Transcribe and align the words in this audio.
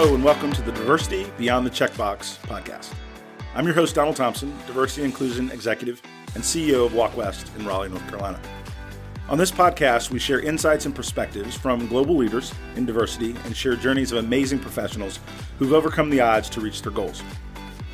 Hello, 0.00 0.14
and 0.14 0.22
welcome 0.22 0.52
to 0.52 0.62
the 0.62 0.70
Diversity 0.70 1.26
Beyond 1.38 1.66
the 1.66 1.70
Checkbox 1.70 2.38
podcast. 2.42 2.94
I'm 3.56 3.64
your 3.64 3.74
host, 3.74 3.96
Donald 3.96 4.14
Thompson, 4.14 4.56
Diversity 4.64 5.02
Inclusion 5.02 5.50
Executive 5.50 6.00
and 6.36 6.44
CEO 6.44 6.86
of 6.86 6.94
Walk 6.94 7.16
West 7.16 7.50
in 7.58 7.66
Raleigh, 7.66 7.88
North 7.88 8.08
Carolina. 8.08 8.40
On 9.28 9.36
this 9.36 9.50
podcast, 9.50 10.12
we 10.12 10.20
share 10.20 10.38
insights 10.38 10.86
and 10.86 10.94
perspectives 10.94 11.56
from 11.56 11.88
global 11.88 12.16
leaders 12.16 12.54
in 12.76 12.86
diversity 12.86 13.34
and 13.44 13.56
share 13.56 13.74
journeys 13.74 14.12
of 14.12 14.18
amazing 14.18 14.60
professionals 14.60 15.18
who've 15.58 15.72
overcome 15.72 16.10
the 16.10 16.20
odds 16.20 16.48
to 16.50 16.60
reach 16.60 16.80
their 16.82 16.92
goals. 16.92 17.20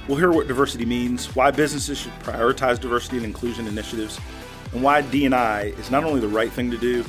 We'll 0.07 0.19
hear 0.19 0.31
what 0.31 0.47
diversity 0.47 0.85
means, 0.85 1.35
why 1.35 1.53
businesses 1.53 1.97
should 1.97 2.13
prioritize 2.21 2.79
diversity 2.79 3.17
and 3.17 3.25
inclusion 3.25 3.67
initiatives, 3.67 4.21
and 4.75 4.83
why 4.83 5.01
D&I 5.01 5.63
is 5.63 5.91
not 5.91 6.05
only 6.05 6.21
the 6.21 6.29
right 6.29 6.53
thing 6.53 6.71
to 6.71 6.77
do, 6.77 7.03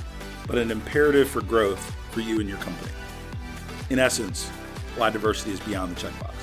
but 0.48 0.58
an 0.58 0.72
imperative 0.72 1.28
for 1.28 1.42
growth 1.42 1.94
for 2.12 2.22
you 2.22 2.40
and 2.40 2.48
your 2.48 2.60
company. 2.60 2.94
In 3.90 4.00
essence, 4.00 4.50
why 4.96 5.10
diversity 5.10 5.52
is 5.52 5.60
beyond 5.62 5.96
the 5.96 6.08
checkbox. 6.08 6.34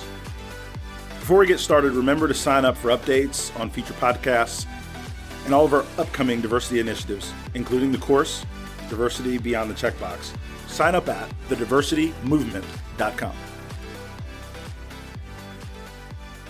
Before 1.19 1.37
we 1.37 1.47
get 1.47 1.59
started, 1.59 1.93
remember 1.93 2.27
to 2.27 2.33
sign 2.33 2.65
up 2.65 2.75
for 2.75 2.89
updates 2.89 3.57
on 3.59 3.69
future 3.69 3.93
podcasts 3.93 4.65
and 5.45 5.53
all 5.53 5.65
of 5.65 5.73
our 5.73 5.85
upcoming 5.97 6.41
diversity 6.41 6.79
initiatives, 6.79 7.33
including 7.53 7.91
the 7.91 7.97
course, 7.97 8.45
Diversity 8.89 9.37
Beyond 9.37 9.71
the 9.71 9.75
Checkbox. 9.75 10.35
Sign 10.67 10.95
up 10.95 11.07
at 11.07 11.29
thediversitymovement.com. 11.49 13.33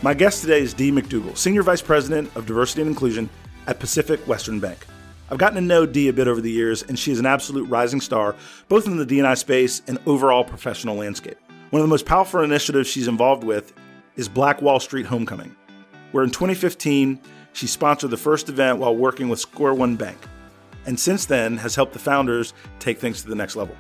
My 0.02 0.14
guest 0.14 0.42
today 0.42 0.62
is 0.62 0.74
Dee 0.74 0.92
McDougal, 0.92 1.38
Senior 1.38 1.64
Vice 1.64 1.82
President 1.82 2.30
of 2.36 2.46
Diversity 2.46 2.82
and 2.82 2.90
Inclusion 2.90 3.30
at 3.68 3.80
Pacific 3.80 4.28
Western 4.28 4.60
Bank. 4.60 4.86
I've 5.30 5.38
gotten 5.38 5.56
to 5.56 5.62
know 5.62 5.86
Dee 5.86 6.10
a 6.10 6.14
bit 6.14 6.28
over 6.28 6.42
the 6.42 6.52
years, 6.52 6.84
and 6.84 7.00
she 7.00 7.12
is 7.12 7.20
an 7.20 7.26
absolute 7.26 7.70
rising 7.70 8.02
star, 8.02 8.36
both 8.68 8.86
in 8.86 8.98
the 8.98 9.06
D&I 9.06 9.34
space 9.36 9.82
and 9.88 9.98
overall 10.06 10.44
professional 10.44 10.98
landscape. 10.98 11.38
One 11.74 11.80
of 11.80 11.88
the 11.88 11.90
most 11.90 12.06
powerful 12.06 12.42
initiatives 12.42 12.88
she's 12.88 13.08
involved 13.08 13.44
with 13.44 13.74
is 14.16 14.30
Black 14.30 14.62
Wall 14.62 14.80
Street 14.80 15.08
Homecoming, 15.08 15.56
where 16.12 16.24
in 16.24 16.30
2015, 16.30 17.20
she 17.54 17.66
sponsored 17.66 18.12
the 18.12 18.18
first 18.18 18.48
event 18.48 18.78
while 18.78 18.96
working 18.96 19.28
with 19.28 19.40
Square 19.40 19.74
One 19.74 19.96
Bank, 19.96 20.20
and 20.86 21.00
since 21.00 21.26
then 21.26 21.58
has 21.58 21.74
helped 21.74 21.94
the 21.94 21.98
founders 21.98 22.54
take 22.78 23.00
things 23.00 23.24
to 23.24 23.28
the 23.28 23.34
next 23.34 23.56
level. 23.56 23.76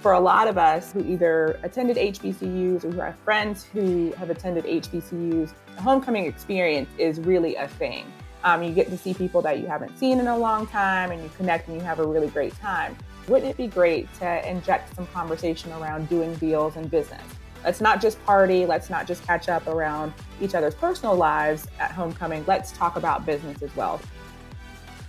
For 0.00 0.12
a 0.12 0.20
lot 0.20 0.48
of 0.48 0.56
us 0.56 0.92
who 0.92 1.04
either 1.04 1.60
attended 1.62 1.98
HBCUs 1.98 2.86
or 2.86 2.90
who 2.90 3.00
have 3.00 3.18
friends 3.18 3.64
who 3.64 4.12
have 4.12 4.30
attended 4.30 4.64
HBCUs, 4.64 5.52
the 5.76 5.82
homecoming 5.82 6.24
experience 6.24 6.88
is 6.96 7.20
really 7.20 7.54
a 7.56 7.68
thing. 7.68 8.10
Um, 8.44 8.62
you 8.62 8.72
get 8.72 8.88
to 8.88 8.96
see 8.96 9.12
people 9.12 9.42
that 9.42 9.58
you 9.58 9.66
haven't 9.66 9.98
seen 9.98 10.18
in 10.18 10.26
a 10.26 10.38
long 10.38 10.66
time 10.68 11.10
and 11.10 11.22
you 11.22 11.30
connect 11.36 11.68
and 11.68 11.76
you 11.76 11.82
have 11.82 11.98
a 11.98 12.06
really 12.06 12.28
great 12.28 12.54
time. 12.60 12.96
Wouldn't 13.28 13.50
it 13.50 13.56
be 13.56 13.68
great 13.68 14.12
to 14.14 14.48
inject 14.48 14.96
some 14.96 15.06
conversation 15.08 15.72
around 15.72 16.08
doing 16.08 16.34
deals 16.36 16.76
and 16.76 16.90
business? 16.90 17.22
Let's 17.64 17.80
not 17.80 18.00
just 18.00 18.22
party. 18.24 18.66
Let's 18.66 18.90
not 18.90 19.06
just 19.06 19.24
catch 19.24 19.48
up 19.48 19.66
around 19.68 20.12
each 20.40 20.54
other's 20.54 20.74
personal 20.74 21.14
lives 21.14 21.68
at 21.78 21.92
homecoming. 21.92 22.44
Let's 22.46 22.72
talk 22.72 22.96
about 22.96 23.24
business 23.24 23.62
as 23.62 23.74
well. 23.76 24.00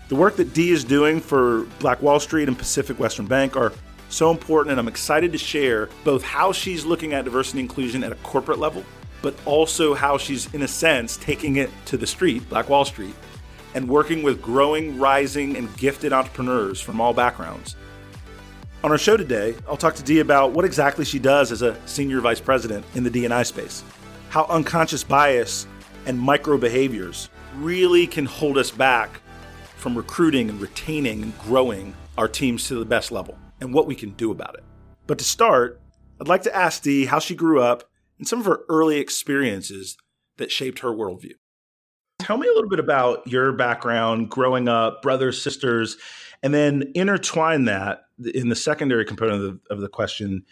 The 0.10 0.16
work 0.16 0.36
that 0.36 0.54
Dee 0.54 0.72
is 0.72 0.84
doing 0.84 1.20
for 1.20 1.64
Black 1.80 2.02
Wall 2.02 2.20
Street 2.20 2.48
and 2.48 2.58
Pacific 2.58 3.00
Western 3.00 3.26
Bank 3.26 3.56
are 3.56 3.74
so 4.10 4.30
important, 4.30 4.72
and 4.72 4.80
I'm 4.80 4.88
excited 4.88 5.32
to 5.32 5.40
share 5.40 5.90
both 6.04 6.22
how 6.22 6.52
she's 6.52 6.86
looking 6.86 7.14
at 7.14 7.26
diversity 7.26 7.62
and 7.62 7.70
inclusion 7.70 8.04
at 8.04 8.12
a 8.12 8.16
corporate 8.16 8.60
level, 8.60 8.84
but 9.24 9.34
also 9.46 9.96
how 9.96 10.20
she's, 10.20 10.54
in 10.54 10.62
a 10.62 10.68
sense, 10.68 11.18
taking 11.18 11.56
it 11.56 11.72
to 11.86 11.98
the 11.98 12.06
street, 12.06 12.48
Black 12.48 12.70
Wall 12.70 12.86
Street, 12.86 13.16
and 13.74 13.90
working 13.90 14.22
with 14.22 14.40
growing, 14.40 15.00
rising, 15.00 15.58
and 15.58 15.76
gifted 15.78 16.14
entrepreneurs 16.14 16.80
from 16.80 17.02
all 17.02 17.14
backgrounds 17.14 17.76
on 18.84 18.92
our 18.92 18.98
show 18.98 19.16
today, 19.16 19.56
I'll 19.68 19.78
talk 19.78 19.96
to 19.96 20.04
Dee 20.04 20.20
about 20.20 20.52
what 20.52 20.66
exactly 20.66 21.06
she 21.06 21.18
does 21.18 21.54
as 21.54 21.62
a 21.62 21.80
senior 21.88 22.20
vice 22.20 22.42
president 22.42 22.86
in 22.96 23.04
the 23.04 23.10
D&I 23.10 23.44
space, 23.44 23.82
how 24.30 24.46
unconscious 24.46 25.06
bias 25.06 25.68
and 26.06 26.20
micro 26.20 26.58
behaviors 26.58 27.30
really 27.56 28.06
can 28.06 28.26
hold 28.26 28.58
us 28.58 28.72
back 28.72 29.22
from 29.78 29.96
recruiting 29.96 30.50
and 30.50 30.60
retaining 30.60 31.24
and 31.24 31.40
growing 31.40 31.96
our 32.18 32.28
teams 32.28 32.68
to 32.68 32.76
the 32.76 32.86
best 32.86 33.12
level, 33.12 33.38
and 33.62 33.74
what 33.74 33.88
we 33.88 33.96
can 33.96 34.12
do 34.12 34.32
about 34.32 34.56
it. 34.56 34.64
But 35.08 35.18
to 35.20 35.24
start, 35.24 35.82
I'd 36.20 36.28
like 36.28 36.44
to 36.44 36.56
ask 36.56 36.84
Dee 36.84 37.06
how 37.06 37.20
she 37.20 37.36
grew 37.36 37.62
up 37.62 37.90
and 38.20 38.28
some 38.28 38.40
of 38.40 38.46
her 38.46 38.66
early 38.68 38.98
experiences 38.98 39.98
that 40.38 40.52
shaped 40.52 40.80
her 40.80 40.90
worldview. 40.90 41.36
Tell 42.20 42.38
me 42.38 42.48
a 42.48 42.54
little 42.54 42.70
bit 42.70 42.80
about 42.80 43.28
your 43.28 43.54
background 43.54 44.30
growing 44.30 44.68
up, 44.68 45.02
brothers, 45.02 45.42
sisters, 45.42 45.98
and 46.42 46.54
then 46.54 46.92
intertwine 46.96 47.66
that 47.66 48.02
in 48.34 48.50
the 48.50 48.56
secondary 48.56 49.06
component 49.06 49.36
of 49.36 49.42
the, 49.42 49.74
of 49.74 49.82
the 49.82 49.90
question 49.90 50.44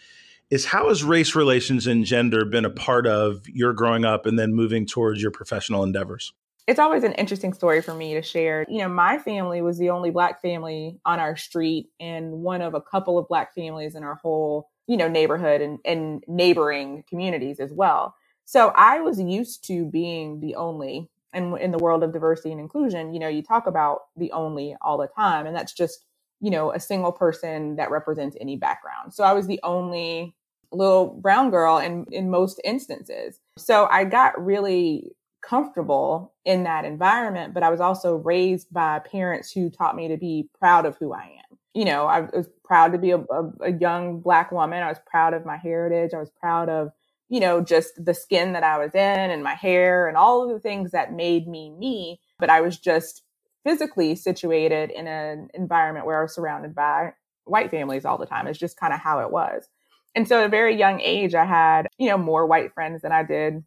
is 0.49 0.65
how 0.65 0.89
has 0.89 1.03
race 1.03 1.33
relations 1.33 1.87
and 1.87 2.05
gender 2.05 2.43
been 2.43 2.65
a 2.65 2.69
part 2.69 3.07
of 3.07 3.47
your 3.47 3.73
growing 3.73 4.03
up 4.03 4.25
and 4.25 4.37
then 4.37 4.53
moving 4.53 4.85
towards 4.85 5.21
your 5.21 5.31
professional 5.31 5.83
endeavors? 5.83 6.33
It's 6.67 6.79
always 6.79 7.03
an 7.03 7.13
interesting 7.13 7.53
story 7.53 7.81
for 7.81 7.93
me 7.93 8.13
to 8.13 8.21
share. 8.21 8.65
You 8.69 8.79
know, 8.79 8.89
my 8.89 9.17
family 9.17 9.61
was 9.61 9.77
the 9.77 9.89
only 9.89 10.11
black 10.11 10.41
family 10.41 10.99
on 11.05 11.19
our 11.19 11.35
street 11.35 11.89
and 11.99 12.31
one 12.33 12.61
of 12.61 12.73
a 12.73 12.81
couple 12.81 13.17
of 13.17 13.27
black 13.27 13.55
families 13.55 13.95
in 13.95 14.03
our 14.03 14.15
whole, 14.15 14.69
you 14.87 14.97
know, 14.97 15.07
neighborhood 15.07 15.61
and, 15.61 15.79
and 15.85 16.23
neighboring 16.27 17.03
communities 17.09 17.59
as 17.59 17.71
well. 17.71 18.15
So 18.45 18.73
I 18.75 18.99
was 18.99 19.19
used 19.19 19.65
to 19.67 19.85
being 19.85 20.39
the 20.39 20.55
only 20.55 21.09
and 21.33 21.57
in 21.59 21.71
the 21.71 21.77
world 21.77 22.03
of 22.03 22.11
diversity 22.11 22.51
and 22.51 22.59
inclusion, 22.59 23.13
you 23.13 23.19
know, 23.19 23.29
you 23.29 23.41
talk 23.41 23.65
about 23.67 24.01
the 24.17 24.31
only 24.33 24.75
all 24.81 24.97
the 24.97 25.07
time, 25.07 25.45
and 25.45 25.55
that's 25.55 25.73
just, 25.73 26.05
you 26.41 26.49
know, 26.49 26.71
a 26.71 26.79
single 26.79 27.11
person 27.11 27.75
that 27.77 27.91
represents 27.91 28.35
any 28.41 28.57
background. 28.57 29.13
So 29.13 29.23
I 29.23 29.33
was 29.33 29.47
the 29.47 29.59
only 29.63 30.35
little 30.71 31.07
brown 31.07 31.51
girl 31.51 31.77
in 31.77 32.05
in 32.11 32.29
most 32.29 32.59
instances. 32.63 33.39
So 33.57 33.87
I 33.91 34.03
got 34.03 34.43
really 34.43 35.11
comfortable 35.41 36.33
in 36.45 36.63
that 36.63 36.85
environment, 36.85 37.53
but 37.53 37.63
I 37.63 37.69
was 37.69 37.79
also 37.79 38.15
raised 38.15 38.71
by 38.71 38.99
parents 38.99 39.51
who 39.51 39.69
taught 39.69 39.95
me 39.95 40.07
to 40.07 40.17
be 40.17 40.49
proud 40.59 40.85
of 40.85 40.97
who 40.97 41.13
I 41.13 41.23
am. 41.23 41.57
You 41.73 41.85
know, 41.85 42.05
I 42.05 42.21
was 42.21 42.49
proud 42.63 42.91
to 42.91 42.97
be 42.97 43.11
a, 43.11 43.17
a, 43.17 43.51
a 43.61 43.71
young 43.71 44.19
black 44.19 44.51
woman. 44.51 44.83
I 44.83 44.89
was 44.89 44.99
proud 45.05 45.33
of 45.33 45.45
my 45.45 45.57
heritage. 45.57 46.11
I 46.13 46.19
was 46.19 46.31
proud 46.39 46.69
of 46.69 46.91
you 47.31 47.39
know, 47.39 47.61
just 47.61 47.93
the 48.03 48.13
skin 48.13 48.51
that 48.51 48.63
I 48.63 48.77
was 48.77 48.93
in 48.93 48.99
and 48.99 49.41
my 49.41 49.55
hair 49.55 50.09
and 50.09 50.17
all 50.17 50.43
of 50.43 50.49
the 50.49 50.59
things 50.59 50.91
that 50.91 51.13
made 51.13 51.47
me 51.47 51.69
me. 51.69 52.19
But 52.37 52.49
I 52.49 52.59
was 52.59 52.77
just 52.77 53.23
physically 53.63 54.15
situated 54.15 54.91
in 54.91 55.07
an 55.07 55.49
environment 55.53 56.05
where 56.05 56.19
I 56.19 56.23
was 56.23 56.35
surrounded 56.35 56.73
by 56.73 57.13
white 57.45 57.71
families 57.71 58.05
all 58.05 58.17
the 58.17 58.25
time. 58.25 58.47
It's 58.47 58.59
just 58.59 58.79
kind 58.79 58.93
of 58.93 58.99
how 58.99 59.19
it 59.19 59.31
was. 59.31 59.67
And 60.15 60.27
so 60.27 60.39
at 60.39 60.45
a 60.45 60.49
very 60.49 60.77
young 60.77 60.99
age, 60.99 61.35
I 61.35 61.45
had, 61.45 61.87
you 61.97 62.09
know, 62.09 62.17
more 62.17 62.45
white 62.45 62.73
friends 62.73 63.01
than 63.01 63.11
I 63.11 63.23
did 63.23 63.63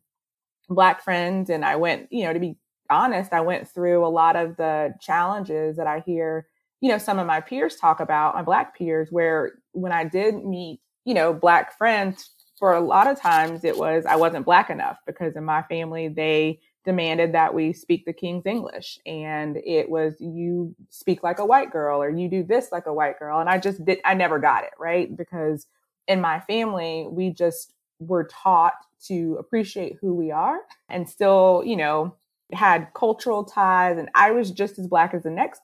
black 0.68 1.02
friends. 1.02 1.50
And 1.50 1.64
I 1.64 1.76
went, 1.76 2.12
you 2.12 2.24
know, 2.24 2.32
to 2.32 2.40
be 2.40 2.56
honest, 2.90 3.32
I 3.32 3.40
went 3.40 3.68
through 3.68 4.04
a 4.04 4.08
lot 4.08 4.36
of 4.36 4.56
the 4.56 4.94
challenges 5.00 5.76
that 5.76 5.86
I 5.86 6.02
hear, 6.04 6.46
you 6.80 6.90
know, 6.90 6.98
some 6.98 7.18
of 7.18 7.26
my 7.26 7.40
peers 7.40 7.76
talk 7.76 8.00
about, 8.00 8.34
my 8.34 8.42
black 8.42 8.76
peers, 8.76 9.08
where 9.10 9.52
when 9.72 9.92
I 9.92 10.04
did 10.04 10.44
meet, 10.44 10.80
you 11.04 11.14
know, 11.14 11.32
black 11.32 11.76
friends 11.78 12.30
for 12.58 12.72
a 12.74 12.80
lot 12.80 13.06
of 13.06 13.20
times 13.20 13.64
it 13.64 13.76
was 13.76 14.04
I 14.06 14.16
wasn't 14.16 14.44
black 14.44 14.70
enough 14.70 14.98
because 15.06 15.34
in 15.36 15.44
my 15.44 15.62
family 15.62 16.08
they 16.08 16.60
demanded 16.84 17.32
that 17.32 17.54
we 17.54 17.72
speak 17.72 18.04
the 18.04 18.12
king's 18.12 18.44
english 18.46 18.98
and 19.06 19.56
it 19.64 19.88
was 19.88 20.14
you 20.20 20.74
speak 20.90 21.22
like 21.22 21.38
a 21.38 21.46
white 21.46 21.70
girl 21.70 22.02
or 22.02 22.10
you 22.10 22.28
do 22.28 22.42
this 22.42 22.70
like 22.72 22.86
a 22.86 22.92
white 22.92 23.18
girl 23.18 23.40
and 23.40 23.48
I 23.48 23.58
just 23.58 23.84
did 23.84 24.00
I 24.04 24.14
never 24.14 24.38
got 24.38 24.64
it, 24.64 24.72
right? 24.78 25.14
Because 25.14 25.66
in 26.08 26.20
my 26.20 26.40
family 26.40 27.06
we 27.10 27.30
just 27.30 27.72
were 27.98 28.24
taught 28.24 28.74
to 29.06 29.36
appreciate 29.38 29.96
who 30.00 30.14
we 30.14 30.30
are 30.30 30.58
and 30.88 31.08
still, 31.08 31.62
you 31.64 31.76
know, 31.76 32.14
had 32.52 32.88
cultural 32.94 33.44
ties 33.44 33.98
and 33.98 34.08
I 34.14 34.30
was 34.30 34.50
just 34.50 34.78
as 34.78 34.86
black 34.86 35.14
as 35.14 35.22
the 35.22 35.30
next 35.30 35.62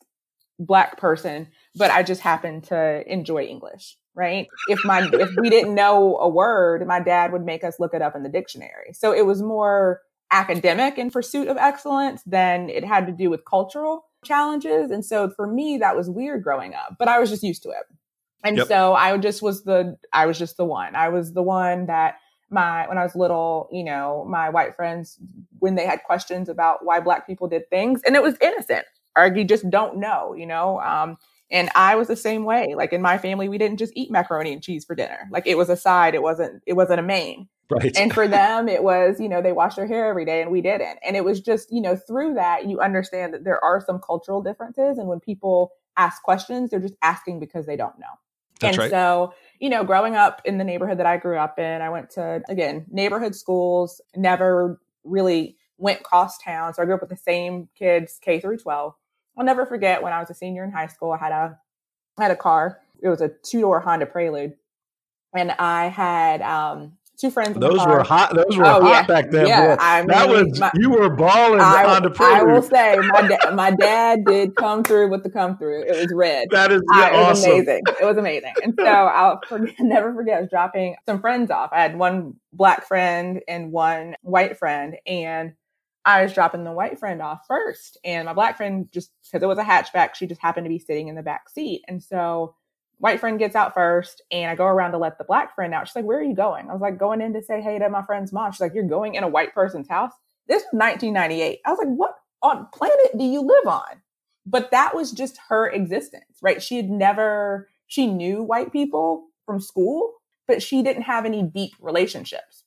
black 0.59 0.99
person, 0.99 1.49
but 1.77 1.91
I 1.91 2.03
just 2.03 2.21
happened 2.21 2.65
to 2.65 3.03
enjoy 3.11 3.45
English 3.45 3.97
right? 4.17 4.49
If 4.67 4.85
my 4.85 5.09
if 5.13 5.31
we 5.41 5.49
didn't 5.49 5.75
know 5.75 6.19
a 6.19 6.29
word, 6.29 6.85
my 6.87 6.99
dad 6.99 7.31
would 7.33 7.47
make 7.47 7.63
us 7.63 7.79
look 7.79 7.95
it 7.95 8.03
up 8.03 8.17
in 8.17 8.25
the 8.25 8.29
dictionary. 8.29 8.93
So 8.93 9.15
it 9.15 9.25
was 9.25 9.41
more 9.41 10.03
academic 10.31 10.99
in 10.99 11.11
pursuit 11.11 11.49
of 11.49 11.57
excellence 11.57 12.23
than 12.25 12.69
it 12.71 12.85
had 12.85 13.07
to 13.07 13.13
do 13.13 13.31
with 13.31 13.45
cultural 13.45 14.05
challenges. 14.25 14.91
And 14.91 15.05
so 15.05 15.31
for 15.31 15.47
me, 15.47 15.79
that 15.79 15.97
was 15.97 16.09
weird 16.09 16.43
growing 16.43 16.75
up, 16.75 16.97
but 16.99 17.09
I 17.09 17.19
was 17.19 17.31
just 17.31 17.43
used 17.43 17.63
to 17.65 17.71
it. 17.71 17.85
And 18.45 18.57
yep. 18.57 18.69
so 18.69 18.95
I 18.95 19.17
just 19.19 19.43
was 19.43 19.65
the 19.65 19.97
I 20.13 20.27
was 20.27 20.39
just 20.39 20.57
the 20.57 20.65
one. 20.65 20.95
I 20.95 21.09
was 21.09 21.35
the 21.35 21.43
one 21.43 21.87
that 21.87 22.17
my 22.49 22.89
when 22.89 22.99
I 22.99 23.03
was 23.03 23.15
little, 23.15 23.69
you 23.71 23.85
know, 23.85 24.25
my 24.29 24.49
white 24.49 24.75
friends 24.75 25.19
when 25.59 25.75
they 25.75 25.87
had 25.87 26.03
questions 26.05 26.49
about 26.49 26.85
why 26.85 27.01
black 27.01 27.27
people 27.27 27.49
did 27.49 27.69
things, 27.69 28.03
and 28.07 28.17
it 28.17 28.23
was 28.23 28.37
innocent, 28.41 28.87
or 29.17 29.27
you 29.27 29.45
just 29.45 29.69
don't 29.69 29.99
know, 29.99 30.35
you 30.35 30.47
know. 30.47 30.81
Um, 30.81 31.19
and 31.51 31.69
I 31.75 31.97
was 31.97 32.09
the 32.09 32.17
same 32.17 32.45
way. 32.45 32.75
Like 32.77 32.93
in 32.93 33.03
my 33.03 33.19
family, 33.19 33.49
we 33.49 33.59
didn't 33.59 33.79
just 33.79 33.93
eat 33.97 34.11
macaroni 34.11 34.53
and 34.53 34.63
cheese 34.63 34.85
for 34.85 34.95
dinner. 34.95 35.29
Like 35.31 35.47
it 35.47 35.57
was 35.57 35.69
a 35.69 35.77
side. 35.77 36.15
It 36.15 36.23
wasn't, 36.23 36.63
it 36.67 36.75
wasn't 36.75 37.01
a 37.01 37.03
main. 37.03 37.49
Right. 37.71 37.97
And 37.97 38.13
for 38.13 38.27
them, 38.27 38.69
it 38.69 38.83
was, 38.83 39.21
you 39.21 39.29
know, 39.29 39.41
they 39.41 39.53
wash 39.53 39.77
their 39.77 39.87
hair 39.87 40.09
every 40.09 40.25
day 40.25 40.43
and 40.43 40.51
we 40.51 40.61
didn't. 40.61 40.99
And 41.07 41.17
it 41.17 41.25
was 41.25 41.41
just, 41.41 41.73
you 41.73 41.81
know, 41.81 41.95
through 41.95 42.35
that, 42.35 42.67
you 42.67 42.81
understand 42.81 43.33
that 43.33 43.45
there 43.45 43.63
are 43.65 43.81
some 43.81 44.01
cultural 44.01 44.43
differences. 44.43 44.99
And 44.99 45.07
when 45.07 45.21
people 45.21 45.73
ask 45.97 46.23
questions, 46.23 46.71
they're 46.71 46.81
just 46.81 46.97
asking 47.01 47.39
because 47.39 47.67
they 47.67 47.77
don't 47.77 47.99
know. 47.99 48.07
That's 48.59 48.77
and 48.77 48.79
right. 48.79 48.91
so, 48.91 49.35
you 49.61 49.69
know, 49.69 49.85
growing 49.85 50.17
up 50.17 50.43
in 50.45 50.59
the 50.59 50.65
neighborhood 50.65 50.99
that 50.99 51.07
I 51.07 51.17
grew 51.17 51.39
up 51.39 51.59
in, 51.59 51.81
I 51.81 51.91
went 51.91 52.11
to, 52.11 52.43
again, 52.49 52.87
neighborhood 52.91 53.35
schools, 53.35 54.01
never 54.17 54.81
really 55.05 55.57
went 55.79 56.03
cross 56.03 56.39
town. 56.39 56.75
So 56.75 56.83
I 56.83 56.85
grew 56.85 56.95
up 56.95 57.01
with 57.01 57.11
the 57.11 57.17
same 57.17 57.69
kids 57.79 58.19
K 58.21 58.41
through 58.41 58.59
12. 58.59 58.95
I'll 59.39 59.45
never 59.45 59.65
forget 59.65 60.03
when 60.03 60.13
I 60.13 60.19
was 60.19 60.29
a 60.29 60.35
senior 60.35 60.65
in 60.65 60.73
high 60.73 60.89
school, 60.89 61.13
I 61.13 61.19
had 61.19 61.33
a, 61.33 61.59
I 62.19 62.23
had 62.23 62.33
a 62.33 62.37
car. 62.37 62.81
It 63.01 63.09
was 63.09 63.21
a 63.21 63.29
two 63.29 63.61
door 63.61 63.81
Honda 63.81 64.07
Prelude. 64.07 64.55
And 65.35 65.53
I 65.53 65.87
had 65.87 66.43
um, 66.43 66.95
two 67.21 67.31
friends. 67.31 67.59
Those 67.59 67.85
were 67.87 68.03
hot. 68.03 68.35
Those 68.35 68.57
were 68.57 68.65
oh, 68.65 68.81
hot 68.81 68.91
yeah. 68.91 69.03
back 69.07 69.31
then. 69.31 69.47
Yeah, 69.47 69.77
I 69.79 70.01
mean, 70.01 70.09
that 70.09 70.29
was 70.29 70.59
my, 70.59 70.71
you 70.75 70.91
were 70.91 71.11
balling 71.11 71.61
I, 71.61 71.85
on 71.85 72.03
the 72.03 72.17
I 72.21 72.43
will 72.43 72.63
say 72.63 72.97
my 72.97 73.29
da- 73.29 73.55
my 73.55 73.71
dad 73.71 74.25
did 74.25 74.57
come 74.57 74.83
through 74.83 75.11
with 75.11 75.23
the 75.23 75.31
come 75.31 75.59
through. 75.59 75.83
It 75.83 75.97
was 75.97 76.13
red. 76.15 76.49
That 76.61 76.73
is 76.73 76.83
yeah, 76.95 77.11
awesome. 77.15 77.19
It 77.19 77.27
was 77.27 77.45
amazing. 77.45 77.83
It 78.01 78.05
was 78.05 78.17
amazing. 78.17 78.53
And 78.63 78.75
so 78.77 78.85
I'll 78.87 79.41
forget, 79.49 79.75
never 79.81 80.15
forget. 80.15 80.39
I 80.39 80.41
was 80.41 80.51
dropping 80.51 80.97
some 81.07 81.21
friends 81.21 81.51
off. 81.51 81.71
I 81.73 81.81
had 81.81 81.97
one 81.97 82.35
black 82.53 82.87
friend 82.87 83.41
and 83.49 83.73
one 83.73 84.17
white 84.23 84.59
friend, 84.59 84.97
and 85.07 85.53
I 86.05 86.23
was 86.23 86.33
dropping 86.33 86.65
the 86.65 86.73
white 86.73 86.99
friend 86.99 87.23
off 87.23 87.41
first, 87.47 87.99
and 88.05 88.27
my 88.27 88.33
black 88.33 88.57
friend 88.57 88.89
just 88.93 89.11
because 89.25 89.43
it 89.43 89.47
was 89.47 89.59
a 89.59 89.63
hatchback, 89.63 90.15
she 90.15 90.27
just 90.27 90.41
happened 90.41 90.65
to 90.65 90.71
be 90.71 90.79
sitting 90.79 91.09
in 91.09 91.15
the 91.15 91.23
back 91.23 91.49
seat, 91.49 91.83
and 91.89 92.03
so 92.03 92.55
white 93.01 93.19
friend 93.19 93.39
gets 93.39 93.57
out 93.57 93.75
first 93.75 94.23
and 94.31 94.51
I 94.51 94.55
go 94.55 94.67
around 94.67 94.93
to 94.93 94.99
let 94.99 95.19
the 95.19 95.25
black 95.25 95.55
friend 95.55 95.75
out. 95.75 95.89
She's 95.89 95.97
like, 95.97 96.05
Where 96.05 96.19
are 96.19 96.23
you 96.23 96.35
going? 96.35 96.69
I 96.69 96.73
was 96.73 96.83
like, 96.83 96.99
Going 96.99 97.21
in 97.21 97.33
to 97.33 97.43
say 97.43 97.61
hey 97.61 97.79
to 97.79 97.89
my 97.89 98.03
friend's 98.03 98.33
mom. 98.33 98.53
She's 98.53 98.61
like, 98.61 98.75
You're 98.75 98.85
going 98.85 99.15
in 99.15 99.25
a 99.25 99.29
white 99.29 99.55
person's 99.55 99.89
house? 99.89 100.13
This 100.47 100.63
was 100.73 100.79
1998. 100.81 101.61
I 101.65 101.71
was 101.71 101.79
like, 101.79 101.89
What 101.89 102.15
on 102.43 102.69
planet 102.73 103.19
do 103.19 103.25
you 103.25 103.41
live 103.41 103.67
on? 103.67 104.03
But 104.47 104.71
that 104.71 104.95
was 104.95 105.13
just 105.13 105.39
her 105.49 105.69
existence, 105.69 106.39
right? 106.43 106.63
She 106.63 106.77
had 106.77 106.91
never, 106.91 107.69
she 107.87 108.07
knew 108.07 108.43
white 108.43 108.73
people 108.73 109.27
from 109.47 109.61
school, 109.61 110.13
but 110.47 110.63
she 110.63 110.83
didn't 110.83 111.03
have 111.03 111.25
any 111.25 111.43
deep 111.43 111.73
relationships. 111.81 112.65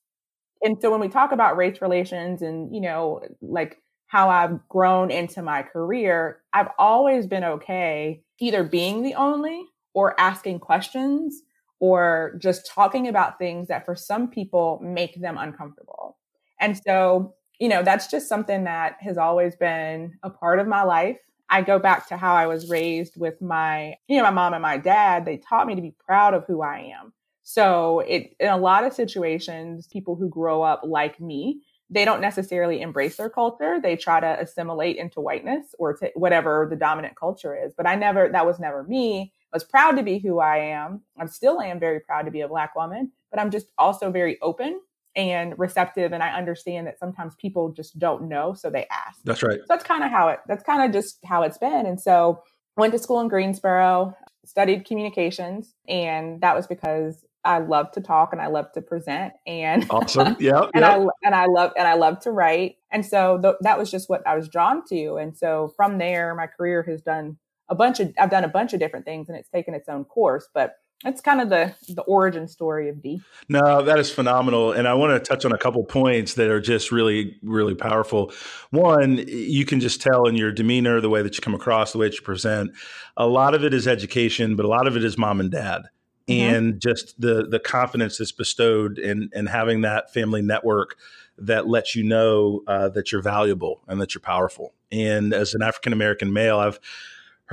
And 0.63 0.77
so 0.81 0.91
when 0.91 0.99
we 0.99 1.09
talk 1.09 1.31
about 1.31 1.57
race 1.57 1.81
relations 1.81 2.41
and, 2.41 2.73
you 2.73 2.79
know, 2.79 3.21
like 3.41 3.81
how 4.07 4.29
I've 4.29 4.67
grown 4.69 5.11
into 5.11 5.41
my 5.41 5.63
career, 5.63 6.39
I've 6.53 6.69
always 6.77 7.27
been 7.27 7.43
okay 7.43 8.21
either 8.39 8.63
being 8.63 9.03
the 9.03 9.15
only 9.15 9.65
or 9.93 10.19
asking 10.19 10.59
questions 10.59 11.41
or 11.79 12.35
just 12.37 12.65
talking 12.65 13.07
about 13.07 13.37
things 13.37 13.67
that 13.67 13.85
for 13.85 13.95
some 13.95 14.29
people 14.29 14.79
make 14.81 15.19
them 15.19 15.37
uncomfortable. 15.37 16.17
And 16.59 16.79
so, 16.87 17.35
you 17.59 17.67
know, 17.67 17.83
that's 17.83 18.07
just 18.07 18.29
something 18.29 18.63
that 18.63 18.95
has 19.01 19.17
always 19.17 19.55
been 19.55 20.13
a 20.23 20.29
part 20.29 20.59
of 20.59 20.67
my 20.67 20.83
life. 20.83 21.17
I 21.49 21.61
go 21.61 21.79
back 21.79 22.07
to 22.07 22.17
how 22.17 22.35
I 22.35 22.47
was 22.47 22.69
raised 22.69 23.19
with 23.19 23.41
my, 23.41 23.95
you 24.07 24.17
know, 24.17 24.23
my 24.23 24.31
mom 24.31 24.53
and 24.53 24.61
my 24.61 24.77
dad. 24.77 25.25
They 25.25 25.37
taught 25.37 25.67
me 25.67 25.75
to 25.75 25.81
be 25.81 25.93
proud 26.05 26.33
of 26.33 26.45
who 26.47 26.61
I 26.61 26.93
am. 26.99 27.13
So, 27.43 27.99
it 27.99 28.33
in 28.39 28.47
a 28.47 28.57
lot 28.57 28.85
of 28.85 28.93
situations, 28.93 29.87
people 29.87 30.15
who 30.15 30.29
grow 30.29 30.61
up 30.63 30.81
like 30.85 31.19
me, 31.19 31.61
they 31.89 32.05
don't 32.05 32.21
necessarily 32.21 32.81
embrace 32.81 33.17
their 33.17 33.29
culture. 33.29 33.79
They 33.81 33.97
try 33.97 34.19
to 34.19 34.39
assimilate 34.39 34.95
into 34.95 35.19
whiteness 35.19 35.75
or 35.77 35.93
to 35.97 36.11
whatever 36.15 36.65
the 36.69 36.77
dominant 36.77 37.17
culture 37.17 37.55
is. 37.55 37.73
But 37.75 37.87
I 37.87 37.95
never, 37.95 38.29
that 38.29 38.45
was 38.45 38.59
never 38.59 38.83
me 38.83 39.33
was 39.53 39.63
proud 39.63 39.91
to 39.97 40.03
be 40.03 40.19
who 40.19 40.39
I 40.39 40.57
am. 40.57 41.01
I 41.17 41.25
still 41.27 41.61
am 41.61 41.79
very 41.79 41.99
proud 41.99 42.23
to 42.23 42.31
be 42.31 42.41
a 42.41 42.47
Black 42.47 42.75
woman, 42.75 43.11
but 43.31 43.39
I'm 43.39 43.51
just 43.51 43.67
also 43.77 44.11
very 44.11 44.39
open 44.41 44.81
and 45.15 45.57
receptive. 45.57 46.11
And 46.11 46.23
I 46.23 46.31
understand 46.31 46.87
that 46.87 46.99
sometimes 46.99 47.35
people 47.35 47.71
just 47.71 47.99
don't 47.99 48.27
know, 48.27 48.53
so 48.53 48.69
they 48.69 48.87
ask. 48.91 49.19
That's 49.23 49.43
right. 49.43 49.59
So 49.59 49.65
that's 49.69 49.83
kind 49.83 50.03
of 50.03 50.11
how 50.11 50.29
it, 50.29 50.39
that's 50.47 50.63
kind 50.63 50.83
of 50.83 50.91
just 50.91 51.19
how 51.23 51.43
it's 51.43 51.57
been. 51.57 51.85
And 51.85 52.01
so 52.01 52.41
went 52.77 52.93
to 52.93 52.99
school 52.99 53.21
in 53.21 53.27
Greensboro, 53.27 54.15
studied 54.45 54.85
communications, 54.85 55.75
and 55.87 56.41
that 56.41 56.55
was 56.55 56.67
because 56.67 57.23
I 57.45 57.59
love 57.59 57.91
to 57.91 58.01
talk 58.01 58.31
and 58.31 58.41
I 58.41 58.47
love 58.47 58.71
to 58.73 58.81
present 58.81 59.33
and 59.45 59.85
awesome. 59.89 60.35
Yeah. 60.39 60.67
and 60.73 60.85
I 60.85 60.95
and 61.23 61.35
I 61.35 61.45
love 61.45 61.73
and 61.77 61.87
I 61.87 61.93
love 61.95 62.19
to 62.21 62.31
write. 62.31 62.77
And 62.91 63.05
so 63.05 63.39
th- 63.41 63.55
that 63.61 63.77
was 63.77 63.91
just 63.91 64.09
what 64.09 64.25
I 64.25 64.35
was 64.35 64.47
drawn 64.47 64.83
to. 64.89 65.15
And 65.15 65.37
so 65.37 65.73
from 65.75 65.97
there, 65.97 66.33
my 66.35 66.47
career 66.47 66.83
has 66.83 67.01
done 67.01 67.37
a 67.69 67.75
bunch 67.75 67.99
of 67.99 68.13
I've 68.19 68.29
done 68.29 68.43
a 68.43 68.49
bunch 68.49 68.73
of 68.73 68.79
different 68.79 69.05
things 69.05 69.29
and 69.29 69.37
it's 69.37 69.49
taken 69.49 69.73
its 69.73 69.89
own 69.89 70.05
course, 70.05 70.47
but 70.53 70.75
that's 71.03 71.21
kind 71.21 71.41
of 71.41 71.49
the 71.49 71.75
the 71.89 72.01
origin 72.03 72.47
story 72.47 72.89
of 72.89 73.01
Dee. 73.01 73.21
No, 73.49 73.81
that 73.81 73.99
is 73.99 74.09
phenomenal, 74.09 74.71
and 74.71 74.87
I 74.87 74.93
want 74.93 75.13
to 75.13 75.19
touch 75.19 75.43
on 75.43 75.51
a 75.51 75.57
couple 75.57 75.83
points 75.83 76.35
that 76.35 76.49
are 76.49 76.61
just 76.61 76.91
really 76.91 77.37
really 77.43 77.75
powerful. 77.75 78.31
One, 78.71 79.17
you 79.27 79.65
can 79.65 79.79
just 79.79 80.01
tell 80.01 80.27
in 80.27 80.35
your 80.35 80.51
demeanor, 80.51 81.01
the 81.01 81.09
way 81.09 81.21
that 81.21 81.35
you 81.35 81.41
come 81.41 81.55
across, 81.55 81.91
the 81.91 81.97
way 81.97 82.07
that 82.07 82.15
you 82.15 82.21
present. 82.21 82.71
A 83.17 83.27
lot 83.27 83.53
of 83.53 83.63
it 83.63 83.73
is 83.73 83.87
education, 83.87 84.55
but 84.55 84.65
a 84.65 84.69
lot 84.69 84.87
of 84.87 84.95
it 84.95 85.03
is 85.03 85.17
mom 85.17 85.39
and 85.39 85.51
dad. 85.51 85.83
Mm-hmm. 86.27 86.55
And 86.55 86.81
just 86.81 87.19
the 87.19 87.45
the 87.45 87.59
confidence 87.59 88.17
that's 88.17 88.31
bestowed 88.31 88.97
in 88.97 89.29
and 89.33 89.49
having 89.49 89.81
that 89.81 90.13
family 90.13 90.41
network 90.41 90.95
that 91.37 91.67
lets 91.67 91.95
you 91.95 92.03
know 92.03 92.61
uh, 92.67 92.89
that 92.89 93.11
you're 93.11 93.21
valuable 93.21 93.81
and 93.87 93.99
that 93.99 94.13
you're 94.13 94.21
powerful. 94.21 94.73
And 94.91 95.33
as 95.33 95.53
an 95.53 95.61
African 95.61 95.91
American 95.91 96.31
male, 96.31 96.59
I've 96.59 96.79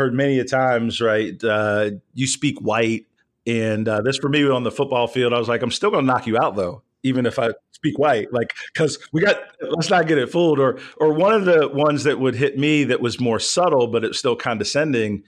heard 0.00 0.14
many 0.14 0.38
a 0.38 0.44
times, 0.44 1.00
right? 1.00 1.43
Uh, 1.44 1.91
you 2.14 2.26
speak 2.26 2.58
white, 2.61 3.06
and 3.47 3.87
uh, 3.87 4.00
this 4.00 4.17
for 4.17 4.31
me 4.31 4.49
on 4.49 4.64
the 4.64 4.70
football 4.70 5.06
field. 5.06 5.35
I 5.35 5.38
was 5.38 5.49
like, 5.49 5.62
I'm 5.62 5.70
still 5.70 5.91
going 5.91 6.06
to 6.06 6.06
knock 6.06 6.26
you 6.26 6.38
out 6.38 6.56
though, 6.56 6.82
even 7.02 7.26
if 7.26 7.38
I 7.38 7.50
speak 7.73 7.99
white, 7.99 8.32
like 8.32 8.55
because 8.73 8.99
we 9.12 9.20
got. 9.20 9.37
Let's 9.61 9.91
not 9.91 10.06
get 10.08 10.17
it 10.19 10.31
fooled. 10.31 10.58
Or 10.58 10.79
or 10.97 11.12
one 11.12 11.35
of 11.35 11.44
the 11.44 11.69
ones 11.69 12.05
that 12.05 12.19
would 12.19 12.35
hit 12.35 12.58
me 12.58 12.85
that 12.85 13.00
was 13.00 13.20
more 13.20 13.38
subtle, 13.38 13.88
but 13.88 14.05
it's 14.05 14.19
still 14.19 14.37
condescending. 14.37 15.23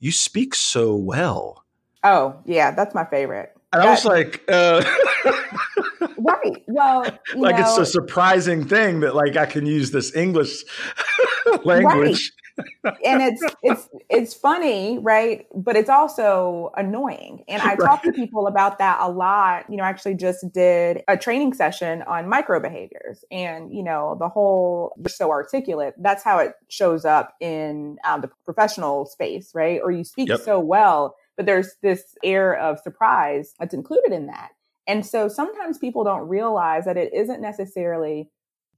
You 0.00 0.10
speak 0.10 0.54
so 0.54 0.96
well. 0.96 1.64
Oh 2.02 2.36
yeah, 2.46 2.72
that's 2.72 2.94
my 2.94 3.04
favorite. 3.04 3.54
And 3.72 3.82
I 3.82 3.90
was 3.90 4.04
like, 4.04 4.42
uh, 4.48 4.82
right. 6.18 6.64
Well, 6.66 7.02
like 7.36 7.56
know, 7.56 7.62
it's 7.62 7.78
a 7.78 7.86
surprising 7.86 8.66
thing 8.66 9.00
that 9.00 9.14
like 9.14 9.36
I 9.36 9.46
can 9.46 9.66
use 9.66 9.92
this 9.92 10.14
English 10.16 10.64
language 11.64 12.32
and 12.84 13.22
it's 13.22 13.42
it's 13.62 13.88
it's 14.08 14.34
funny, 14.34 14.98
right? 14.98 15.46
But 15.54 15.76
it's 15.76 15.90
also 15.90 16.70
annoying. 16.76 17.44
And 17.48 17.62
I 17.62 17.74
right. 17.74 17.80
talk 17.80 18.02
to 18.04 18.12
people 18.14 18.46
about 18.46 18.78
that 18.78 18.98
a 19.00 19.10
lot. 19.10 19.68
You 19.68 19.76
know, 19.76 19.84
I 19.84 19.88
actually 19.88 20.14
just 20.14 20.52
did 20.52 21.02
a 21.08 21.16
training 21.16 21.54
session 21.54 22.02
on 22.02 22.28
micro 22.28 22.60
behaviors, 22.60 23.24
and 23.30 23.72
you 23.72 23.82
know, 23.82 24.16
the 24.18 24.28
whole 24.28 24.94
you're 24.98 25.08
so 25.08 25.30
articulate. 25.30 25.94
That's 25.98 26.22
how 26.22 26.38
it 26.38 26.52
shows 26.68 27.04
up 27.04 27.34
in 27.40 27.98
um, 28.04 28.20
the 28.20 28.30
professional 28.44 29.06
space, 29.06 29.52
right? 29.54 29.80
Or 29.82 29.90
you 29.90 30.04
speak 30.04 30.28
yep. 30.28 30.40
so 30.40 30.58
well, 30.58 31.16
but 31.36 31.46
there's 31.46 31.76
this 31.82 32.16
air 32.22 32.58
of 32.58 32.78
surprise 32.80 33.54
that's 33.58 33.74
included 33.74 34.12
in 34.12 34.26
that. 34.26 34.50
And 34.86 35.06
so 35.06 35.28
sometimes 35.28 35.78
people 35.78 36.04
don't 36.04 36.28
realize 36.28 36.84
that 36.84 36.96
it 36.96 37.14
isn't 37.14 37.40
necessarily 37.40 38.28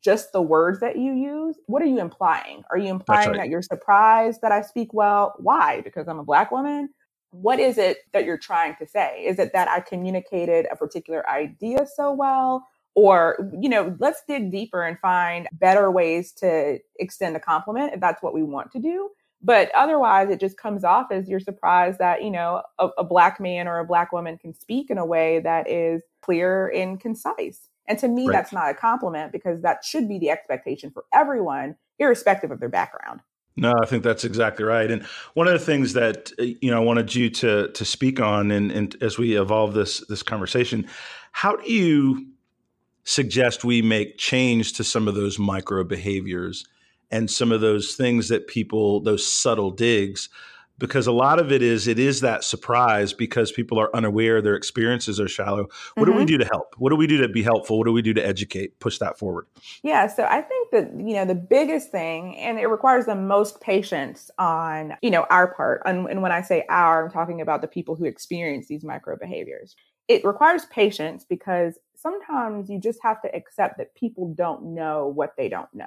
just 0.02 0.32
the 0.32 0.42
words 0.42 0.80
that 0.80 0.96
you 0.96 1.12
use, 1.12 1.56
what 1.66 1.82
are 1.82 1.86
you 1.86 2.00
implying? 2.00 2.62
Are 2.70 2.78
you 2.78 2.88
implying 2.88 3.30
right. 3.30 3.36
that 3.38 3.48
you're 3.48 3.62
surprised 3.62 4.40
that 4.42 4.52
I 4.52 4.62
speak 4.62 4.92
well? 4.92 5.34
Why? 5.38 5.80
Because 5.82 6.08
I'm 6.08 6.18
a 6.18 6.24
black 6.24 6.50
woman? 6.50 6.90
What 7.30 7.60
is 7.60 7.78
it 7.78 7.98
that 8.12 8.24
you're 8.24 8.38
trying 8.38 8.76
to 8.76 8.86
say? 8.86 9.24
Is 9.24 9.38
it 9.38 9.52
that 9.52 9.68
I 9.68 9.80
communicated 9.80 10.66
a 10.70 10.76
particular 10.76 11.28
idea 11.30 11.86
so 11.86 12.12
well? 12.12 12.66
Or, 12.94 13.50
you 13.58 13.70
know, 13.70 13.96
let's 14.00 14.22
dig 14.28 14.50
deeper 14.50 14.82
and 14.82 14.98
find 14.98 15.48
better 15.52 15.90
ways 15.90 16.32
to 16.32 16.78
extend 16.98 17.36
a 17.36 17.40
compliment 17.40 17.94
if 17.94 18.00
that's 18.00 18.22
what 18.22 18.34
we 18.34 18.42
want 18.42 18.70
to 18.72 18.80
do. 18.80 19.08
But 19.40 19.70
otherwise, 19.74 20.28
it 20.30 20.40
just 20.40 20.58
comes 20.58 20.84
off 20.84 21.10
as 21.10 21.28
you're 21.28 21.40
surprised 21.40 21.98
that, 21.98 22.22
you 22.22 22.30
know, 22.30 22.62
a, 22.78 22.88
a 22.98 23.04
black 23.04 23.40
man 23.40 23.66
or 23.66 23.78
a 23.78 23.84
black 23.84 24.12
woman 24.12 24.36
can 24.36 24.54
speak 24.54 24.90
in 24.90 24.98
a 24.98 25.06
way 25.06 25.40
that 25.40 25.68
is 25.68 26.02
clear 26.20 26.68
and 26.68 27.00
concise. 27.00 27.68
And 27.88 27.98
to 27.98 28.08
me, 28.08 28.26
right. 28.26 28.32
that's 28.32 28.52
not 28.52 28.70
a 28.70 28.74
compliment 28.74 29.32
because 29.32 29.62
that 29.62 29.84
should 29.84 30.08
be 30.08 30.18
the 30.18 30.30
expectation 30.30 30.90
for 30.90 31.04
everyone, 31.12 31.76
irrespective 31.98 32.50
of 32.50 32.60
their 32.60 32.68
background. 32.68 33.20
No, 33.56 33.72
I 33.82 33.86
think 33.86 34.02
that's 34.02 34.24
exactly 34.24 34.64
right. 34.64 34.90
And 34.90 35.04
one 35.34 35.46
of 35.46 35.52
the 35.52 35.64
things 35.64 35.92
that 35.92 36.32
uh, 36.38 36.42
you 36.42 36.70
know 36.70 36.78
I 36.78 36.84
wanted 36.84 37.14
you 37.14 37.28
to 37.30 37.68
to 37.68 37.84
speak 37.84 38.18
on, 38.20 38.50
and, 38.50 38.70
and 38.70 38.96
as 39.02 39.18
we 39.18 39.38
evolve 39.38 39.74
this 39.74 40.04
this 40.08 40.22
conversation, 40.22 40.88
how 41.32 41.56
do 41.56 41.70
you 41.70 42.26
suggest 43.04 43.64
we 43.64 43.82
make 43.82 44.16
change 44.16 44.74
to 44.74 44.84
some 44.84 45.08
of 45.08 45.14
those 45.14 45.38
micro 45.38 45.84
behaviors 45.84 46.66
and 47.10 47.30
some 47.30 47.52
of 47.52 47.60
those 47.60 47.94
things 47.94 48.28
that 48.28 48.46
people 48.46 49.00
those 49.00 49.26
subtle 49.26 49.70
digs 49.70 50.28
because 50.82 51.06
a 51.06 51.12
lot 51.12 51.38
of 51.38 51.52
it 51.52 51.62
is 51.62 51.86
it 51.86 51.98
is 51.98 52.20
that 52.20 52.42
surprise 52.42 53.12
because 53.12 53.52
people 53.52 53.78
are 53.78 53.88
unaware 53.94 54.42
their 54.42 54.56
experiences 54.56 55.20
are 55.20 55.28
shallow. 55.28 55.62
What 55.62 55.70
mm-hmm. 55.70 56.04
do 56.04 56.10
we 56.12 56.18
mm-hmm. 56.18 56.26
do 56.26 56.38
to 56.38 56.44
help? 56.46 56.74
What 56.76 56.90
do 56.90 56.96
we 56.96 57.06
do 57.06 57.18
to 57.18 57.28
be 57.28 57.42
helpful? 57.42 57.78
What 57.78 57.86
do 57.86 57.92
we 57.92 58.02
do 58.02 58.12
to 58.14 58.26
educate 58.26 58.80
push 58.80 58.98
that 58.98 59.18
forward? 59.18 59.46
Yeah 59.82 60.06
so 60.06 60.24
i 60.24 60.40
think 60.40 60.70
that 60.72 60.92
you 60.96 61.14
know 61.14 61.24
the 61.24 61.34
biggest 61.34 61.90
thing 61.90 62.36
and 62.36 62.58
it 62.58 62.66
requires 62.66 63.06
the 63.06 63.14
most 63.14 63.60
patience 63.60 64.30
on 64.38 64.94
you 65.02 65.10
know 65.10 65.26
our 65.30 65.54
part 65.54 65.82
and, 65.84 66.08
and 66.08 66.22
when 66.22 66.32
i 66.32 66.42
say 66.42 66.64
our 66.68 67.04
i'm 67.04 67.10
talking 67.10 67.40
about 67.40 67.60
the 67.60 67.68
people 67.68 67.94
who 67.94 68.04
experience 68.04 68.66
these 68.66 68.84
micro 68.84 69.16
behaviors. 69.16 69.76
It 70.08 70.24
requires 70.24 70.64
patience 70.66 71.24
because 71.24 71.78
sometimes 71.94 72.68
you 72.68 72.80
just 72.80 72.98
have 73.02 73.22
to 73.22 73.34
accept 73.34 73.78
that 73.78 73.94
people 73.94 74.34
don't 74.34 74.74
know 74.74 75.06
what 75.06 75.34
they 75.36 75.48
don't 75.48 75.72
know 75.72 75.86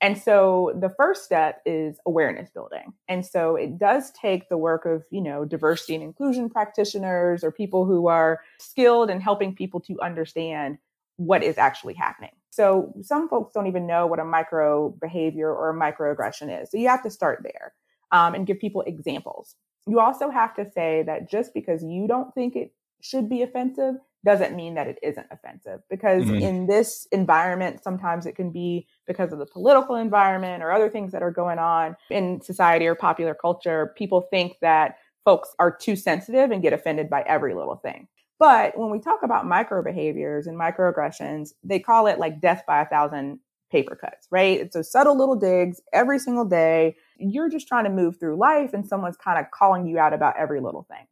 And 0.00 0.16
so 0.16 0.72
the 0.78 0.90
first 0.90 1.24
step 1.24 1.60
is 1.66 1.98
awareness 2.06 2.50
building. 2.50 2.92
And 3.08 3.26
so 3.26 3.56
it 3.56 3.78
does 3.78 4.12
take 4.12 4.48
the 4.48 4.56
work 4.56 4.84
of, 4.84 5.04
you 5.10 5.20
know, 5.20 5.44
diversity 5.44 5.94
and 5.94 6.04
inclusion 6.04 6.48
practitioners 6.48 7.42
or 7.42 7.50
people 7.50 7.84
who 7.84 8.06
are 8.06 8.40
skilled 8.60 9.10
in 9.10 9.20
helping 9.20 9.54
people 9.54 9.80
to 9.80 10.00
understand 10.00 10.78
what 11.16 11.42
is 11.42 11.58
actually 11.58 11.94
happening. 11.94 12.30
So 12.50 12.92
some 13.02 13.28
folks 13.28 13.52
don't 13.52 13.66
even 13.66 13.86
know 13.86 14.06
what 14.06 14.20
a 14.20 14.24
micro 14.24 14.90
behavior 15.00 15.52
or 15.52 15.70
a 15.70 15.74
microaggression 15.74 16.62
is. 16.62 16.70
So 16.70 16.76
you 16.76 16.88
have 16.88 17.02
to 17.02 17.10
start 17.10 17.40
there 17.42 17.74
um, 18.12 18.34
and 18.34 18.46
give 18.46 18.60
people 18.60 18.82
examples. 18.82 19.56
You 19.86 20.00
also 20.00 20.30
have 20.30 20.54
to 20.54 20.70
say 20.70 21.02
that 21.06 21.28
just 21.28 21.54
because 21.54 21.82
you 21.82 22.06
don't 22.06 22.32
think 22.34 22.54
it 22.54 22.72
should 23.00 23.28
be 23.28 23.42
offensive 23.42 23.96
doesn't 24.24 24.56
mean 24.56 24.74
that 24.74 24.88
it 24.88 24.98
isn't 25.02 25.26
offensive 25.30 25.80
because 25.88 26.24
mm-hmm. 26.24 26.42
in 26.42 26.66
this 26.66 27.06
environment 27.12 27.82
sometimes 27.82 28.26
it 28.26 28.34
can 28.34 28.50
be 28.50 28.86
because 29.06 29.32
of 29.32 29.38
the 29.38 29.46
political 29.46 29.94
environment 29.94 30.62
or 30.62 30.72
other 30.72 30.90
things 30.90 31.12
that 31.12 31.22
are 31.22 31.30
going 31.30 31.58
on 31.58 31.96
in 32.10 32.40
society 32.40 32.86
or 32.86 32.94
popular 32.94 33.34
culture. 33.34 33.94
People 33.96 34.22
think 34.22 34.56
that 34.60 34.96
folks 35.24 35.50
are 35.58 35.74
too 35.74 35.94
sensitive 35.94 36.50
and 36.50 36.62
get 36.62 36.72
offended 36.72 37.08
by 37.08 37.22
every 37.22 37.54
little 37.54 37.76
thing. 37.76 38.08
But 38.38 38.78
when 38.78 38.90
we 38.90 39.00
talk 39.00 39.20
about 39.22 39.46
micro 39.46 39.82
behaviors 39.82 40.46
and 40.46 40.58
microaggressions 40.58 41.50
they 41.62 41.78
call 41.78 42.06
it 42.06 42.18
like 42.18 42.40
death 42.40 42.64
by 42.66 42.82
a 42.82 42.86
thousand 42.86 43.38
paper 43.70 43.94
cuts 43.94 44.26
right? 44.30 44.60
It's 44.60 44.74
those 44.74 44.90
subtle 44.90 45.16
little 45.16 45.36
digs 45.36 45.80
every 45.92 46.18
single 46.18 46.44
day. 46.44 46.96
You're 47.18 47.50
just 47.50 47.68
trying 47.68 47.84
to 47.84 47.90
move 47.90 48.18
through 48.18 48.36
life 48.36 48.72
and 48.72 48.86
someone's 48.86 49.16
kind 49.16 49.38
of 49.38 49.50
calling 49.52 49.86
you 49.86 49.98
out 49.98 50.12
about 50.12 50.36
every 50.38 50.60
little 50.60 50.86
thing 50.88 51.06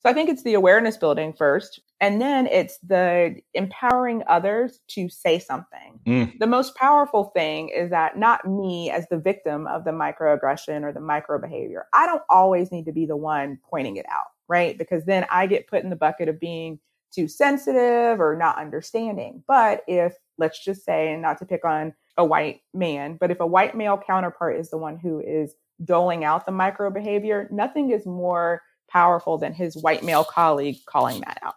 so 0.00 0.08
I 0.08 0.12
think 0.12 0.30
it's 0.30 0.44
the 0.44 0.54
awareness 0.54 0.96
building 0.96 1.32
first, 1.32 1.80
and 2.00 2.20
then 2.20 2.46
it's 2.46 2.78
the 2.78 3.36
empowering 3.54 4.22
others 4.28 4.78
to 4.90 5.08
say 5.08 5.40
something. 5.40 5.98
Mm. 6.06 6.38
The 6.38 6.46
most 6.46 6.76
powerful 6.76 7.32
thing 7.34 7.70
is 7.70 7.90
that 7.90 8.16
not 8.16 8.46
me 8.46 8.90
as 8.90 9.06
the 9.10 9.18
victim 9.18 9.66
of 9.66 9.84
the 9.84 9.90
microaggression 9.90 10.84
or 10.84 10.92
the 10.92 11.00
microbehavior. 11.00 11.82
I 11.92 12.06
don't 12.06 12.22
always 12.30 12.70
need 12.70 12.84
to 12.84 12.92
be 12.92 13.06
the 13.06 13.16
one 13.16 13.58
pointing 13.68 13.96
it 13.96 14.06
out, 14.08 14.26
right? 14.46 14.78
Because 14.78 15.04
then 15.04 15.26
I 15.30 15.46
get 15.46 15.66
put 15.66 15.82
in 15.82 15.90
the 15.90 15.96
bucket 15.96 16.28
of 16.28 16.38
being 16.38 16.78
too 17.12 17.26
sensitive 17.26 18.20
or 18.20 18.36
not 18.36 18.58
understanding. 18.58 19.42
But 19.48 19.82
if, 19.88 20.14
let's 20.36 20.62
just 20.64 20.84
say, 20.84 21.12
and 21.12 21.22
not 21.22 21.38
to 21.38 21.46
pick 21.46 21.64
on 21.64 21.92
a 22.16 22.24
white 22.24 22.60
man, 22.72 23.16
but 23.18 23.32
if 23.32 23.40
a 23.40 23.46
white 23.46 23.76
male 23.76 23.98
counterpart 23.98 24.60
is 24.60 24.70
the 24.70 24.78
one 24.78 24.98
who 24.98 25.20
is 25.20 25.54
doling 25.84 26.24
out 26.24 26.46
the 26.46 26.52
microbehavior, 26.52 27.50
nothing 27.50 27.90
is 27.90 28.06
more 28.06 28.62
powerful 28.88 29.38
than 29.38 29.52
his 29.52 29.76
white 29.76 30.02
male 30.02 30.24
colleague 30.24 30.78
calling 30.86 31.20
that 31.22 31.38
out. 31.42 31.54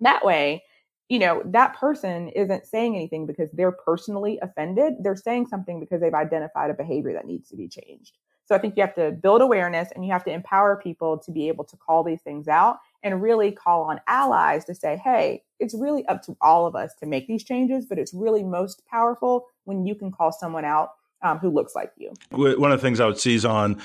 That 0.00 0.24
way, 0.24 0.64
you 1.08 1.18
know, 1.18 1.42
that 1.44 1.76
person 1.76 2.28
isn't 2.28 2.66
saying 2.66 2.94
anything 2.94 3.26
because 3.26 3.50
they're 3.52 3.72
personally 3.72 4.38
offended. 4.42 4.94
They're 5.00 5.16
saying 5.16 5.48
something 5.48 5.80
because 5.80 6.00
they've 6.00 6.14
identified 6.14 6.70
a 6.70 6.74
behavior 6.74 7.12
that 7.14 7.26
needs 7.26 7.48
to 7.50 7.56
be 7.56 7.68
changed. 7.68 8.16
So 8.50 8.56
I 8.56 8.58
think 8.58 8.76
you 8.76 8.82
have 8.82 8.96
to 8.96 9.12
build 9.12 9.42
awareness 9.42 9.90
and 9.94 10.04
you 10.04 10.10
have 10.10 10.24
to 10.24 10.32
empower 10.32 10.76
people 10.76 11.18
to 11.18 11.30
be 11.30 11.46
able 11.48 11.64
to 11.64 11.76
call 11.76 12.02
these 12.02 12.20
things 12.20 12.48
out 12.48 12.78
and 13.02 13.22
really 13.22 13.52
call 13.52 13.82
on 13.84 14.00
allies 14.08 14.64
to 14.64 14.74
say, 14.74 14.96
hey, 14.96 15.44
it's 15.60 15.74
really 15.74 16.04
up 16.06 16.22
to 16.22 16.36
all 16.40 16.66
of 16.66 16.74
us 16.74 16.92
to 17.00 17.06
make 17.06 17.28
these 17.28 17.44
changes, 17.44 17.86
but 17.86 17.98
it's 17.98 18.12
really 18.12 18.42
most 18.42 18.82
powerful 18.90 19.46
when 19.64 19.86
you 19.86 19.94
can 19.94 20.10
call 20.10 20.32
someone 20.32 20.64
out 20.64 20.90
um, 21.22 21.38
who 21.38 21.48
looks 21.48 21.74
like 21.74 21.92
you. 21.96 22.12
One 22.30 22.72
of 22.72 22.80
the 22.80 22.84
things 22.84 22.98
I 22.98 23.06
would 23.06 23.18
seize 23.18 23.44
on 23.44 23.80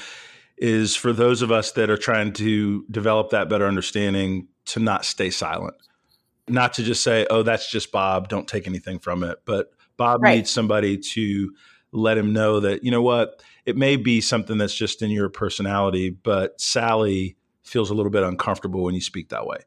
is 0.57 0.95
for 0.95 1.11
those 1.11 1.41
of 1.41 1.51
us 1.51 1.73
that 1.73 1.89
are 1.89 1.97
trying 1.97 2.33
to 2.33 2.85
develop 2.89 3.31
that 3.31 3.49
better 3.49 3.67
understanding 3.67 4.47
to 4.65 4.79
not 4.79 5.05
stay 5.05 5.29
silent, 5.29 5.75
not 6.47 6.73
to 6.73 6.83
just 6.83 7.03
say, 7.03 7.27
oh, 7.29 7.43
that's 7.43 7.69
just 7.69 7.91
Bob, 7.91 8.29
don't 8.29 8.47
take 8.47 8.67
anything 8.67 8.99
from 8.99 9.23
it. 9.23 9.39
But 9.45 9.71
Bob 9.97 10.21
right. 10.23 10.37
needs 10.37 10.49
somebody 10.49 10.97
to 10.97 11.51
let 11.91 12.17
him 12.17 12.33
know 12.33 12.59
that, 12.59 12.83
you 12.83 12.91
know 12.91 13.01
what, 13.01 13.41
it 13.65 13.75
may 13.75 13.95
be 13.95 14.21
something 14.21 14.57
that's 14.57 14.75
just 14.75 15.01
in 15.01 15.09
your 15.11 15.29
personality, 15.29 16.09
but 16.09 16.59
Sally 16.59 17.35
feels 17.63 17.89
a 17.89 17.93
little 17.93 18.11
bit 18.11 18.23
uncomfortable 18.23 18.83
when 18.83 18.95
you 18.95 19.01
speak 19.01 19.29
that 19.29 19.45
way. 19.45 19.57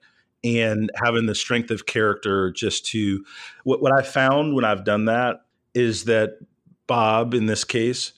And 0.44 0.90
having 1.02 1.26
the 1.26 1.34
strength 1.34 1.70
of 1.70 1.86
character 1.86 2.52
just 2.52 2.86
to, 2.86 3.24
what, 3.64 3.82
what 3.82 3.92
I 3.92 4.02
found 4.02 4.54
when 4.54 4.64
I've 4.64 4.84
done 4.84 5.06
that 5.06 5.40
is 5.74 6.04
that 6.04 6.38
Bob, 6.86 7.34
in 7.34 7.46
this 7.46 7.64
case, 7.64 8.12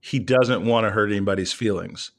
he 0.00 0.18
doesn't 0.18 0.64
want 0.64 0.86
to 0.86 0.90
hurt 0.90 1.10
anybody's 1.10 1.52
feelings. 1.52 2.10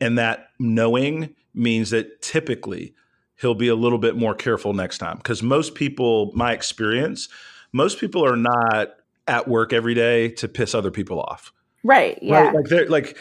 And 0.00 0.18
that 0.18 0.50
knowing 0.58 1.34
means 1.54 1.90
that 1.90 2.20
typically 2.22 2.94
he'll 3.40 3.54
be 3.54 3.68
a 3.68 3.74
little 3.74 3.98
bit 3.98 4.16
more 4.16 4.34
careful 4.34 4.72
next 4.72 4.98
time. 4.98 5.18
Because 5.18 5.42
most 5.42 5.74
people, 5.74 6.32
my 6.34 6.52
experience, 6.52 7.28
most 7.72 7.98
people 7.98 8.24
are 8.24 8.36
not 8.36 8.96
at 9.26 9.48
work 9.48 9.72
every 9.72 9.94
day 9.94 10.28
to 10.30 10.48
piss 10.48 10.74
other 10.74 10.90
people 10.90 11.20
off. 11.20 11.52
Right. 11.82 12.18
Yeah. 12.20 12.46
Right? 12.46 12.54
Like 12.54 12.64
they're 12.64 12.88
like 12.88 13.16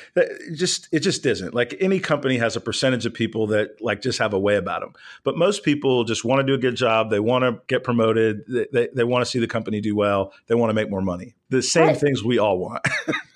just 0.55 0.87
it 0.91 1.01
just 1.01 1.23
isn't. 1.25 1.53
Like 1.53 1.75
any 1.79 1.99
company 1.99 2.37
has 2.37 2.55
a 2.55 2.61
percentage 2.61 3.05
of 3.05 3.13
people 3.13 3.45
that 3.47 3.79
like 3.79 4.01
just 4.01 4.17
have 4.17 4.33
a 4.33 4.39
way 4.39 4.55
about 4.55 4.81
them. 4.81 4.93
But 5.23 5.37
most 5.37 5.63
people 5.63 6.03
just 6.03 6.25
want 6.25 6.39
to 6.39 6.43
do 6.43 6.55
a 6.55 6.57
good 6.57 6.75
job. 6.75 7.11
They 7.11 7.19
want 7.19 7.43
to 7.43 7.61
get 7.67 7.83
promoted. 7.83 8.43
They, 8.47 8.65
they, 8.73 8.87
they 8.91 9.03
want 9.03 9.23
to 9.23 9.29
see 9.29 9.37
the 9.37 9.47
company 9.47 9.81
do 9.81 9.95
well. 9.95 10.33
They 10.47 10.55
want 10.55 10.71
to 10.71 10.73
make 10.73 10.89
more 10.89 11.01
money. 11.01 11.35
The 11.49 11.61
same 11.61 11.89
right. 11.89 11.97
things 11.97 12.23
we 12.23 12.39
all 12.39 12.57
want. 12.57 12.83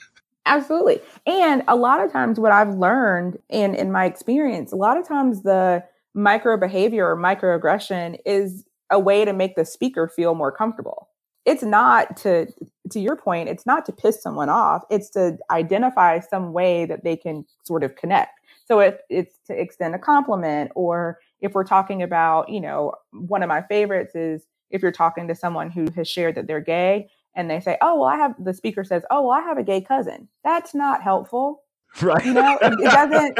Absolutely. 0.49 0.99
And 1.27 1.63
a 1.67 1.75
lot 1.75 2.03
of 2.03 2.11
times 2.11 2.39
what 2.39 2.51
I've 2.51 2.73
learned 2.73 3.37
in 3.49 3.75
in 3.75 3.91
my 3.91 4.05
experience, 4.05 4.71
a 4.71 4.75
lot 4.75 4.97
of 4.97 5.07
times 5.07 5.43
the 5.43 5.83
micro 6.15 6.57
behavior 6.57 7.07
or 7.07 7.15
microaggression 7.15 8.17
is 8.25 8.65
a 8.89 8.99
way 8.99 9.25
to 9.25 9.31
make 9.31 9.55
the 9.55 9.63
speaker 9.63 10.07
feel 10.07 10.33
more 10.33 10.51
comfortable. 10.51 11.07
It's 11.45 11.61
not 11.61 12.17
to 12.17 12.47
to 12.91 12.99
your 12.99 13.15
point, 13.15 13.47
it's 13.47 13.67
not 13.67 13.85
to 13.85 13.91
piss 13.91 14.23
someone 14.23 14.49
off. 14.49 14.83
It's 14.89 15.11
to 15.11 15.37
identify 15.51 16.19
some 16.19 16.51
way 16.51 16.85
that 16.85 17.03
they 17.03 17.15
can 17.15 17.45
sort 17.63 17.83
of 17.83 17.95
connect. 17.95 18.31
So 18.65 18.79
if 18.79 18.95
it's 19.09 19.37
to 19.47 19.59
extend 19.59 19.93
a 19.93 19.99
compliment 19.99 20.71
or 20.75 21.19
if 21.41 21.53
we're 21.53 21.63
talking 21.63 22.01
about, 22.01 22.49
you 22.49 22.59
know, 22.59 22.93
one 23.11 23.43
of 23.43 23.49
my 23.49 23.61
favorites 23.61 24.15
is 24.15 24.47
if 24.71 24.81
you're 24.81 24.91
talking 24.91 25.27
to 25.27 25.35
someone 25.35 25.69
who 25.69 25.87
has 25.95 26.07
shared 26.09 26.35
that 26.35 26.47
they're 26.47 26.59
gay 26.59 27.09
and 27.35 27.49
they 27.49 27.59
say, 27.59 27.77
"Oh, 27.81 27.99
well, 27.99 28.09
I 28.09 28.17
have," 28.17 28.35
the 28.39 28.53
speaker 28.53 28.83
says, 28.83 29.03
"Oh, 29.11 29.27
well, 29.27 29.31
I 29.31 29.41
have 29.41 29.57
a 29.57 29.63
gay 29.63 29.81
cousin." 29.81 30.27
That's 30.43 30.73
not 30.73 31.01
helpful, 31.01 31.63
right? 32.01 32.25
You 32.25 32.33
know, 32.33 32.57
it, 32.61 32.73
it 32.73 32.91
doesn't. 32.91 33.39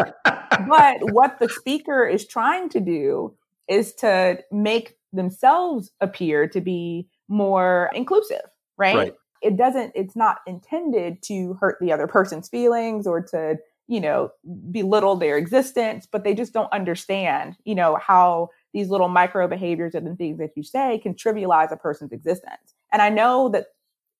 but 0.67 1.13
what 1.13 1.39
the 1.39 1.49
speaker 1.49 2.05
is 2.05 2.27
trying 2.27 2.69
to 2.69 2.79
do 2.79 3.35
is 3.67 3.93
to 3.95 4.39
make 4.51 4.97
themselves 5.13 5.91
appear 6.01 6.47
to 6.47 6.61
be 6.61 7.07
more 7.27 7.89
inclusive, 7.93 8.41
right? 8.77 8.95
right? 8.95 9.13
It 9.41 9.57
doesn't. 9.57 9.93
It's 9.95 10.15
not 10.15 10.39
intended 10.47 11.21
to 11.23 11.53
hurt 11.59 11.77
the 11.79 11.91
other 11.91 12.07
person's 12.07 12.49
feelings 12.49 13.07
or 13.07 13.21
to 13.21 13.57
you 13.87 13.99
know 13.99 14.29
belittle 14.71 15.15
their 15.15 15.37
existence, 15.37 16.07
but 16.11 16.23
they 16.23 16.33
just 16.33 16.53
don't 16.53 16.71
understand, 16.73 17.55
you 17.63 17.75
know, 17.75 17.97
how 18.01 18.49
these 18.73 18.89
little 18.89 19.07
micro 19.07 19.47
behaviors 19.47 19.95
and 19.95 20.17
things 20.17 20.37
that 20.37 20.51
you 20.55 20.63
say 20.63 20.99
can 20.99 21.13
trivialize 21.13 21.71
a 21.71 21.77
person's 21.77 22.11
existence. 22.11 22.75
And 22.91 23.01
I 23.01 23.09
know 23.09 23.49
that 23.49 23.67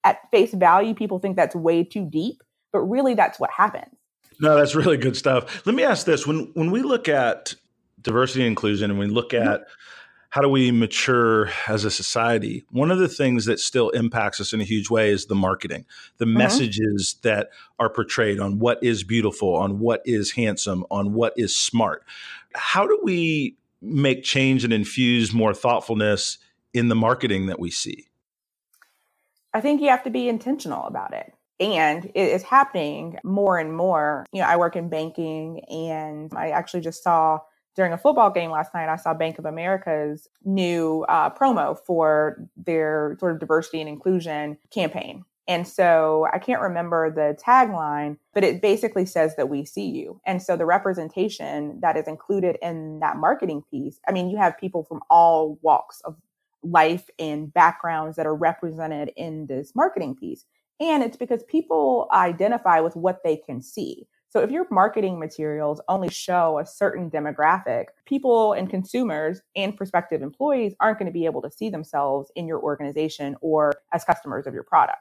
at 0.03 0.29
face 0.31 0.53
value, 0.53 0.93
people 0.93 1.19
think 1.19 1.35
that's 1.35 1.55
way 1.55 1.83
too 1.83 2.05
deep, 2.09 2.41
but 2.71 2.79
really 2.81 3.13
that's 3.13 3.39
what 3.39 3.51
happens. 3.51 3.95
No, 4.39 4.55
that's 4.55 4.75
really 4.75 4.97
good 4.97 5.17
stuff. 5.17 5.65
Let 5.65 5.75
me 5.75 5.83
ask 5.83 6.05
this: 6.05 6.25
when 6.25 6.51
when 6.53 6.71
we 6.71 6.81
look 6.81 7.09
at 7.09 7.55
diversity 8.01 8.41
and 8.41 8.49
inclusion, 8.49 8.89
and 8.89 8.99
we 8.99 9.07
look 9.07 9.31
mm-hmm. 9.31 9.47
at 9.47 9.67
how 10.29 10.41
do 10.41 10.49
we 10.49 10.71
mature 10.71 11.49
as 11.67 11.85
a 11.85 11.91
society? 11.91 12.63
One 12.69 12.91
of 12.91 12.99
the 12.99 13.07
things 13.07 13.45
that 13.45 13.59
still 13.59 13.89
impacts 13.89 14.39
us 14.39 14.53
in 14.53 14.61
a 14.61 14.63
huge 14.63 14.89
way 14.89 15.09
is 15.09 15.25
the 15.25 15.35
marketing, 15.35 15.85
the 16.17 16.25
mm-hmm. 16.25 16.37
messages 16.37 17.15
that 17.23 17.49
are 17.79 17.89
portrayed 17.89 18.39
on 18.39 18.59
what 18.59 18.81
is 18.83 19.03
beautiful, 19.03 19.55
on 19.55 19.79
what 19.79 20.01
is 20.05 20.31
handsome, 20.31 20.85
on 20.91 21.13
what 21.13 21.33
is 21.35 21.55
smart. 21.55 22.03
How 22.53 22.85
do 22.85 22.99
we 23.03 23.57
make 23.81 24.23
change 24.23 24.63
and 24.63 24.71
infuse 24.71 25.33
more 25.33 25.53
thoughtfulness 25.53 26.37
in 26.73 26.89
the 26.89 26.95
marketing 26.95 27.47
that 27.47 27.59
we 27.59 27.71
see? 27.71 28.05
I 29.53 29.61
think 29.61 29.81
you 29.81 29.89
have 29.89 30.03
to 30.03 30.09
be 30.09 30.29
intentional 30.29 30.85
about 30.85 31.13
it. 31.13 31.33
And 31.59 32.05
it 32.05 32.29
is 32.29 32.43
happening 32.43 33.17
more 33.23 33.57
and 33.57 33.75
more. 33.75 34.25
You 34.31 34.41
know, 34.41 34.47
I 34.47 34.55
work 34.57 34.75
in 34.75 34.89
banking 34.89 35.61
and 35.69 36.31
I 36.33 36.51
actually 36.51 36.81
just 36.81 37.03
saw 37.03 37.39
during 37.75 37.93
a 37.93 37.97
football 37.97 38.29
game 38.29 38.51
last 38.51 38.73
night, 38.73 38.89
I 38.89 38.97
saw 38.97 39.13
Bank 39.13 39.39
of 39.39 39.45
America's 39.45 40.27
new 40.43 41.05
uh, 41.07 41.29
promo 41.29 41.77
for 41.77 42.37
their 42.57 43.15
sort 43.19 43.31
of 43.33 43.39
diversity 43.39 43.79
and 43.79 43.87
inclusion 43.87 44.57
campaign. 44.69 45.23
And 45.47 45.67
so 45.67 46.27
I 46.31 46.37
can't 46.37 46.61
remember 46.61 47.09
the 47.09 47.35
tagline, 47.41 48.17
but 48.33 48.43
it 48.43 48.61
basically 48.61 49.05
says 49.05 49.35
that 49.35 49.49
we 49.49 49.65
see 49.65 49.87
you. 49.87 50.21
And 50.25 50.43
so 50.43 50.55
the 50.55 50.65
representation 50.65 51.79
that 51.81 51.97
is 51.97 52.07
included 52.07 52.57
in 52.61 52.99
that 52.99 53.17
marketing 53.17 53.63
piece, 53.71 53.99
I 54.07 54.11
mean, 54.11 54.29
you 54.29 54.37
have 54.37 54.59
people 54.59 54.83
from 54.83 54.99
all 55.09 55.57
walks 55.61 56.01
of 56.01 56.17
life 56.63 57.09
and 57.17 57.53
backgrounds 57.53 58.15
that 58.17 58.25
are 58.25 58.35
represented 58.35 59.11
in 59.15 59.47
this 59.47 59.73
marketing 59.75 60.15
piece. 60.15 60.45
And 60.79 61.03
it's 61.03 61.17
because 61.17 61.43
people 61.43 62.07
identify 62.13 62.79
with 62.79 62.95
what 62.95 63.21
they 63.23 63.37
can 63.37 63.61
see. 63.61 64.07
So 64.29 64.41
if 64.41 64.51
your 64.51 64.67
marketing 64.69 65.19
materials 65.19 65.81
only 65.87 66.09
show 66.09 66.59
a 66.59 66.65
certain 66.65 67.09
demographic, 67.09 67.85
people 68.05 68.53
and 68.53 68.69
consumers 68.69 69.41
and 69.55 69.75
prospective 69.75 70.21
employees 70.21 70.75
aren't 70.79 70.99
going 70.99 71.07
to 71.07 71.11
be 71.11 71.25
able 71.25 71.41
to 71.41 71.51
see 71.51 71.69
themselves 71.69 72.31
in 72.35 72.47
your 72.47 72.59
organization 72.59 73.35
or 73.41 73.73
as 73.91 74.03
customers 74.03 74.45
of 74.45 74.53
your 74.53 74.63
product. 74.63 74.99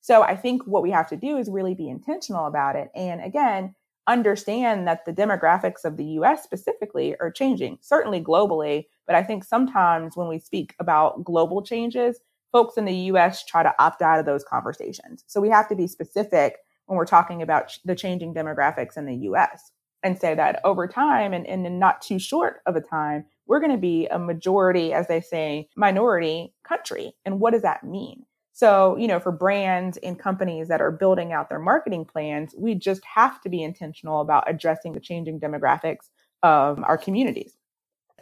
So 0.00 0.22
I 0.22 0.34
think 0.34 0.66
what 0.66 0.82
we 0.82 0.90
have 0.90 1.08
to 1.10 1.16
do 1.16 1.38
is 1.38 1.48
really 1.48 1.74
be 1.74 1.88
intentional 1.88 2.46
about 2.46 2.74
it. 2.74 2.90
And 2.96 3.22
again, 3.22 3.76
understand 4.06 4.88
that 4.88 5.04
the 5.04 5.12
demographics 5.12 5.84
of 5.84 5.96
the 5.96 6.04
US 6.18 6.42
specifically 6.42 7.16
are 7.20 7.30
changing, 7.30 7.78
certainly 7.80 8.20
globally. 8.20 8.86
But 9.06 9.16
I 9.16 9.22
think 9.22 9.44
sometimes 9.44 10.16
when 10.16 10.28
we 10.28 10.38
speak 10.38 10.74
about 10.78 11.24
global 11.24 11.62
changes, 11.62 12.20
folks 12.52 12.76
in 12.76 12.84
the 12.84 12.94
US 13.10 13.44
try 13.44 13.62
to 13.62 13.74
opt 13.78 14.02
out 14.02 14.20
of 14.20 14.26
those 14.26 14.44
conversations. 14.44 15.24
So 15.26 15.40
we 15.40 15.48
have 15.50 15.68
to 15.68 15.74
be 15.74 15.86
specific 15.86 16.58
when 16.86 16.96
we're 16.96 17.06
talking 17.06 17.42
about 17.42 17.76
the 17.84 17.94
changing 17.94 18.34
demographics 18.34 18.96
in 18.96 19.06
the 19.06 19.16
US 19.28 19.72
and 20.02 20.18
say 20.18 20.34
that 20.34 20.60
over 20.64 20.86
time 20.86 21.32
and, 21.32 21.46
and 21.46 21.66
in 21.66 21.78
not 21.78 22.02
too 22.02 22.18
short 22.18 22.60
of 22.66 22.76
a 22.76 22.80
time, 22.80 23.24
we're 23.46 23.60
going 23.60 23.72
to 23.72 23.78
be 23.78 24.06
a 24.08 24.18
majority, 24.18 24.92
as 24.92 25.08
they 25.08 25.20
say, 25.20 25.68
minority 25.76 26.52
country. 26.62 27.14
And 27.24 27.40
what 27.40 27.52
does 27.52 27.62
that 27.62 27.84
mean? 27.84 28.24
So, 28.52 28.96
you 28.96 29.08
know, 29.08 29.18
for 29.18 29.32
brands 29.32 29.96
and 29.98 30.18
companies 30.18 30.68
that 30.68 30.80
are 30.80 30.92
building 30.92 31.32
out 31.32 31.48
their 31.48 31.58
marketing 31.58 32.04
plans, 32.04 32.54
we 32.56 32.76
just 32.76 33.04
have 33.04 33.40
to 33.40 33.48
be 33.48 33.62
intentional 33.62 34.20
about 34.20 34.48
addressing 34.48 34.92
the 34.92 35.00
changing 35.00 35.40
demographics 35.40 36.10
of 36.42 36.82
our 36.84 36.96
communities. 36.96 37.56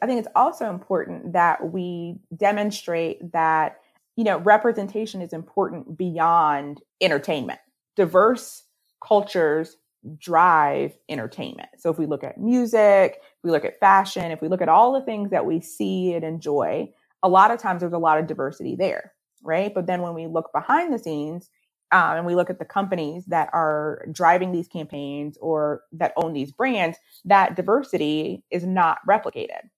I 0.02 0.06
think 0.06 0.18
it's 0.18 0.32
also 0.34 0.68
important 0.68 1.32
that 1.32 1.72
we 1.72 2.16
demonstrate 2.36 3.32
that, 3.32 3.78
you 4.16 4.24
know, 4.24 4.38
representation 4.38 5.22
is 5.22 5.32
important 5.32 5.96
beyond 5.96 6.82
entertainment. 7.00 7.60
Diverse 7.96 8.64
cultures 9.06 9.76
drive 10.18 10.96
entertainment. 11.08 11.68
So 11.78 11.90
if 11.90 11.98
we 11.98 12.06
look 12.06 12.24
at 12.24 12.38
music, 12.38 13.20
if 13.20 13.44
we 13.44 13.50
look 13.50 13.64
at 13.64 13.78
fashion, 13.78 14.32
if 14.32 14.42
we 14.42 14.48
look 14.48 14.60
at 14.60 14.68
all 14.68 14.92
the 14.92 15.06
things 15.06 15.30
that 15.30 15.46
we 15.46 15.60
see 15.60 16.12
and 16.14 16.24
enjoy, 16.24 16.92
a 17.22 17.28
lot 17.28 17.52
of 17.52 17.60
times 17.60 17.80
there's 17.80 17.92
a 17.92 17.98
lot 17.98 18.18
of 18.18 18.26
diversity 18.26 18.74
there 18.74 19.12
right? 19.42 19.74
But 19.74 19.86
then 19.86 20.02
when 20.02 20.14
we 20.14 20.26
look 20.26 20.50
behind 20.52 20.92
the 20.92 20.98
scenes 20.98 21.50
um, 21.90 22.16
and 22.16 22.26
we 22.26 22.34
look 22.34 22.50
at 22.50 22.58
the 22.58 22.64
companies 22.64 23.24
that 23.26 23.50
are 23.52 24.06
driving 24.12 24.52
these 24.52 24.68
campaigns 24.68 25.36
or 25.40 25.82
that 25.92 26.12
own 26.16 26.32
these 26.32 26.52
brands, 26.52 26.98
that 27.24 27.56
diversity 27.56 28.44
is 28.50 28.64
not 28.64 28.98
replicated 29.08 29.68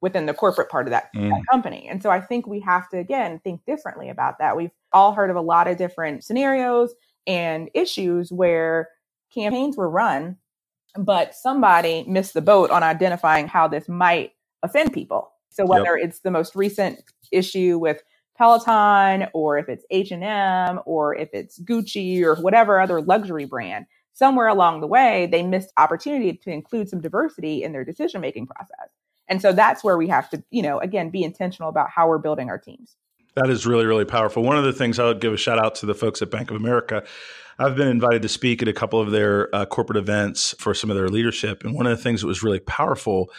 within 0.00 0.26
the 0.26 0.34
corporate 0.34 0.68
part 0.68 0.86
of 0.86 0.90
that, 0.90 1.10
mm. 1.14 1.30
that, 1.30 1.42
company. 1.50 1.88
And 1.88 2.02
so 2.02 2.10
I 2.10 2.20
think 2.20 2.46
we 2.46 2.60
have 2.60 2.88
to, 2.90 2.98
again, 2.98 3.40
think 3.42 3.64
differently 3.66 4.08
about 4.08 4.38
that. 4.38 4.56
We've 4.56 4.70
all 4.92 5.12
heard 5.12 5.30
of 5.30 5.36
a 5.36 5.40
lot 5.40 5.68
of 5.68 5.76
different 5.76 6.24
scenarios 6.24 6.94
and 7.26 7.70
issues 7.74 8.30
where 8.30 8.88
campaigns 9.34 9.76
were 9.76 9.90
run, 9.90 10.36
but 10.96 11.34
somebody 11.34 12.04
missed 12.06 12.34
the 12.34 12.42
boat 12.42 12.70
on 12.70 12.82
identifying 12.82 13.48
how 13.48 13.68
this 13.68 13.88
might 13.88 14.32
offend 14.62 14.92
people. 14.92 15.32
So 15.50 15.64
whether 15.64 15.96
yep. 15.96 16.08
it's 16.08 16.20
the 16.20 16.30
most 16.30 16.54
recent 16.54 17.02
issue 17.32 17.78
with 17.78 18.02
Peloton 18.36 19.28
or 19.32 19.58
if 19.58 19.68
it's 19.68 19.84
H&M 19.90 20.80
or 20.84 21.14
if 21.14 21.30
it's 21.32 21.58
Gucci 21.60 22.22
or 22.22 22.36
whatever 22.36 22.78
other 22.78 23.00
luxury 23.00 23.46
brand, 23.46 23.86
somewhere 24.12 24.48
along 24.48 24.80
the 24.80 24.86
way, 24.86 25.26
they 25.30 25.42
missed 25.42 25.72
opportunity 25.78 26.34
to 26.34 26.50
include 26.50 26.88
some 26.88 27.00
diversity 27.00 27.62
in 27.62 27.72
their 27.72 27.84
decision 27.84 28.20
making 28.20 28.46
process. 28.46 28.88
And 29.28 29.42
so 29.42 29.52
that's 29.52 29.82
where 29.82 29.96
we 29.96 30.08
have 30.08 30.30
to, 30.30 30.42
you 30.50 30.62
know, 30.62 30.78
again, 30.78 31.10
be 31.10 31.22
intentional 31.22 31.68
about 31.68 31.90
how 31.90 32.08
we're 32.08 32.18
building 32.18 32.48
our 32.48 32.58
teams. 32.58 32.96
That 33.34 33.50
is 33.50 33.66
really, 33.66 33.84
really 33.84 34.04
powerful. 34.04 34.42
One 34.42 34.56
of 34.56 34.64
the 34.64 34.72
things 34.72 34.98
I 34.98 35.04
would 35.04 35.20
give 35.20 35.32
a 35.32 35.36
shout 35.36 35.58
out 35.58 35.74
to 35.76 35.86
the 35.86 35.94
folks 35.94 36.22
at 36.22 36.30
Bank 36.30 36.50
of 36.50 36.56
America. 36.56 37.04
I've 37.58 37.76
been 37.76 37.88
invited 37.88 38.22
to 38.22 38.28
speak 38.28 38.62
at 38.62 38.68
a 38.68 38.72
couple 38.72 39.00
of 39.00 39.10
their 39.10 39.54
uh, 39.54 39.66
corporate 39.66 39.98
events 39.98 40.54
for 40.58 40.74
some 40.74 40.90
of 40.90 40.96
their 40.96 41.08
leadership. 41.08 41.64
And 41.64 41.74
one 41.74 41.86
of 41.86 41.96
the 41.96 42.02
things 42.02 42.20
that 42.20 42.26
was 42.26 42.42
really 42.42 42.60
powerful 42.60 43.30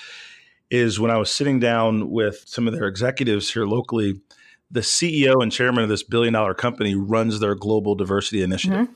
is 0.69 0.99
when 0.99 1.11
I 1.11 1.17
was 1.17 1.31
sitting 1.31 1.59
down 1.59 2.09
with 2.11 2.43
some 2.45 2.67
of 2.67 2.73
their 2.73 2.87
executives 2.87 3.51
here 3.51 3.65
locally, 3.65 4.21
the 4.69 4.81
CEO 4.81 5.41
and 5.41 5.51
chairman 5.51 5.83
of 5.83 5.89
this 5.89 6.03
billion 6.03 6.33
dollar 6.33 6.53
company 6.53 6.93
runs 6.95 7.39
their 7.39 7.55
global 7.55 7.95
diversity 7.95 8.41
initiative. 8.41 8.87
Mm-hmm. 8.87 8.93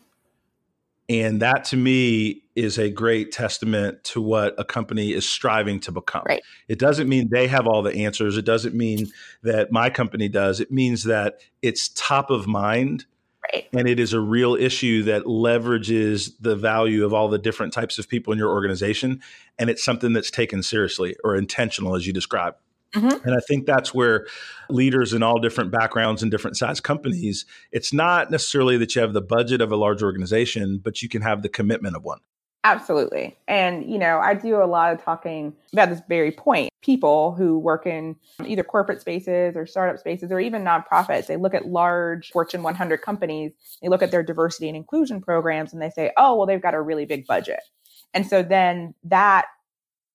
And 1.11 1.41
that 1.41 1.65
to 1.65 1.77
me 1.77 2.43
is 2.55 2.77
a 2.77 2.89
great 2.89 3.33
testament 3.33 4.01
to 4.05 4.21
what 4.21 4.55
a 4.57 4.63
company 4.63 5.11
is 5.11 5.27
striving 5.27 5.81
to 5.81 5.91
become. 5.91 6.23
Right. 6.25 6.41
It 6.69 6.79
doesn't 6.79 7.09
mean 7.09 7.27
they 7.29 7.47
have 7.47 7.67
all 7.67 7.81
the 7.81 7.93
answers. 8.05 8.37
It 8.37 8.45
doesn't 8.45 8.73
mean 8.73 9.07
that 9.43 9.73
my 9.73 9.89
company 9.89 10.29
does. 10.29 10.61
It 10.61 10.71
means 10.71 11.03
that 11.03 11.41
it's 11.61 11.89
top 11.89 12.29
of 12.29 12.47
mind. 12.47 13.05
Right. 13.51 13.67
And 13.73 13.89
it 13.89 13.99
is 13.99 14.13
a 14.13 14.21
real 14.21 14.55
issue 14.55 15.03
that 15.03 15.23
leverages 15.23 16.31
the 16.39 16.55
value 16.55 17.03
of 17.03 17.13
all 17.13 17.27
the 17.27 17.39
different 17.39 17.73
types 17.73 17.99
of 17.99 18.07
people 18.07 18.31
in 18.31 18.39
your 18.39 18.49
organization. 18.49 19.21
And 19.59 19.69
it's 19.69 19.83
something 19.83 20.13
that's 20.13 20.31
taken 20.31 20.63
seriously 20.63 21.17
or 21.25 21.35
intentional, 21.35 21.97
as 21.97 22.07
you 22.07 22.13
described. 22.13 22.57
Mm-hmm. 22.95 23.25
And 23.27 23.35
I 23.35 23.39
think 23.47 23.65
that's 23.65 23.93
where 23.93 24.27
leaders 24.69 25.13
in 25.13 25.23
all 25.23 25.39
different 25.39 25.71
backgrounds 25.71 26.21
and 26.21 26.29
different 26.29 26.57
size 26.57 26.79
companies, 26.81 27.45
it's 27.71 27.93
not 27.93 28.31
necessarily 28.31 28.77
that 28.77 28.95
you 28.95 29.01
have 29.01 29.13
the 29.13 29.21
budget 29.21 29.61
of 29.61 29.71
a 29.71 29.77
large 29.77 30.03
organization, 30.03 30.79
but 30.83 31.01
you 31.01 31.07
can 31.07 31.21
have 31.21 31.41
the 31.41 31.49
commitment 31.49 31.95
of 31.95 32.03
one. 32.03 32.19
Absolutely. 32.63 33.35
And, 33.47 33.91
you 33.91 33.97
know, 33.97 34.19
I 34.19 34.35
do 34.35 34.61
a 34.61 34.65
lot 34.65 34.93
of 34.93 35.03
talking 35.03 35.53
about 35.73 35.89
this 35.89 36.01
very 36.07 36.31
point. 36.31 36.69
People 36.83 37.33
who 37.33 37.57
work 37.57 37.87
in 37.87 38.15
either 38.45 38.63
corporate 38.63 39.01
spaces 39.01 39.55
or 39.55 39.65
startup 39.65 39.99
spaces 39.99 40.31
or 40.31 40.39
even 40.39 40.63
nonprofits, 40.63 41.25
they 41.25 41.37
look 41.37 41.55
at 41.55 41.67
large 41.67 42.31
Fortune 42.31 42.61
100 42.61 43.01
companies, 43.01 43.53
they 43.81 43.87
look 43.87 44.03
at 44.03 44.11
their 44.11 44.21
diversity 44.21 44.67
and 44.67 44.77
inclusion 44.77 45.21
programs 45.21 45.73
and 45.73 45.81
they 45.81 45.89
say, 45.89 46.11
oh, 46.17 46.35
well, 46.35 46.45
they've 46.45 46.61
got 46.61 46.75
a 46.75 46.81
really 46.81 47.05
big 47.05 47.25
budget. 47.25 47.61
And 48.13 48.27
so 48.27 48.43
then 48.43 48.93
that 49.05 49.45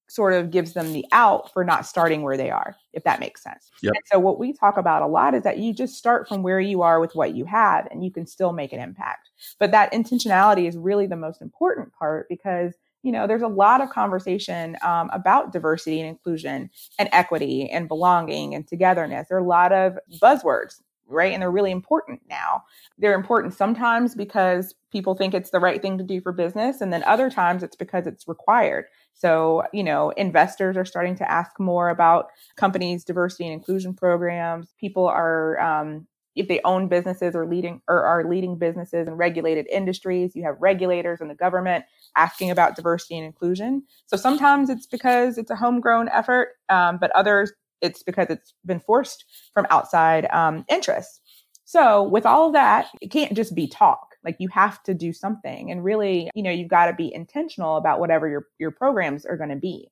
sort 0.09 0.33
of 0.33 0.51
gives 0.51 0.73
them 0.73 0.93
the 0.93 1.05
out 1.13 1.53
for 1.53 1.65
not 1.65 1.87
starting 1.87 2.23
where 2.23 2.37
they 2.37 2.51
are, 2.51 2.77
if 2.93 3.05
that 3.05 3.21
makes 3.21 3.43
sense. 3.43 3.71
Yep. 3.83 3.95
And 3.95 4.03
so 4.07 4.19
what 4.19 4.39
we 4.39 4.53
talk 4.53 4.77
about 4.77 5.03
a 5.03 5.07
lot 5.07 5.35
is 5.35 5.43
that 5.43 5.59
you 5.59 5.73
just 5.73 5.97
start 5.97 6.29
from 6.29 6.43
where 6.43 6.61
you 6.61 6.83
are 6.83 7.01
with 7.01 7.15
what 7.15 7.35
you 7.35 7.45
have 7.45 7.89
and 7.91 8.05
you 8.05 8.11
can 8.11 8.27
still 8.27 8.53
make 8.53 8.73
an 8.73 8.81
impact. 8.81 9.31
But 9.59 9.73
that 9.73 9.93
intentionality 9.93 10.69
is 10.69 10.77
really 10.77 11.07
the 11.07 11.17
most 11.17 11.43
important 11.43 11.93
part 11.93 12.29
because 12.29 12.75
you 13.03 13.13
know 13.13 13.27
there's 13.27 13.43
a 13.43 13.49
lot 13.49 13.81
of 13.81 13.91
conversation 13.91 14.77
um, 14.83 15.11
about 15.13 15.53
diversity 15.53 16.01
and 16.01 16.09
inclusion 16.09 16.71
and 16.99 17.09
equity 17.13 17.71
and 17.71 17.87
belonging 17.87 18.55
and 18.55 18.67
togetherness 18.67 19.29
there 19.29 19.37
are 19.37 19.41
a 19.41 19.47
lot 19.47 19.71
of 19.71 19.97
buzzwords 20.21 20.81
right? 21.09 21.33
And 21.33 21.43
they're 21.43 21.51
really 21.51 21.71
important 21.71 22.21
now. 22.29 22.65
They're 22.99 23.15
important 23.15 23.55
sometimes 23.55 24.15
because 24.15 24.75
people 24.91 25.15
think 25.15 25.35
it's 25.35 25.51
the 25.51 25.61
right 25.61 25.81
thing 25.81 25.99
to 25.99 26.05
do 26.05 26.21
for 26.21 26.33
business, 26.33 26.81
and 26.81 26.93
then 26.93 27.05
other 27.05 27.31
times 27.31 27.63
it's 27.63 27.77
because 27.77 28.07
it's 28.07 28.29
required. 28.29 28.87
So, 29.17 29.63
you 29.73 29.83
know, 29.83 30.11
investors 30.11 30.77
are 30.77 30.85
starting 30.85 31.17
to 31.17 31.31
ask 31.31 31.59
more 31.59 31.89
about 31.89 32.29
companies' 32.57 33.03
diversity 33.03 33.45
and 33.45 33.55
inclusion 33.55 33.95
programs. 33.95 34.75
People 34.79 35.07
are, 35.07 35.59
um, 35.59 36.07
if 36.35 36.49
they 36.49 36.61
own 36.65 36.87
businesses 36.89 37.35
or 37.35 37.47
leading 37.47 37.81
or 37.89 38.05
are 38.05 38.29
leading 38.29 38.59
businesses 38.59 39.09
in 39.09 39.15
regulated 39.15 39.67
industries, 39.73 40.37
you 40.37 40.43
have 40.43 40.57
regulators 40.61 41.23
and 41.23 41.31
the 41.31 41.35
government 41.35 41.87
asking 42.15 42.51
about 42.51 42.77
diversity 42.77 43.17
and 43.17 43.25
inclusion. 43.25 43.83
So 44.05 44.19
sometimes 44.19 44.69
it's 44.69 44.87
because 44.87 45.39
it's 45.39 45.51
a 45.51 45.57
homegrown 45.57 46.11
effort, 46.11 46.51
um, 46.69 46.99
but 46.99 47.11
others 47.13 47.53
it's 47.81 48.03
because 48.03 48.29
it's 48.29 48.53
been 48.65 48.81
forced 48.81 49.25
from 49.55 49.67
outside 49.71 50.27
um, 50.31 50.65
interests. 50.69 51.21
So 51.65 52.03
with 52.03 52.27
all 52.27 52.49
of 52.49 52.53
that, 52.53 52.89
it 53.01 53.11
can't 53.11 53.35
just 53.35 53.55
be 53.55 53.67
talk. 53.67 54.16
Like 54.27 54.37
you 54.39 54.49
have 54.49 54.83
to 54.83 54.93
do 54.95 55.13
something, 55.13 55.71
and 55.71 55.83
really, 55.83 56.31
you 56.35 56.43
know, 56.43 56.51
you've 56.51 56.69
got 56.69 56.87
to 56.87 56.93
be 56.93 57.15
intentional 57.15 57.77
about 57.77 58.01
whatever 58.01 58.29
your 58.29 58.47
your 58.59 58.73
programs 58.73 59.25
are 59.25 59.37
going 59.37 59.51
to 59.51 59.57
be. 59.57 59.89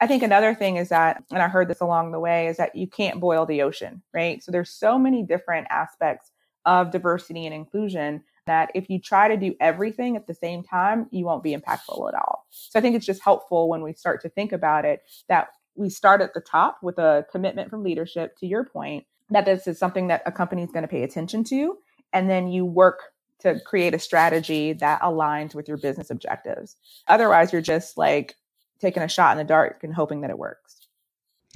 I 0.00 0.06
think 0.06 0.22
another 0.22 0.54
thing 0.54 0.76
is 0.76 0.90
that, 0.90 1.24
and 1.32 1.42
I 1.42 1.48
heard 1.48 1.66
this 1.66 1.80
along 1.80 2.12
the 2.12 2.20
way, 2.20 2.46
is 2.46 2.58
that 2.58 2.76
you 2.76 2.86
can't 2.86 3.18
boil 3.18 3.46
the 3.46 3.62
ocean, 3.62 4.02
right? 4.14 4.40
So 4.42 4.52
there's 4.52 4.70
so 4.70 4.96
many 4.96 5.24
different 5.24 5.66
aspects 5.70 6.30
of 6.66 6.92
diversity 6.92 7.46
and 7.46 7.54
inclusion 7.54 8.22
that 8.46 8.70
if 8.74 8.88
you 8.88 9.00
try 9.00 9.28
to 9.28 9.36
do 9.36 9.54
everything 9.60 10.16
at 10.16 10.26
the 10.26 10.34
same 10.34 10.62
time, 10.62 11.06
you 11.10 11.24
won't 11.24 11.42
be 11.42 11.56
impactful 11.56 12.08
at 12.08 12.14
all. 12.14 12.46
So 12.50 12.78
I 12.78 12.82
think 12.82 12.94
it's 12.94 13.06
just 13.06 13.22
helpful 13.22 13.68
when 13.68 13.82
we 13.82 13.92
start 13.92 14.22
to 14.22 14.28
think 14.28 14.52
about 14.52 14.84
it 14.84 15.02
that 15.28 15.48
we 15.76 15.90
start 15.90 16.20
at 16.20 16.34
the 16.34 16.40
top 16.40 16.78
with 16.82 16.98
a 16.98 17.24
commitment 17.30 17.70
from 17.70 17.82
leadership 17.82 18.36
to 18.38 18.46
your 18.46 18.64
point 18.64 19.06
that 19.30 19.44
this 19.44 19.66
is 19.66 19.78
something 19.78 20.08
that 20.08 20.22
a 20.26 20.32
company 20.32 20.62
is 20.62 20.72
going 20.72 20.82
to 20.82 20.88
pay 20.88 21.02
attention 21.02 21.44
to 21.44 21.76
and 22.12 22.28
then 22.28 22.48
you 22.48 22.64
work 22.64 23.00
to 23.40 23.60
create 23.60 23.94
a 23.94 23.98
strategy 23.98 24.72
that 24.72 25.00
aligns 25.02 25.54
with 25.54 25.68
your 25.68 25.76
business 25.76 26.10
objectives 26.10 26.76
otherwise 27.06 27.52
you're 27.52 27.62
just 27.62 27.96
like 27.96 28.36
taking 28.80 29.02
a 29.02 29.08
shot 29.08 29.32
in 29.32 29.38
the 29.38 29.44
dark 29.44 29.82
and 29.82 29.94
hoping 29.94 30.20
that 30.20 30.30
it 30.30 30.38
works 30.38 30.88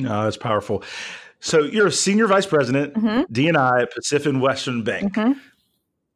no 0.01 0.25
that's 0.25 0.37
powerful 0.37 0.83
so 1.41 1.61
you're 1.61 1.89
a 1.89 1.93
senior 1.93 2.27
vice 2.27 2.47
president 2.47 2.95
mm-hmm. 2.95 3.33
dni 3.33 3.83
at 3.83 3.93
pacific 3.93 4.35
western 4.41 4.83
bank 4.83 5.15
mm-hmm. 5.15 5.39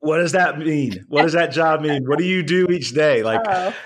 what 0.00 0.18
does 0.18 0.32
that 0.32 0.58
mean 0.58 1.04
what 1.08 1.22
does 1.22 1.32
that 1.32 1.52
job 1.52 1.80
mean 1.80 2.06
what 2.06 2.18
do 2.18 2.24
you 2.24 2.42
do 2.42 2.66
each 2.70 2.92
day 2.92 3.22
like 3.22 3.74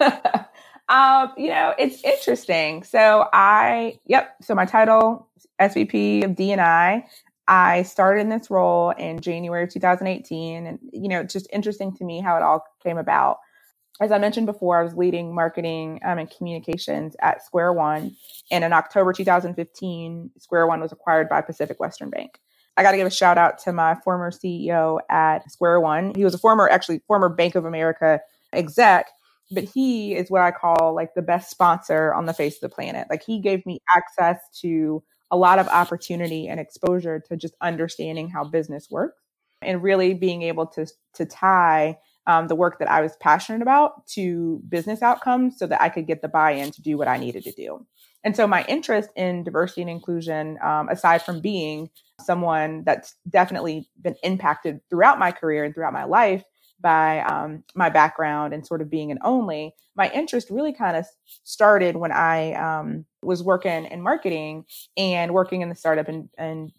Um, 0.90 1.32
you 1.36 1.48
know, 1.48 1.72
it's 1.78 2.02
interesting. 2.02 2.82
So 2.82 3.28
I, 3.32 4.00
yep. 4.06 4.34
So 4.42 4.56
my 4.56 4.66
title, 4.66 5.28
SVP 5.60 6.24
of 6.24 6.32
DNI. 6.32 7.04
I 7.50 7.82
started 7.82 8.20
in 8.20 8.28
this 8.28 8.48
role 8.48 8.90
in 8.90 9.20
January 9.20 9.64
of 9.64 9.70
2018, 9.70 10.66
and 10.68 10.78
you 10.92 11.08
know, 11.08 11.20
it's 11.20 11.32
just 11.32 11.48
interesting 11.52 11.92
to 11.96 12.04
me 12.04 12.20
how 12.20 12.36
it 12.36 12.42
all 12.42 12.64
came 12.80 12.96
about. 12.96 13.38
As 14.00 14.12
I 14.12 14.18
mentioned 14.18 14.46
before, 14.46 14.78
I 14.78 14.84
was 14.84 14.94
leading 14.94 15.34
marketing 15.34 16.00
um, 16.04 16.18
and 16.18 16.30
communications 16.30 17.16
at 17.20 17.44
Square 17.44 17.72
One, 17.72 18.16
and 18.52 18.62
in 18.62 18.72
October 18.72 19.12
2015, 19.12 20.30
Square 20.38 20.68
One 20.68 20.80
was 20.80 20.92
acquired 20.92 21.28
by 21.28 21.40
Pacific 21.40 21.80
Western 21.80 22.08
Bank. 22.08 22.38
I 22.76 22.84
got 22.84 22.92
to 22.92 22.96
give 22.96 23.06
a 23.08 23.10
shout 23.10 23.36
out 23.36 23.58
to 23.64 23.72
my 23.72 23.96
former 23.96 24.30
CEO 24.30 25.00
at 25.10 25.50
Square 25.50 25.80
One. 25.80 26.14
He 26.14 26.24
was 26.24 26.34
a 26.34 26.38
former, 26.38 26.68
actually, 26.68 27.02
former 27.08 27.28
Bank 27.28 27.56
of 27.56 27.64
America 27.64 28.20
exec, 28.52 29.08
but 29.50 29.64
he 29.64 30.14
is 30.14 30.30
what 30.30 30.42
I 30.42 30.52
call 30.52 30.94
like 30.94 31.14
the 31.14 31.20
best 31.20 31.50
sponsor 31.50 32.14
on 32.14 32.26
the 32.26 32.32
face 32.32 32.54
of 32.54 32.60
the 32.60 32.74
planet. 32.74 33.08
Like 33.10 33.24
he 33.24 33.40
gave 33.40 33.66
me 33.66 33.80
access 33.96 34.38
to 34.60 35.02
a 35.30 35.36
lot 35.36 35.58
of 35.58 35.68
opportunity 35.68 36.48
and 36.48 36.58
exposure 36.58 37.22
to 37.28 37.36
just 37.36 37.54
understanding 37.60 38.28
how 38.28 38.44
business 38.44 38.88
works 38.90 39.22
and 39.62 39.82
really 39.82 40.14
being 40.14 40.42
able 40.42 40.66
to 40.66 40.86
to 41.14 41.24
tie 41.24 41.98
um, 42.26 42.48
the 42.48 42.54
work 42.54 42.78
that 42.78 42.90
I 42.90 43.00
was 43.00 43.16
passionate 43.16 43.62
about 43.62 44.06
to 44.08 44.62
business 44.68 45.02
outcomes 45.02 45.58
so 45.58 45.66
that 45.66 45.80
I 45.80 45.88
could 45.88 46.06
get 46.06 46.22
the 46.22 46.28
buy-in 46.28 46.70
to 46.72 46.82
do 46.82 46.96
what 46.96 47.08
I 47.08 47.16
needed 47.16 47.44
to 47.44 47.52
do. 47.52 47.86
And 48.22 48.36
so 48.36 48.46
my 48.46 48.64
interest 48.68 49.10
in 49.16 49.44
diversity 49.44 49.80
and 49.80 49.90
inclusion, 49.90 50.58
um, 50.62 50.88
aside 50.90 51.22
from 51.22 51.40
being 51.40 51.88
someone 52.20 52.84
that's 52.84 53.14
definitely 53.28 53.88
been 54.00 54.16
impacted 54.22 54.80
throughout 54.90 55.18
my 55.18 55.32
career 55.32 55.64
and 55.64 55.74
throughout 55.74 55.94
my 55.94 56.04
life 56.04 56.44
by 56.80 57.20
um, 57.20 57.64
my 57.74 57.90
background 57.90 58.54
and 58.54 58.66
sort 58.66 58.80
of 58.80 58.90
being 58.90 59.10
an 59.10 59.18
only, 59.22 59.74
my 59.96 60.10
interest 60.10 60.50
really 60.50 60.72
kind 60.72 60.96
of 60.96 61.06
started 61.44 61.96
when 61.96 62.12
I 62.12 62.54
um, 62.54 63.04
was 63.22 63.42
working 63.42 63.86
in 63.86 64.02
marketing 64.02 64.64
and 64.96 65.32
working 65.32 65.60
in 65.60 65.68
the 65.68 65.74
startup 65.74 66.08
and, 66.08 66.28
and 66.38 66.72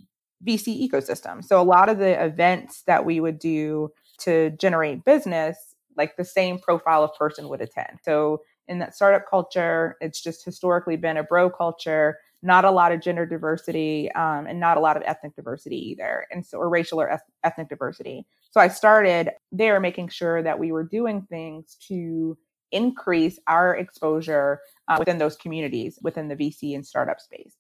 VC 0.45 0.89
ecosystem. 0.89 1.43
So 1.43 1.61
a 1.61 1.63
lot 1.63 1.89
of 1.89 1.99
the 1.99 2.23
events 2.23 2.83
that 2.87 3.05
we 3.05 3.19
would 3.19 3.39
do 3.39 3.91
to 4.21 4.51
generate 4.51 5.05
business, 5.05 5.75
like 5.97 6.15
the 6.17 6.25
same 6.25 6.57
profile 6.59 7.03
of 7.03 7.13
person 7.15 7.49
would 7.49 7.61
attend. 7.61 7.99
So 8.03 8.41
in 8.67 8.79
that 8.79 8.95
startup 8.95 9.29
culture, 9.29 9.97
it's 10.01 10.21
just 10.21 10.45
historically 10.45 10.95
been 10.95 11.17
a 11.17 11.23
bro 11.23 11.49
culture, 11.49 12.17
not 12.41 12.65
a 12.65 12.71
lot 12.71 12.91
of 12.91 13.01
gender 13.01 13.25
diversity, 13.25 14.11
um, 14.13 14.47
and 14.47 14.59
not 14.59 14.77
a 14.77 14.79
lot 14.79 14.97
of 14.97 15.03
ethnic 15.05 15.35
diversity 15.35 15.77
either, 15.91 16.25
and 16.31 16.45
so 16.45 16.57
or 16.57 16.69
racial 16.69 17.01
or 17.01 17.19
ethnic 17.43 17.69
diversity. 17.69 18.25
So 18.51 18.59
I 18.59 18.67
started 18.67 19.31
there, 19.51 19.79
making 19.79 20.09
sure 20.09 20.43
that 20.43 20.59
we 20.59 20.71
were 20.71 20.83
doing 20.83 21.21
things 21.23 21.77
to 21.87 22.37
increase 22.71 23.39
our 23.47 23.75
exposure 23.75 24.59
uh, 24.87 24.97
within 24.99 25.17
those 25.17 25.35
communities 25.35 25.99
within 26.01 26.27
the 26.27 26.35
VC 26.35 26.75
and 26.75 26.85
startup 26.85 27.19
space. 27.19 27.55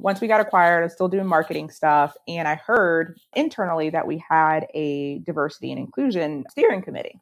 Once 0.00 0.20
we 0.20 0.26
got 0.26 0.40
acquired, 0.40 0.80
I 0.80 0.84
was 0.84 0.92
still 0.92 1.08
doing 1.08 1.26
marketing 1.26 1.70
stuff. 1.70 2.16
And 2.26 2.48
I 2.48 2.56
heard 2.56 3.18
internally 3.34 3.90
that 3.90 4.06
we 4.06 4.22
had 4.28 4.66
a 4.74 5.20
diversity 5.20 5.70
and 5.70 5.78
inclusion 5.78 6.44
steering 6.50 6.82
committee. 6.82 7.20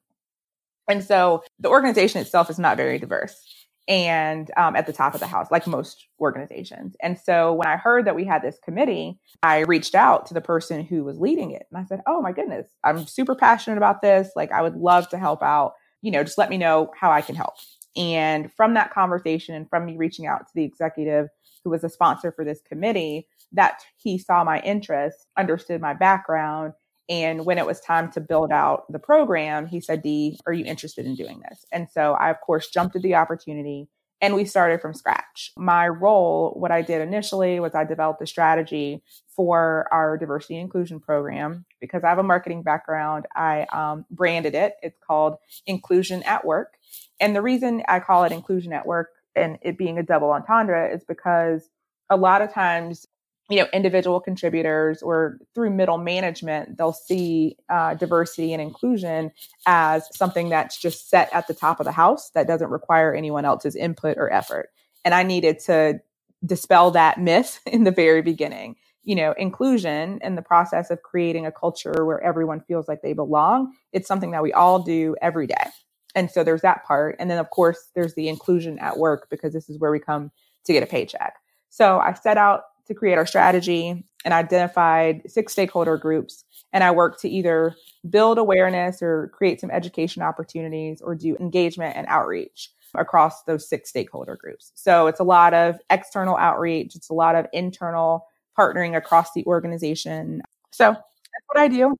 And 0.88 1.04
so 1.04 1.44
the 1.60 1.68
organization 1.68 2.20
itself 2.22 2.48
is 2.50 2.58
not 2.58 2.76
very 2.78 2.98
diverse 2.98 3.61
and 3.88 4.50
um, 4.56 4.76
at 4.76 4.86
the 4.86 4.92
top 4.92 5.14
of 5.14 5.20
the 5.20 5.26
house, 5.26 5.50
like 5.50 5.66
most 5.66 6.06
organizations. 6.20 6.94
And 7.02 7.18
so 7.18 7.52
when 7.52 7.66
I 7.66 7.76
heard 7.76 8.06
that 8.06 8.14
we 8.14 8.24
had 8.24 8.42
this 8.42 8.58
committee, 8.64 9.18
I 9.42 9.60
reached 9.60 9.94
out 9.94 10.26
to 10.26 10.34
the 10.34 10.40
person 10.40 10.84
who 10.84 11.04
was 11.04 11.18
leading 11.18 11.50
it. 11.50 11.66
And 11.70 11.80
I 11.80 11.84
said, 11.84 12.02
Oh 12.06 12.22
my 12.22 12.32
goodness, 12.32 12.68
I'm 12.84 13.06
super 13.06 13.34
passionate 13.34 13.76
about 13.76 14.02
this. 14.02 14.30
Like, 14.36 14.52
I 14.52 14.62
would 14.62 14.76
love 14.76 15.08
to 15.10 15.18
help 15.18 15.42
out. 15.42 15.74
You 16.00 16.10
know, 16.10 16.24
just 16.24 16.38
let 16.38 16.50
me 16.50 16.58
know 16.58 16.90
how 16.98 17.10
I 17.10 17.22
can 17.22 17.34
help. 17.34 17.54
And 17.96 18.52
from 18.52 18.74
that 18.74 18.92
conversation 18.92 19.54
and 19.54 19.68
from 19.68 19.84
me 19.84 19.96
reaching 19.96 20.26
out 20.26 20.46
to 20.46 20.52
the 20.54 20.64
executive 20.64 21.28
who 21.64 21.70
was 21.70 21.84
a 21.84 21.88
sponsor 21.88 22.32
for 22.32 22.44
this 22.44 22.60
committee, 22.60 23.28
that 23.52 23.82
he 23.96 24.18
saw 24.18 24.44
my 24.44 24.60
interest, 24.60 25.26
understood 25.36 25.80
my 25.80 25.94
background. 25.94 26.72
And 27.08 27.44
when 27.44 27.58
it 27.58 27.66
was 27.66 27.80
time 27.80 28.10
to 28.12 28.20
build 28.20 28.52
out 28.52 28.90
the 28.90 28.98
program, 28.98 29.66
he 29.66 29.80
said, 29.80 30.02
Dee, 30.02 30.38
are 30.46 30.52
you 30.52 30.64
interested 30.64 31.04
in 31.04 31.14
doing 31.14 31.42
this? 31.48 31.64
And 31.72 31.88
so 31.90 32.12
I, 32.12 32.30
of 32.30 32.40
course, 32.40 32.68
jumped 32.68 32.96
at 32.96 33.02
the 33.02 33.16
opportunity 33.16 33.88
and 34.22 34.36
we 34.36 34.44
started 34.44 34.80
from 34.80 34.94
scratch. 34.94 35.50
My 35.56 35.88
role, 35.88 36.54
what 36.56 36.70
I 36.70 36.80
did 36.80 37.02
initially 37.02 37.58
was 37.58 37.74
I 37.74 37.82
developed 37.82 38.22
a 38.22 38.26
strategy 38.26 39.02
for 39.34 39.88
our 39.90 40.16
diversity 40.16 40.60
inclusion 40.60 41.00
program 41.00 41.64
because 41.80 42.04
I 42.04 42.08
have 42.08 42.18
a 42.18 42.22
marketing 42.22 42.62
background. 42.62 43.26
I 43.34 43.66
um, 43.72 44.06
branded 44.12 44.54
it. 44.54 44.76
It's 44.80 44.98
called 45.04 45.38
Inclusion 45.66 46.22
at 46.22 46.44
Work. 46.44 46.74
And 47.20 47.34
the 47.34 47.42
reason 47.42 47.82
I 47.88 47.98
call 47.98 48.22
it 48.22 48.30
Inclusion 48.30 48.72
at 48.72 48.86
Work 48.86 49.08
and 49.34 49.58
it 49.60 49.76
being 49.76 49.98
a 49.98 50.04
double 50.04 50.30
entendre 50.30 50.94
is 50.94 51.02
because 51.02 51.68
a 52.08 52.16
lot 52.16 52.42
of 52.42 52.52
times 52.52 53.06
you 53.52 53.58
know 53.58 53.66
individual 53.72 54.20
contributors 54.20 55.02
or 55.02 55.38
through 55.54 55.70
middle 55.70 55.98
management 55.98 56.76
they'll 56.78 56.92
see 56.92 57.56
uh, 57.68 57.94
diversity 57.94 58.52
and 58.52 58.62
inclusion 58.62 59.30
as 59.66 60.08
something 60.16 60.48
that's 60.48 60.80
just 60.80 61.10
set 61.10 61.28
at 61.32 61.46
the 61.46 61.54
top 61.54 61.80
of 61.80 61.84
the 61.84 61.92
house 61.92 62.30
that 62.30 62.46
doesn't 62.46 62.70
require 62.70 63.14
anyone 63.14 63.44
else's 63.44 63.76
input 63.76 64.16
or 64.16 64.32
effort 64.32 64.70
and 65.04 65.14
i 65.14 65.22
needed 65.22 65.58
to 65.58 66.00
dispel 66.44 66.90
that 66.90 67.20
myth 67.20 67.60
in 67.66 67.84
the 67.84 67.90
very 67.90 68.22
beginning 68.22 68.74
you 69.04 69.14
know 69.14 69.34
inclusion 69.36 70.18
and 70.22 70.38
the 70.38 70.42
process 70.42 70.90
of 70.90 71.02
creating 71.02 71.46
a 71.46 71.52
culture 71.52 72.04
where 72.06 72.22
everyone 72.22 72.60
feels 72.60 72.88
like 72.88 73.02
they 73.02 73.12
belong 73.12 73.72
it's 73.92 74.08
something 74.08 74.30
that 74.30 74.42
we 74.42 74.52
all 74.52 74.82
do 74.82 75.14
every 75.20 75.46
day 75.46 75.70
and 76.14 76.30
so 76.30 76.44
there's 76.44 76.62
that 76.62 76.84
part. 76.84 77.16
And 77.18 77.30
then, 77.30 77.38
of 77.38 77.50
course, 77.50 77.88
there's 77.94 78.14
the 78.14 78.28
inclusion 78.28 78.78
at 78.78 78.98
work 78.98 79.28
because 79.30 79.52
this 79.52 79.68
is 79.68 79.78
where 79.78 79.90
we 79.90 79.98
come 79.98 80.30
to 80.64 80.72
get 80.72 80.82
a 80.82 80.86
paycheck. 80.86 81.36
So 81.70 81.98
I 82.00 82.12
set 82.12 82.36
out 82.36 82.64
to 82.92 82.98
create 82.98 83.18
our 83.18 83.26
strategy 83.26 84.04
and 84.24 84.34
identified 84.34 85.22
six 85.30 85.52
stakeholder 85.52 85.96
groups. 85.96 86.44
And 86.72 86.84
I 86.84 86.90
worked 86.90 87.20
to 87.22 87.28
either 87.28 87.74
build 88.08 88.38
awareness 88.38 89.02
or 89.02 89.30
create 89.34 89.60
some 89.60 89.70
education 89.70 90.22
opportunities 90.22 91.00
or 91.00 91.14
do 91.14 91.36
engagement 91.38 91.96
and 91.96 92.06
outreach 92.08 92.70
across 92.94 93.42
those 93.44 93.68
six 93.68 93.90
stakeholder 93.90 94.36
groups. 94.36 94.72
So 94.74 95.06
it's 95.06 95.20
a 95.20 95.24
lot 95.24 95.54
of 95.54 95.76
external 95.90 96.36
outreach, 96.36 96.94
it's 96.94 97.08
a 97.08 97.14
lot 97.14 97.34
of 97.34 97.46
internal 97.52 98.26
partnering 98.58 98.96
across 98.96 99.32
the 99.32 99.44
organization. 99.46 100.42
So 100.72 100.90
that's 100.92 101.46
what 101.46 101.58
I 101.58 101.68
do. 101.68 101.96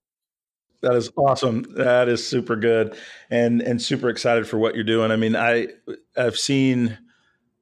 That 0.83 0.95
is 0.97 1.11
awesome. 1.17 1.65
That 1.77 2.09
is 2.09 2.27
super 2.27 2.57
good, 2.57 2.97
and 3.31 3.63
and 3.63 3.81
super 3.81 4.09
excited 4.09 4.49
for 4.49 4.59
what 4.59 4.75
you're 4.75 4.83
doing. 4.83 5.13
I 5.13 5.17
mean, 5.17 5.37
I 5.37 5.69
I've 6.17 6.37
seen 6.37 6.99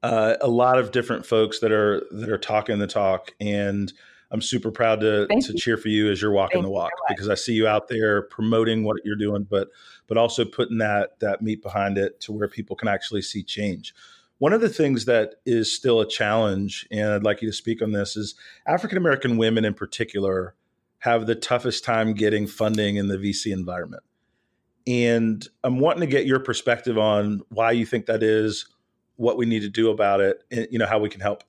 uh, 0.02 0.36
a 0.40 0.48
lot 0.48 0.78
of 0.78 0.92
different 0.92 1.26
folks 1.26 1.60
that 1.60 1.72
are 1.72 2.06
that 2.10 2.28
are 2.28 2.38
talking 2.38 2.78
the 2.78 2.86
talk, 2.86 3.32
and 3.40 3.92
I'm 4.30 4.40
super 4.40 4.70
proud 4.70 5.00
to 5.00 5.26
Thank 5.28 5.46
to 5.46 5.52
you. 5.52 5.58
cheer 5.58 5.76
for 5.76 5.88
you 5.88 6.10
as 6.10 6.22
you're 6.22 6.30
walking 6.30 6.58
Thank 6.58 6.66
the 6.66 6.70
walk 6.70 6.92
because 7.08 7.28
I 7.28 7.34
see 7.34 7.52
you 7.52 7.66
out 7.66 7.88
there 7.88 8.22
promoting 8.22 8.84
what 8.84 8.98
you're 9.04 9.16
doing, 9.16 9.46
but 9.48 9.68
but 10.06 10.16
also 10.16 10.44
putting 10.44 10.78
that 10.78 11.18
that 11.20 11.42
meat 11.42 11.62
behind 11.62 11.98
it 11.98 12.20
to 12.20 12.32
where 12.32 12.48
people 12.48 12.76
can 12.76 12.88
actually 12.88 13.22
see 13.22 13.42
change. 13.42 13.94
One 14.38 14.54
of 14.54 14.62
the 14.62 14.70
things 14.70 15.04
that 15.04 15.34
is 15.44 15.74
still 15.74 16.00
a 16.00 16.08
challenge, 16.08 16.88
and 16.90 17.10
I'd 17.10 17.24
like 17.24 17.42
you 17.42 17.48
to 17.48 17.56
speak 17.56 17.82
on 17.82 17.92
this, 17.92 18.16
is 18.16 18.34
African 18.66 18.96
American 18.96 19.36
women 19.36 19.64
in 19.64 19.74
particular 19.74 20.54
have 21.00 21.26
the 21.26 21.34
toughest 21.34 21.84
time 21.84 22.14
getting 22.14 22.46
funding 22.46 22.96
in 22.96 23.08
the 23.08 23.16
VC 23.16 23.52
environment. 23.52 24.02
And 24.86 25.46
I'm 25.62 25.78
wanting 25.78 26.00
to 26.00 26.06
get 26.06 26.26
your 26.26 26.40
perspective 26.40 26.98
on 26.98 27.42
why 27.48 27.72
you 27.72 27.84
think 27.84 28.06
that 28.06 28.22
is, 28.22 28.66
what 29.20 29.36
we 29.36 29.44
need 29.44 29.60
to 29.60 29.68
do 29.68 29.90
about 29.90 30.20
it, 30.20 30.42
and 30.50 30.66
you 30.70 30.78
know 30.78 30.86
how 30.86 30.98
we 30.98 31.10
can 31.10 31.20
help. 31.20 31.44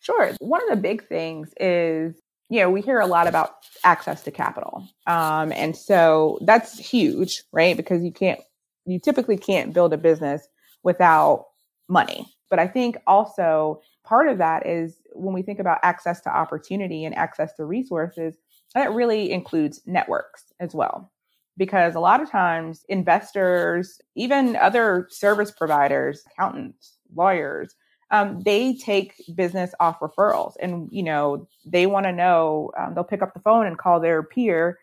Sure. 0.00 0.32
One 0.40 0.60
of 0.62 0.68
the 0.68 0.82
big 0.82 1.06
things 1.06 1.54
is 1.58 2.20
you 2.48 2.60
know 2.60 2.68
we 2.68 2.80
hear 2.80 3.00
a 3.00 3.06
lot 3.06 3.28
about 3.28 3.54
access 3.84 4.22
to 4.24 4.30
capital, 4.30 4.88
um, 5.06 5.52
and 5.52 5.76
so 5.76 6.38
that's 6.42 6.78
huge, 6.78 7.44
right? 7.52 7.76
Because 7.76 8.02
you 8.04 8.12
can't, 8.12 8.40
you 8.84 8.98
typically 8.98 9.36
can't 9.36 9.72
build 9.72 9.92
a 9.92 9.96
business 9.96 10.48
without 10.82 11.46
money. 11.88 12.26
But 12.50 12.58
I 12.58 12.66
think 12.66 12.96
also 13.06 13.80
part 14.04 14.28
of 14.28 14.38
that 14.38 14.66
is 14.66 15.00
when 15.12 15.34
we 15.34 15.42
think 15.42 15.58
about 15.58 15.78
access 15.82 16.20
to 16.22 16.36
opportunity 16.36 17.04
and 17.04 17.14
access 17.14 17.52
to 17.54 17.64
resources, 17.64 18.36
that 18.74 18.92
really 18.92 19.32
includes 19.32 19.80
networks 19.86 20.52
as 20.60 20.74
well. 20.74 21.12
Because 21.56 21.94
a 21.94 22.00
lot 22.00 22.20
of 22.20 22.30
times, 22.30 22.84
investors, 22.88 23.98
even 24.14 24.56
other 24.56 25.08
service 25.10 25.50
providers, 25.50 26.22
accountants, 26.30 26.95
lawyers, 27.14 27.74
um, 28.10 28.40
they 28.40 28.74
take 28.74 29.14
business 29.34 29.74
off 29.80 30.00
referrals. 30.00 30.54
And 30.60 30.88
you 30.92 31.02
know 31.02 31.48
they 31.64 31.86
want 31.86 32.06
to 32.06 32.12
know 32.12 32.72
um, 32.78 32.94
they'll 32.94 33.04
pick 33.04 33.22
up 33.22 33.34
the 33.34 33.40
phone 33.40 33.66
and 33.66 33.78
call 33.78 34.00
their 34.00 34.22
peer 34.22 34.78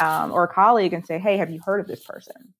um, 0.00 0.32
or 0.32 0.44
a 0.44 0.48
colleague 0.48 0.92
and 0.92 1.06
say 1.06 1.18
hey 1.18 1.36
have 1.36 1.50
you 1.50 1.60
heard 1.64 1.80
of 1.80 1.86
this 1.86 2.04
person? 2.04 2.54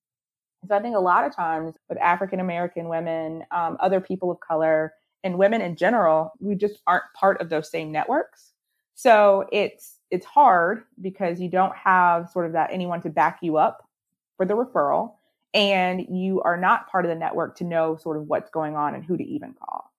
So 0.66 0.74
i 0.74 0.80
think 0.80 0.96
a 0.96 1.00
lot 1.00 1.24
of 1.24 1.34
times 1.34 1.74
with 1.88 1.98
african 1.98 2.40
american 2.40 2.88
women 2.88 3.44
um, 3.52 3.76
other 3.78 4.00
people 4.00 4.32
of 4.32 4.40
color 4.40 4.92
and 5.26 5.38
women 5.38 5.60
in 5.60 5.76
general 5.76 6.32
we 6.40 6.54
just 6.54 6.80
aren't 6.86 7.04
part 7.14 7.40
of 7.40 7.48
those 7.48 7.70
same 7.70 7.92
networks. 7.92 8.52
So 8.94 9.46
it's 9.52 9.98
it's 10.10 10.24
hard 10.24 10.84
because 11.00 11.40
you 11.40 11.50
don't 11.50 11.74
have 11.76 12.30
sort 12.30 12.46
of 12.46 12.52
that 12.52 12.70
anyone 12.72 13.02
to 13.02 13.10
back 13.10 13.40
you 13.42 13.56
up 13.56 13.86
for 14.36 14.46
the 14.46 14.54
referral 14.54 15.14
and 15.54 16.06
you 16.08 16.42
are 16.42 16.56
not 16.56 16.88
part 16.88 17.04
of 17.04 17.08
the 17.08 17.14
network 17.14 17.56
to 17.58 17.64
know 17.64 17.96
sort 17.96 18.16
of 18.16 18.24
what's 18.24 18.50
going 18.50 18.76
on 18.76 18.94
and 18.94 19.04
who 19.04 19.16
to 19.16 19.24
even 19.24 19.54
call. 19.54 19.92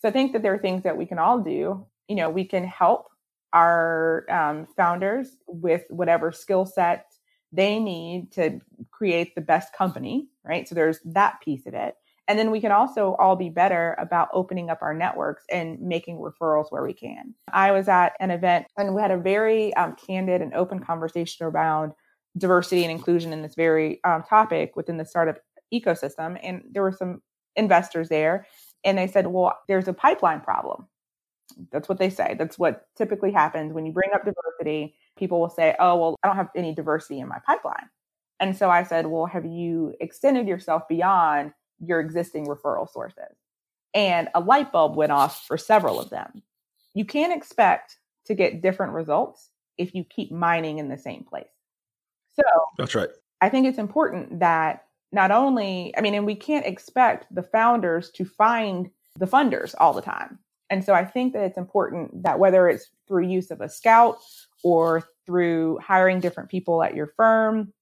So 0.00 0.08
I 0.08 0.12
think 0.12 0.32
that 0.32 0.42
there 0.42 0.54
are 0.54 0.58
things 0.58 0.82
that 0.82 0.96
we 0.96 1.06
can 1.06 1.18
all 1.18 1.40
do. 1.40 1.86
You 2.08 2.16
know, 2.16 2.30
we 2.30 2.44
can 2.44 2.64
help 2.64 3.08
our 3.52 4.26
um, 4.30 4.66
founders 4.76 5.36
with 5.46 5.84
whatever 5.88 6.32
skill 6.32 6.66
set 6.66 7.06
they 7.54 7.78
need 7.78 8.32
to 8.32 8.60
create 8.90 9.34
the 9.34 9.40
best 9.40 9.72
company, 9.72 10.26
right? 10.44 10.68
So 10.68 10.74
there's 10.74 10.98
that 11.04 11.40
piece 11.40 11.66
of 11.66 11.74
it. 11.74 11.94
And 12.26 12.38
then 12.38 12.50
we 12.50 12.60
can 12.60 12.72
also 12.72 13.16
all 13.18 13.36
be 13.36 13.50
better 13.50 13.94
about 13.98 14.28
opening 14.32 14.70
up 14.70 14.78
our 14.80 14.94
networks 14.94 15.44
and 15.50 15.80
making 15.80 16.16
referrals 16.16 16.70
where 16.70 16.82
we 16.82 16.94
can. 16.94 17.34
I 17.52 17.70
was 17.70 17.86
at 17.86 18.14
an 18.18 18.30
event 18.30 18.66
and 18.78 18.94
we 18.94 19.02
had 19.02 19.10
a 19.10 19.18
very 19.18 19.74
um, 19.74 19.94
candid 19.94 20.40
and 20.40 20.54
open 20.54 20.80
conversation 20.80 21.46
around 21.46 21.92
diversity 22.36 22.82
and 22.82 22.90
inclusion 22.90 23.32
in 23.32 23.42
this 23.42 23.54
very 23.54 24.00
um, 24.04 24.22
topic 24.22 24.76
within 24.76 24.96
the 24.96 25.04
startup 25.04 25.38
ecosystem. 25.72 26.38
And 26.42 26.62
there 26.70 26.82
were 26.82 26.92
some 26.92 27.22
investors 27.56 28.08
there, 28.08 28.46
and 28.84 28.98
they 28.98 29.06
said, 29.06 29.26
Well, 29.26 29.58
there's 29.68 29.88
a 29.88 29.92
pipeline 29.92 30.40
problem. 30.40 30.86
That's 31.70 31.88
what 31.88 31.98
they 31.98 32.10
say. 32.10 32.34
That's 32.38 32.58
what 32.58 32.86
typically 32.96 33.30
happens 33.30 33.72
when 33.72 33.86
you 33.86 33.92
bring 33.92 34.10
up 34.14 34.24
diversity. 34.24 34.94
People 35.16 35.40
will 35.40 35.50
say, 35.50 35.76
Oh, 35.78 35.96
well, 35.96 36.16
I 36.22 36.28
don't 36.28 36.36
have 36.36 36.50
any 36.56 36.74
diversity 36.74 37.20
in 37.20 37.28
my 37.28 37.38
pipeline. 37.46 37.88
And 38.40 38.56
so 38.56 38.70
I 38.70 38.82
said, 38.82 39.06
Well, 39.06 39.26
have 39.26 39.44
you 39.44 39.94
extended 40.00 40.48
yourself 40.48 40.88
beyond 40.88 41.52
your 41.78 42.00
existing 42.00 42.46
referral 42.46 42.90
sources? 42.90 43.36
And 43.94 44.28
a 44.34 44.40
light 44.40 44.72
bulb 44.72 44.96
went 44.96 45.12
off 45.12 45.46
for 45.46 45.56
several 45.56 46.00
of 46.00 46.10
them. 46.10 46.42
You 46.94 47.04
can't 47.04 47.32
expect 47.32 47.98
to 48.26 48.34
get 48.34 48.60
different 48.62 48.92
results 48.92 49.50
if 49.78 49.94
you 49.94 50.04
keep 50.04 50.32
mining 50.32 50.78
in 50.78 50.88
the 50.88 50.98
same 50.98 51.24
place. 51.24 51.46
So 52.36 52.42
that's 52.78 52.94
right. 52.94 53.10
I 53.40 53.48
think 53.48 53.66
it's 53.66 53.78
important 53.78 54.40
that 54.40 54.84
not 55.12 55.30
only, 55.30 55.94
I 55.96 56.00
mean, 56.00 56.14
and 56.14 56.26
we 56.26 56.34
can't 56.34 56.66
expect 56.66 57.32
the 57.32 57.42
founders 57.42 58.10
to 58.12 58.24
find 58.24 58.90
the 59.18 59.26
funders 59.26 59.74
all 59.78 59.92
the 59.92 60.02
time. 60.02 60.38
And 60.70 60.84
so 60.84 60.92
I 60.92 61.04
think 61.04 61.32
that 61.34 61.44
it's 61.44 61.58
important 61.58 62.22
that 62.24 62.38
whether 62.38 62.68
it's 62.68 62.90
through 63.06 63.28
use 63.28 63.50
of 63.50 63.60
a 63.60 63.68
scout 63.68 64.18
or 64.64 65.04
through 65.26 65.78
hiring 65.78 66.20
different 66.20 66.50
people 66.50 66.82
at 66.82 66.96
your 66.96 67.06
firm, 67.16 67.72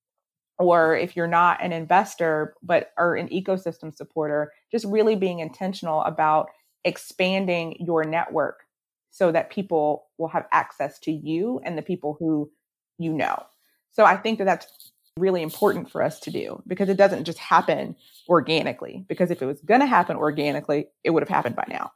or 0.58 0.94
if 0.96 1.16
you're 1.16 1.26
not 1.26 1.62
an 1.62 1.72
investor 1.72 2.54
but 2.62 2.92
are 2.98 3.14
an 3.14 3.28
ecosystem 3.28 3.94
supporter, 3.94 4.52
just 4.70 4.84
really 4.84 5.16
being 5.16 5.38
intentional 5.38 6.02
about 6.02 6.50
expanding 6.84 7.76
your 7.80 8.04
network 8.04 8.64
so 9.10 9.30
that 9.32 9.50
people 9.50 10.06
will 10.18 10.28
have 10.28 10.46
access 10.52 10.98
to 10.98 11.12
you 11.12 11.60
and 11.64 11.78
the 11.78 11.82
people 11.82 12.16
who 12.18 12.50
you 12.98 13.12
know. 13.12 13.42
So 13.92 14.04
I 14.04 14.16
think 14.16 14.38
that 14.38 14.44
that's 14.44 14.92
really 15.18 15.42
important 15.42 15.90
for 15.90 16.02
us 16.02 16.18
to 16.20 16.30
do 16.30 16.62
because 16.66 16.88
it 16.88 16.96
doesn't 16.96 17.24
just 17.24 17.38
happen 17.38 17.96
organically. 18.28 19.04
Because 19.08 19.30
if 19.30 19.42
it 19.42 19.46
was 19.46 19.60
going 19.60 19.80
to 19.80 19.86
happen 19.86 20.16
organically, 20.16 20.88
it 21.04 21.10
would 21.10 21.22
have 21.22 21.28
happened 21.28 21.56
by 21.56 21.64
now. 21.68 21.92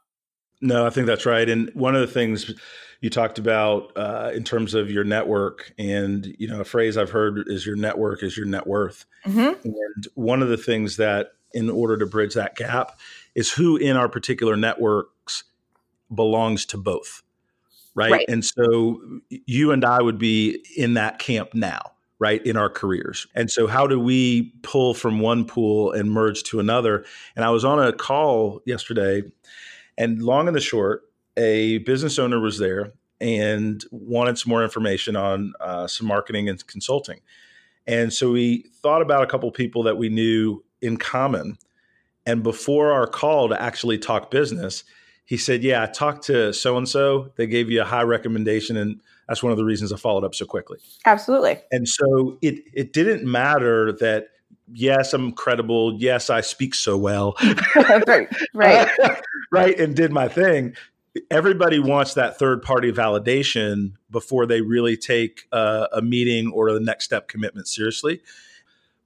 No, 0.61 0.85
I 0.85 0.89
think 0.89 1.07
that's 1.07 1.25
right. 1.25 1.47
And 1.47 1.69
one 1.73 1.95
of 1.95 2.01
the 2.01 2.07
things 2.07 2.51
you 3.01 3.09
talked 3.09 3.37
about 3.37 3.91
uh, 3.95 4.31
in 4.33 4.43
terms 4.43 4.73
of 4.73 4.89
your 4.89 5.03
network, 5.03 5.71
and 5.77 6.35
you 6.39 6.47
know, 6.47 6.61
a 6.61 6.65
phrase 6.65 6.97
I've 6.97 7.11
heard 7.11 7.43
is 7.47 7.65
your 7.65 7.75
network 7.75 8.23
is 8.23 8.35
your 8.35 8.47
net 8.47 8.65
worth. 8.65 9.05
Mm-hmm. 9.25 9.67
And 9.67 10.07
one 10.15 10.41
of 10.41 10.49
the 10.49 10.57
things 10.57 10.97
that, 10.97 11.33
in 11.53 11.69
order 11.69 11.97
to 11.97 12.05
bridge 12.07 12.33
that 12.33 12.55
gap, 12.55 12.99
is 13.35 13.51
who 13.51 13.77
in 13.77 13.95
our 13.95 14.09
particular 14.09 14.57
networks 14.57 15.43
belongs 16.13 16.65
to 16.67 16.77
both. 16.77 17.21
Right? 17.97 18.11
right. 18.11 18.25
And 18.29 18.45
so 18.45 19.01
you 19.29 19.71
and 19.71 19.83
I 19.83 20.01
would 20.01 20.19
be 20.19 20.63
in 20.77 20.93
that 20.93 21.17
camp 21.17 21.55
now 21.55 21.81
right 22.19 22.43
in 22.45 22.57
our 22.57 22.69
careers 22.69 23.27
and 23.35 23.51
so 23.51 23.67
how 23.67 23.85
do 23.85 23.99
we 23.99 24.51
pull 24.63 24.93
from 24.93 25.19
one 25.19 25.45
pool 25.45 25.91
and 25.91 26.11
merge 26.11 26.41
to 26.43 26.59
another 26.59 27.05
and 27.35 27.45
i 27.45 27.49
was 27.49 27.63
on 27.63 27.79
a 27.79 27.93
call 27.93 28.61
yesterday 28.65 29.21
and 29.97 30.21
long 30.21 30.47
and 30.47 30.55
the 30.55 30.61
short 30.61 31.03
a 31.37 31.77
business 31.79 32.17
owner 32.17 32.39
was 32.39 32.57
there 32.57 32.91
and 33.21 33.85
wanted 33.91 34.37
some 34.37 34.49
more 34.49 34.63
information 34.63 35.15
on 35.15 35.53
uh, 35.59 35.85
some 35.85 36.07
marketing 36.07 36.49
and 36.49 36.65
consulting 36.67 37.19
and 37.85 38.11
so 38.11 38.31
we 38.31 38.65
thought 38.81 39.01
about 39.01 39.23
a 39.23 39.27
couple 39.27 39.51
people 39.51 39.83
that 39.83 39.97
we 39.97 40.09
knew 40.09 40.63
in 40.81 40.97
common 40.97 41.57
and 42.25 42.41
before 42.41 42.91
our 42.91 43.07
call 43.07 43.47
to 43.47 43.61
actually 43.61 43.97
talk 43.97 44.31
business 44.31 44.83
he 45.27 45.37
said 45.37 45.63
yeah 45.63 45.83
i 45.83 45.85
talked 45.85 46.23
to 46.23 46.51
so 46.51 46.75
and 46.77 46.89
so 46.89 47.31
they 47.35 47.45
gave 47.45 47.69
you 47.69 47.81
a 47.81 47.85
high 47.85 48.03
recommendation 48.03 48.75
and 48.75 48.99
that's 49.27 49.43
one 49.43 49.51
of 49.51 49.57
the 49.57 49.65
reasons 49.65 49.91
I 49.91 49.97
followed 49.97 50.23
up 50.23 50.33
so 50.33 50.45
quickly. 50.45 50.79
Absolutely. 51.05 51.59
And 51.71 51.87
so 51.87 52.37
it 52.41 52.63
it 52.73 52.93
didn't 52.93 53.29
matter 53.29 53.91
that 53.93 54.29
yes, 54.71 55.13
I'm 55.13 55.33
credible. 55.33 55.95
Yes, 55.99 56.29
I 56.29 56.41
speak 56.41 56.73
so 56.73 56.97
well. 56.97 57.35
right. 57.75 58.27
Right. 58.53 58.89
right. 59.51 59.79
And 59.79 59.95
did 59.95 60.11
my 60.11 60.27
thing. 60.27 60.75
Everybody 61.31 61.79
wants 61.79 62.13
that 62.13 62.37
third 62.37 62.61
party 62.61 62.91
validation 62.91 63.93
before 64.11 64.45
they 64.45 64.61
really 64.61 64.95
take 64.95 65.47
a, 65.51 65.87
a 65.93 66.01
meeting 66.01 66.51
or 66.53 66.71
the 66.71 66.79
next 66.79 67.05
step 67.05 67.27
commitment 67.27 67.67
seriously. 67.67 68.21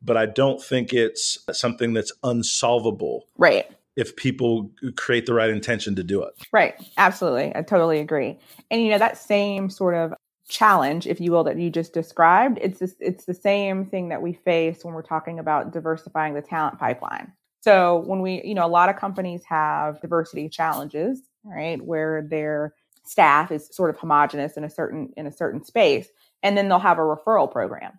But 0.04 0.18
I 0.18 0.26
don't 0.26 0.62
think 0.62 0.94
it's 0.94 1.38
something 1.54 1.94
that's 1.94 2.12
unsolvable. 2.24 3.28
Right 3.38 3.70
if 3.96 4.16
people 4.16 4.72
create 4.96 5.26
the 5.26 5.34
right 5.34 5.50
intention 5.50 5.96
to 5.96 6.04
do 6.04 6.24
it. 6.24 6.34
Right. 6.52 6.76
Absolutely. 6.98 7.56
I 7.56 7.62
totally 7.62 8.00
agree. 8.00 8.40
And 8.70 8.82
you 8.82 8.90
know 8.90 8.98
that 8.98 9.18
same 9.18 9.70
sort 9.70 9.96
of 9.96 10.14
challenge 10.48 11.08
if 11.08 11.22
you 11.22 11.32
will 11.32 11.46
that 11.46 11.58
you 11.58 11.70
just 11.70 11.94
described 11.94 12.60
it's 12.62 12.80
this, 12.80 12.96
it's 13.00 13.24
the 13.24 13.34
same 13.34 13.86
thing 13.86 14.10
that 14.10 14.22
we 14.22 14.34
face 14.34 14.84
when 14.84 14.94
we're 14.94 15.02
talking 15.02 15.40
about 15.40 15.72
diversifying 15.72 16.34
the 16.34 16.42
talent 16.42 16.78
pipeline. 16.78 17.32
So 17.62 18.04
when 18.06 18.22
we, 18.22 18.42
you 18.44 18.56
know, 18.56 18.66
a 18.66 18.68
lot 18.68 18.90
of 18.90 18.96
companies 18.98 19.44
have 19.46 20.02
diversity 20.02 20.50
challenges, 20.50 21.22
right, 21.44 21.82
where 21.82 22.24
their 22.24 22.74
staff 23.06 23.52
is 23.52 23.70
sort 23.72 23.90
of 23.90 23.98
homogenous 23.98 24.58
in 24.58 24.64
a 24.64 24.70
certain 24.70 25.12
in 25.18 25.26
a 25.26 25.32
certain 25.32 25.64
space 25.64 26.08
and 26.44 26.58
then 26.58 26.70
they'll 26.70 26.80
have 26.80 26.98
a 26.98 27.02
referral 27.02 27.52
program 27.52 27.94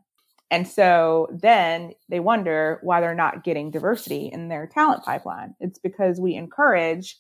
and 0.52 0.68
so 0.68 1.28
then 1.32 1.92
they 2.10 2.20
wonder 2.20 2.78
why 2.82 3.00
they're 3.00 3.14
not 3.14 3.42
getting 3.42 3.70
diversity 3.70 4.26
in 4.26 4.48
their 4.48 4.66
talent 4.66 5.02
pipeline. 5.02 5.54
It's 5.60 5.78
because 5.78 6.20
we 6.20 6.34
encourage 6.34 7.16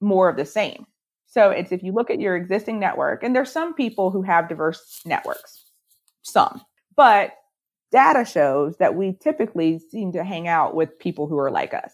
more 0.00 0.28
of 0.28 0.36
the 0.36 0.44
same. 0.44 0.86
So 1.26 1.50
it's 1.50 1.72
if 1.72 1.82
you 1.82 1.90
look 1.90 2.10
at 2.10 2.20
your 2.20 2.36
existing 2.36 2.78
network, 2.78 3.24
and 3.24 3.34
there's 3.34 3.50
some 3.50 3.74
people 3.74 4.12
who 4.12 4.22
have 4.22 4.48
diverse 4.48 5.00
networks, 5.04 5.64
some, 6.22 6.62
but 6.96 7.32
data 7.90 8.24
shows 8.24 8.76
that 8.76 8.94
we 8.94 9.18
typically 9.20 9.80
seem 9.90 10.12
to 10.12 10.22
hang 10.22 10.46
out 10.46 10.76
with 10.76 10.96
people 11.00 11.26
who 11.26 11.38
are 11.40 11.50
like 11.50 11.74
us. 11.74 11.92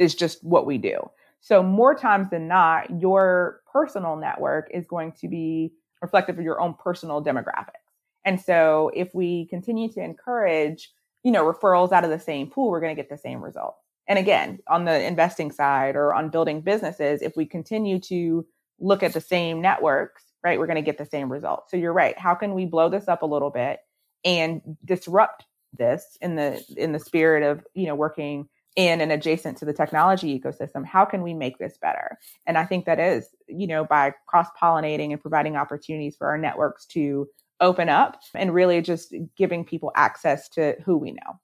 It's 0.00 0.16
just 0.16 0.42
what 0.42 0.66
we 0.66 0.78
do. 0.78 0.98
So 1.42 1.62
more 1.62 1.94
times 1.94 2.28
than 2.30 2.48
not, 2.48 3.00
your 3.00 3.60
personal 3.72 4.16
network 4.16 4.68
is 4.74 4.84
going 4.84 5.12
to 5.20 5.28
be 5.28 5.74
reflective 6.02 6.40
of 6.40 6.44
your 6.44 6.60
own 6.60 6.74
personal 6.74 7.24
demographic. 7.24 7.85
And 8.26 8.40
so 8.40 8.90
if 8.94 9.14
we 9.14 9.46
continue 9.46 9.90
to 9.92 10.02
encourage, 10.02 10.90
you 11.22 11.30
know, 11.30 11.44
referrals 11.44 11.92
out 11.92 12.04
of 12.04 12.10
the 12.10 12.18
same 12.18 12.50
pool, 12.50 12.70
we're 12.70 12.80
going 12.80 12.94
to 12.94 13.00
get 13.00 13.08
the 13.08 13.16
same 13.16 13.42
result. 13.42 13.76
And 14.08 14.18
again, 14.18 14.58
on 14.68 14.84
the 14.84 15.02
investing 15.02 15.50
side 15.50 15.96
or 15.96 16.12
on 16.12 16.28
building 16.28 16.60
businesses, 16.60 17.22
if 17.22 17.36
we 17.36 17.46
continue 17.46 17.98
to 18.00 18.44
look 18.78 19.02
at 19.02 19.14
the 19.14 19.20
same 19.20 19.62
networks, 19.62 20.24
right, 20.44 20.58
we're 20.58 20.66
going 20.66 20.76
to 20.76 20.82
get 20.82 20.98
the 20.98 21.06
same 21.06 21.30
result. 21.32 21.70
So 21.70 21.76
you're 21.76 21.92
right. 21.92 22.18
How 22.18 22.34
can 22.34 22.52
we 22.52 22.66
blow 22.66 22.88
this 22.88 23.08
up 23.08 23.22
a 23.22 23.26
little 23.26 23.50
bit 23.50 23.80
and 24.24 24.60
disrupt 24.84 25.44
this 25.76 26.18
in 26.20 26.36
the 26.36 26.62
in 26.76 26.92
the 26.92 26.98
spirit 26.98 27.42
of, 27.42 27.64
you 27.74 27.86
know, 27.86 27.94
working 27.94 28.48
in 28.76 29.00
and 29.00 29.10
adjacent 29.10 29.56
to 29.56 29.64
the 29.64 29.72
technology 29.72 30.38
ecosystem 30.38 30.84
how 30.84 31.02
can 31.02 31.22
we 31.22 31.32
make 31.32 31.58
this 31.58 31.78
better 31.78 32.18
and 32.46 32.58
i 32.58 32.64
think 32.64 32.84
that 32.84 33.00
is 33.00 33.30
you 33.48 33.66
know 33.66 33.84
by 33.86 34.12
cross 34.26 34.48
pollinating 34.60 35.12
and 35.12 35.20
providing 35.20 35.56
opportunities 35.56 36.14
for 36.14 36.28
our 36.28 36.36
networks 36.36 36.84
to 36.84 37.26
open 37.60 37.88
up 37.88 38.20
and 38.34 38.52
really 38.52 38.82
just 38.82 39.14
giving 39.36 39.64
people 39.64 39.92
access 39.94 40.48
to 40.50 40.76
who 40.84 40.96
we 40.96 41.12
know. 41.12 41.40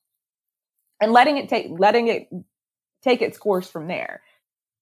And 1.01 1.13
letting 1.13 1.37
it 1.37 1.49
take 1.49 1.67
letting 1.71 2.09
it 2.09 2.29
take 3.03 3.23
its 3.23 3.39
course 3.39 3.69
from 3.69 3.89
there. 3.89 4.23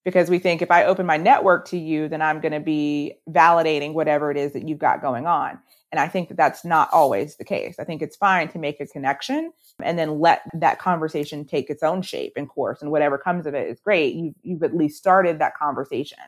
Because 0.04 0.30
we 0.30 0.38
think 0.38 0.62
if 0.62 0.70
i 0.70 0.84
open 0.84 1.06
my 1.06 1.16
network 1.16 1.68
to 1.68 1.78
you 1.78 2.08
then 2.08 2.22
i'm 2.22 2.40
going 2.40 2.52
to 2.52 2.60
be 2.60 3.14
validating 3.28 3.92
whatever 3.92 4.30
it 4.30 4.36
is 4.36 4.52
that 4.52 4.68
you've 4.68 4.78
got 4.78 5.02
going 5.02 5.26
on. 5.26 5.58
And 5.92 6.00
i 6.00 6.08
think 6.08 6.28
that 6.28 6.36
that's 6.36 6.64
not 6.64 6.88
always 6.92 7.36
the 7.36 7.44
case. 7.44 7.76
I 7.78 7.84
think 7.84 8.02
it's 8.02 8.16
fine 8.16 8.48
to 8.48 8.58
make 8.58 8.80
a 8.80 8.86
connection 8.86 9.52
and 9.82 9.98
then 9.98 10.20
let 10.20 10.42
that 10.54 10.78
conversation 10.78 11.44
take 11.44 11.70
its 11.70 11.82
own 11.82 12.02
shape 12.02 12.34
and 12.36 12.48
course 12.48 12.82
and 12.82 12.90
whatever 12.90 13.16
comes 13.16 13.46
of 13.46 13.54
it 13.54 13.68
is 13.68 13.80
great. 13.80 14.14
You've, 14.14 14.34
you've 14.42 14.62
at 14.62 14.76
least 14.76 14.98
started 14.98 15.38
that 15.38 15.56
conversation. 15.56 16.18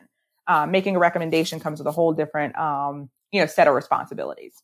Um, 0.47 0.71
making 0.71 0.95
a 0.95 0.99
recommendation 0.99 1.59
comes 1.59 1.79
with 1.79 1.87
a 1.87 1.91
whole 1.91 2.13
different 2.13 2.57
um, 2.57 3.09
you 3.31 3.39
know 3.39 3.47
set 3.47 3.67
of 3.67 3.75
responsibilities 3.75 4.63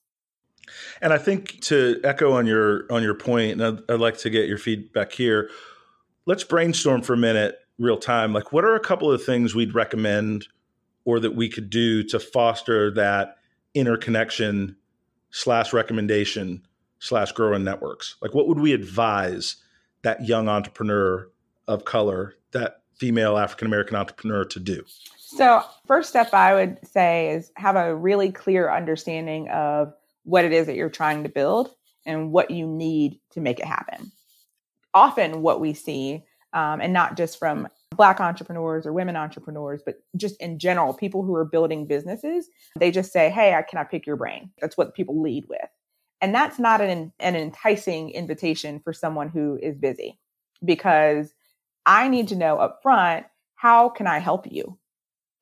and 1.02 1.14
I 1.14 1.18
think 1.18 1.62
to 1.62 2.00
echo 2.04 2.34
on 2.34 2.46
your 2.46 2.86
on 2.92 3.04
your 3.04 3.14
point, 3.14 3.54
and 3.54 3.64
I'd, 3.64 3.92
I'd 3.92 4.00
like 4.00 4.18
to 4.20 4.30
get 4.30 4.48
your 4.48 4.58
feedback 4.58 5.12
here. 5.12 5.50
Let's 6.26 6.44
brainstorm 6.44 7.02
for 7.02 7.14
a 7.14 7.18
minute, 7.18 7.60
real 7.78 7.98
time. 7.98 8.34
Like, 8.34 8.52
what 8.52 8.64
are 8.64 8.76
a 8.76 8.80
couple 8.80 9.12
of 9.12 9.24
things 9.24 9.56
we'd 9.56 9.74
recommend, 9.74 10.48
or 11.06 11.20
that 11.20 11.36
we 11.36 11.50
could 11.50 11.70
do 11.70 12.04
to 12.04 12.20
foster 12.20 12.92
that 12.92 13.38
interconnection 13.74 14.76
slash 15.32 15.74
recommendation 15.74 16.66
slash 17.00 17.32
growing 17.32 17.64
networks? 17.64 18.16
Like, 18.22 18.34
what 18.34 18.48
would 18.48 18.60
we 18.60 18.74
advise 18.74 19.56
that 20.04 20.28
young 20.28 20.48
entrepreneur 20.48 21.30
of 21.68 21.86
color, 21.86 22.36
that 22.52 22.82
female 22.96 23.38
African 23.38 23.68
American 23.68 23.96
entrepreneur, 23.96 24.46
to 24.46 24.60
do? 24.60 24.84
So, 25.18 25.64
first 25.86 26.10
step 26.10 26.34
I 26.34 26.56
would 26.56 26.80
say 26.84 27.30
is 27.32 27.52
have 27.56 27.76
a 27.76 27.96
really 27.96 28.32
clear 28.32 28.72
understanding 28.72 29.48
of 29.50 29.94
what 30.30 30.46
it 30.46 30.54
is 30.54 30.68
that 30.68 30.76
you're 30.76 30.90
trying 30.90 31.24
to 31.24 31.30
build 31.30 31.72
and 32.06 32.32
what 32.32 32.52
you 32.52 32.68
need 32.68 33.20
to 33.32 33.42
make 33.42 33.60
it 33.60 33.66
happen. 33.66 34.12
Often, 34.94 35.42
what 35.42 35.60
we 35.60 35.74
see 35.74 36.24
um, 36.54 36.82
and 36.82 36.94
not 36.94 37.18
just 37.18 37.38
from 37.38 37.68
Black 37.96 38.20
entrepreneurs 38.20 38.86
or 38.86 38.94
women 38.94 39.16
entrepreneurs, 39.16 39.82
but 39.86 39.96
just 40.16 40.40
in 40.42 40.60
general, 40.60 40.94
people 40.94 41.24
who 41.24 41.36
are 41.36 41.46
building 41.46 41.86
businesses. 41.86 42.48
They 42.78 42.92
just 42.92 43.12
say, 43.12 43.30
Hey, 43.30 43.54
I 43.54 43.62
can 43.62 43.80
I 43.80 43.84
pick 43.84 44.06
your 44.06 44.16
brain? 44.16 44.52
That's 44.62 44.78
what 44.78 44.96
people 44.96 45.22
lead 45.22 45.46
with. 45.50 45.68
And 46.22 46.34
that's 46.34 46.60
not 46.60 46.82
an, 46.82 47.12
an 47.20 47.36
enticing 47.36 48.12
invitation 48.12 48.80
for 48.84 48.94
someone 48.94 49.30
who 49.30 49.58
is 49.62 49.78
busy 49.78 50.20
because 50.64 51.34
I 51.86 52.08
need 52.10 52.28
to 52.30 52.36
know 52.36 52.58
up 52.58 52.80
front, 52.84 53.26
how 53.56 53.90
can 53.90 54.06
I 54.06 54.20
help 54.20 54.46
you? 54.52 54.78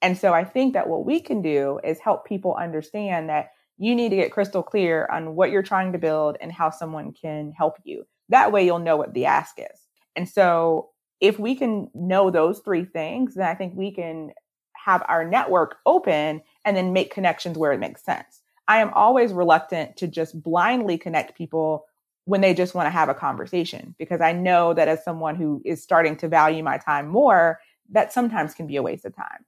And 0.02 0.18
so 0.18 0.34
I 0.34 0.44
think 0.44 0.74
that 0.74 0.88
what 0.88 1.06
we 1.06 1.20
can 1.20 1.42
do 1.42 1.80
is 1.84 2.00
help 2.00 2.26
people 2.26 2.56
understand 2.56 3.30
that 3.30 3.50
you 3.78 3.96
need 3.96 4.10
to 4.10 4.16
get 4.16 4.32
crystal 4.32 4.64
clear 4.64 5.08
on 5.12 5.36
what 5.36 5.52
you're 5.52 5.64
trying 5.64 5.92
to 5.94 6.00
build 6.00 6.38
and 6.42 6.52
how 6.52 6.70
someone 6.70 7.12
can 7.12 7.52
help 7.52 7.78
you. 7.84 8.06
That 8.30 8.52
way 8.52 8.66
you'll 8.66 8.80
know 8.80 8.98
what 8.98 9.14
the 9.14 9.26
ask 9.26 9.58
is. 9.60 9.88
And 10.16 10.28
so 10.28 10.90
if 11.22 11.40
we 11.40 11.56
can 11.56 11.90
know 11.94 12.30
those 12.30 12.60
three 12.60 12.86
things, 12.86 13.36
then 13.36 13.48
I 13.48 13.56
think 13.56 13.74
we 13.76 13.92
can 13.92 14.32
have 14.74 15.04
our 15.08 15.26
network 15.26 15.78
open 15.86 16.42
and 16.66 16.78
then 16.78 16.94
make 16.94 17.14
connections 17.14 17.58
where 17.58 17.72
it 17.72 17.80
makes 17.80 18.04
sense. 18.04 18.42
I 18.68 18.80
am 18.80 18.92
always 18.94 19.32
reluctant 19.32 19.98
to 19.98 20.08
just 20.08 20.42
blindly 20.42 20.98
connect 20.98 21.38
people 21.38 21.86
when 22.26 22.42
they 22.42 22.54
just 22.54 22.76
want 22.76 22.88
to 22.88 22.92
have 22.92 23.10
a 23.10 23.14
conversation 23.14 23.96
because 23.98 24.20
I 24.20 24.34
know 24.34 24.74
that 24.74 24.90
as 24.90 25.04
someone 25.04 25.36
who 25.36 25.62
is 25.64 25.82
starting 25.82 26.18
to 26.18 26.28
value 26.28 26.62
my 26.62 26.78
time 26.78 27.08
more, 27.08 27.60
that 27.92 28.12
sometimes 28.12 28.54
can 28.54 28.68
be 28.68 28.76
a 28.76 28.84
waste 28.84 29.06
of 29.06 29.16
time. 29.16 29.46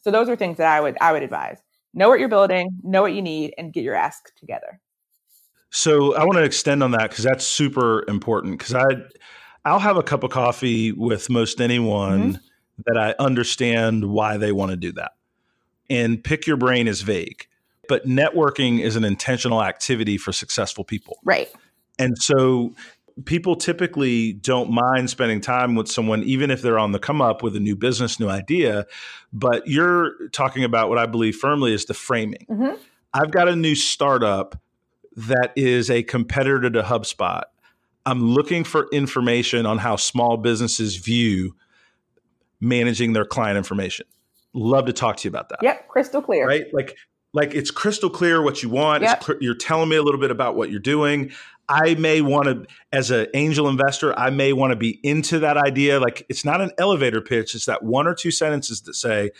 So 0.00 0.10
those 0.10 0.28
are 0.28 0.36
things 0.36 0.56
that 0.56 0.66
I 0.66 0.80
would 0.80 0.96
I 1.00 1.12
would 1.12 1.22
advise. 1.22 1.58
Know 1.98 2.08
what 2.08 2.20
you're 2.20 2.28
building, 2.28 2.70
know 2.82 3.02
what 3.02 3.12
you 3.12 3.22
need 3.22 3.54
and 3.58 3.72
get 3.72 3.82
your 3.82 3.94
ask 3.94 4.34
together. 4.36 4.80
So 5.70 6.14
I 6.14 6.24
want 6.24 6.38
to 6.38 6.44
extend 6.44 6.82
on 6.82 6.92
that 6.92 7.10
cuz 7.10 7.24
that's 7.24 7.44
super 7.44 8.04
important 8.08 8.58
cuz 8.60 8.74
I 8.74 8.86
I'll 9.64 9.80
have 9.80 9.96
a 9.96 10.02
cup 10.02 10.22
of 10.22 10.30
coffee 10.30 10.92
with 10.92 11.28
most 11.28 11.60
anyone 11.60 12.34
mm-hmm. 12.34 12.42
that 12.86 12.96
I 12.96 13.14
understand 13.22 14.10
why 14.10 14.38
they 14.38 14.52
want 14.52 14.70
to 14.70 14.76
do 14.76 14.92
that. 14.92 15.12
And 15.90 16.22
pick 16.22 16.46
your 16.46 16.56
brain 16.56 16.88
is 16.88 17.02
vague 17.02 17.48
but 17.88 18.06
networking 18.06 18.80
is 18.80 18.94
an 18.94 19.02
intentional 19.02 19.64
activity 19.64 20.18
for 20.18 20.32
successful 20.32 20.84
people. 20.84 21.18
Right. 21.24 21.48
And 21.98 22.16
so 22.16 22.74
people 23.24 23.56
typically 23.56 24.32
don't 24.32 24.70
mind 24.70 25.10
spending 25.10 25.40
time 25.40 25.74
with 25.74 25.88
someone, 25.88 26.22
even 26.22 26.50
if 26.50 26.62
they're 26.62 26.78
on 26.78 26.92
the 26.92 26.98
come 26.98 27.20
up 27.20 27.42
with 27.42 27.56
a 27.56 27.60
new 27.60 27.76
business, 27.76 28.20
new 28.20 28.28
idea. 28.28 28.86
But 29.32 29.66
you're 29.66 30.28
talking 30.28 30.64
about 30.64 30.88
what 30.88 30.98
I 30.98 31.06
believe 31.06 31.36
firmly 31.36 31.72
is 31.72 31.84
the 31.86 31.94
framing. 31.94 32.46
Mm-hmm. 32.48 32.76
I've 33.14 33.30
got 33.30 33.48
a 33.48 33.56
new 33.56 33.74
startup 33.74 34.60
that 35.16 35.52
is 35.56 35.90
a 35.90 36.02
competitor 36.02 36.70
to 36.70 36.82
HubSpot. 36.82 37.42
I'm 38.06 38.22
looking 38.22 38.64
for 38.64 38.88
information 38.92 39.66
on 39.66 39.78
how 39.78 39.96
small 39.96 40.36
businesses 40.36 40.96
view 40.96 41.56
managing 42.60 43.12
their 43.12 43.24
client 43.24 43.56
information. 43.56 44.06
Love 44.54 44.86
to 44.86 44.92
talk 44.92 45.16
to 45.18 45.28
you 45.28 45.30
about 45.30 45.48
that. 45.50 45.58
Yep, 45.62 45.88
crystal 45.88 46.22
clear. 46.22 46.46
Right? 46.46 46.64
Like 46.72 46.96
like 47.34 47.54
it's 47.54 47.70
crystal 47.70 48.08
clear 48.08 48.42
what 48.42 48.62
you 48.62 48.68
want. 48.68 49.02
Yep. 49.02 49.24
You're 49.40 49.54
telling 49.54 49.88
me 49.88 49.96
a 49.96 50.02
little 50.02 50.20
bit 50.20 50.30
about 50.30 50.56
what 50.56 50.70
you're 50.70 50.80
doing. 50.80 51.32
I 51.68 51.94
may 51.94 52.20
want 52.20 52.46
to, 52.46 52.66
as 52.92 53.10
an 53.10 53.26
angel 53.34 53.68
investor, 53.68 54.18
I 54.18 54.30
may 54.30 54.52
want 54.52 54.72
to 54.72 54.76
be 54.76 55.00
into 55.02 55.38
that 55.40 55.56
idea. 55.56 56.00
Like 56.00 56.24
it's 56.28 56.44
not 56.44 56.60
an 56.60 56.70
elevator 56.78 57.20
pitch; 57.20 57.54
it's 57.54 57.66
that 57.66 57.82
one 57.82 58.06
or 58.06 58.14
two 58.14 58.30
sentences 58.30 58.82
that 58.82 58.94
say, 58.94 59.30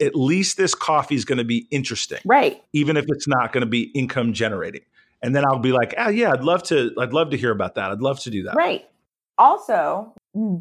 "At 0.00 0.14
least 0.14 0.56
this 0.56 0.74
coffee 0.74 1.14
is 1.14 1.24
going 1.24 1.38
to 1.38 1.44
be 1.44 1.66
interesting, 1.70 2.20
right? 2.24 2.62
Even 2.72 2.96
if 2.96 3.04
it's 3.08 3.28
not 3.28 3.52
going 3.52 3.62
to 3.62 3.70
be 3.70 3.82
income 3.94 4.32
generating." 4.32 4.82
And 5.20 5.34
then 5.34 5.44
I'll 5.44 5.58
be 5.58 5.72
like, 5.72 5.94
"Ah, 5.98 6.06
oh, 6.06 6.10
yeah, 6.10 6.32
I'd 6.32 6.44
love 6.44 6.62
to. 6.64 6.92
I'd 6.98 7.12
love 7.12 7.30
to 7.30 7.36
hear 7.36 7.50
about 7.50 7.74
that. 7.74 7.90
I'd 7.90 8.00
love 8.00 8.20
to 8.20 8.30
do 8.30 8.44
that." 8.44 8.54
Right. 8.54 8.88
Also, 9.36 10.14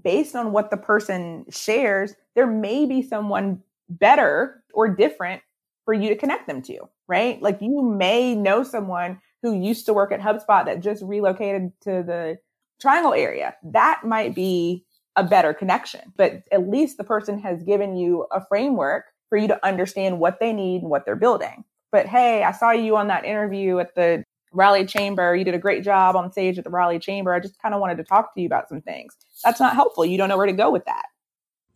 based 0.04 0.36
on 0.36 0.52
what 0.52 0.72
the 0.72 0.78
person 0.78 1.46
shares, 1.50 2.16
there 2.36 2.48
may 2.48 2.86
be 2.86 3.02
someone 3.02 3.62
better 3.90 4.64
or 4.74 4.90
different 4.90 5.42
for 5.86 5.94
you 5.94 6.10
to 6.10 6.16
connect 6.16 6.48
them 6.48 6.62
to, 6.64 6.80
right? 7.08 7.42
Like 7.42 7.62
you 7.62 7.82
may 7.82 8.36
know 8.36 8.64
someone 8.64 9.22
who 9.42 9.60
used 9.60 9.86
to 9.86 9.94
work 9.94 10.12
at 10.12 10.20
HubSpot 10.20 10.66
that 10.66 10.82
just 10.82 11.04
relocated 11.04 11.72
to 11.82 12.04
the 12.04 12.38
triangle 12.82 13.14
area. 13.14 13.56
That 13.64 14.02
might 14.04 14.36
be 14.36 14.86
a 15.16 15.24
better 15.24 15.54
connection, 15.54 16.14
but 16.16 16.44
at 16.52 16.70
least 16.70 16.98
the 16.98 17.04
person 17.04 17.40
has 17.40 17.64
given 17.64 17.96
you 17.96 18.28
a 18.32 18.46
framework 18.46 19.06
for 19.30 19.38
you 19.38 19.48
to 19.48 19.66
understand 19.66 20.20
what 20.20 20.40
they 20.40 20.54
need 20.54 20.82
and 20.82 20.90
what 20.90 21.06
they're 21.06 21.16
building. 21.16 21.64
But 21.92 22.06
hey, 22.06 22.44
I 22.44 22.52
saw 22.52 22.72
you 22.72 22.96
on 22.98 23.08
that 23.08 23.26
interview 23.26 23.80
at 23.80 23.96
the 23.96 24.24
Raleigh 24.52 24.86
Chamber. 24.86 25.36
You 25.36 25.44
did 25.44 25.54
a 25.54 25.60
great 25.60 25.84
job 25.84 26.16
on 26.16 26.32
stage 26.32 26.58
at 26.58 26.64
the 26.64 26.70
Raleigh 26.70 27.00
Chamber. 27.00 27.34
I 27.34 27.40
just 27.40 27.60
kind 27.62 27.74
of 27.74 27.82
wanted 27.82 27.98
to 27.98 28.04
talk 28.04 28.34
to 28.34 28.42
you 28.42 28.46
about 28.46 28.70
some 28.70 28.82
things. 28.82 29.16
That's 29.44 29.60
not 29.60 29.74
helpful. 29.74 30.06
You 30.06 30.18
don't 30.18 30.30
know 30.30 30.38
where 30.38 30.46
to 30.46 30.54
go 30.54 30.72
with 30.72 30.86
that. 30.86 31.06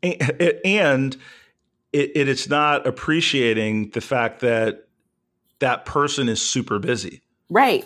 And 0.04 1.18
it, 1.94 2.12
it, 2.16 2.28
it's 2.28 2.50
not 2.50 2.88
appreciating 2.88 3.90
the 3.92 4.02
fact 4.02 4.40
that 4.42 4.88
that 5.60 5.86
person 5.86 6.30
is 6.30 6.42
super 6.42 6.80
busy. 6.80 7.22
Right. 7.52 7.86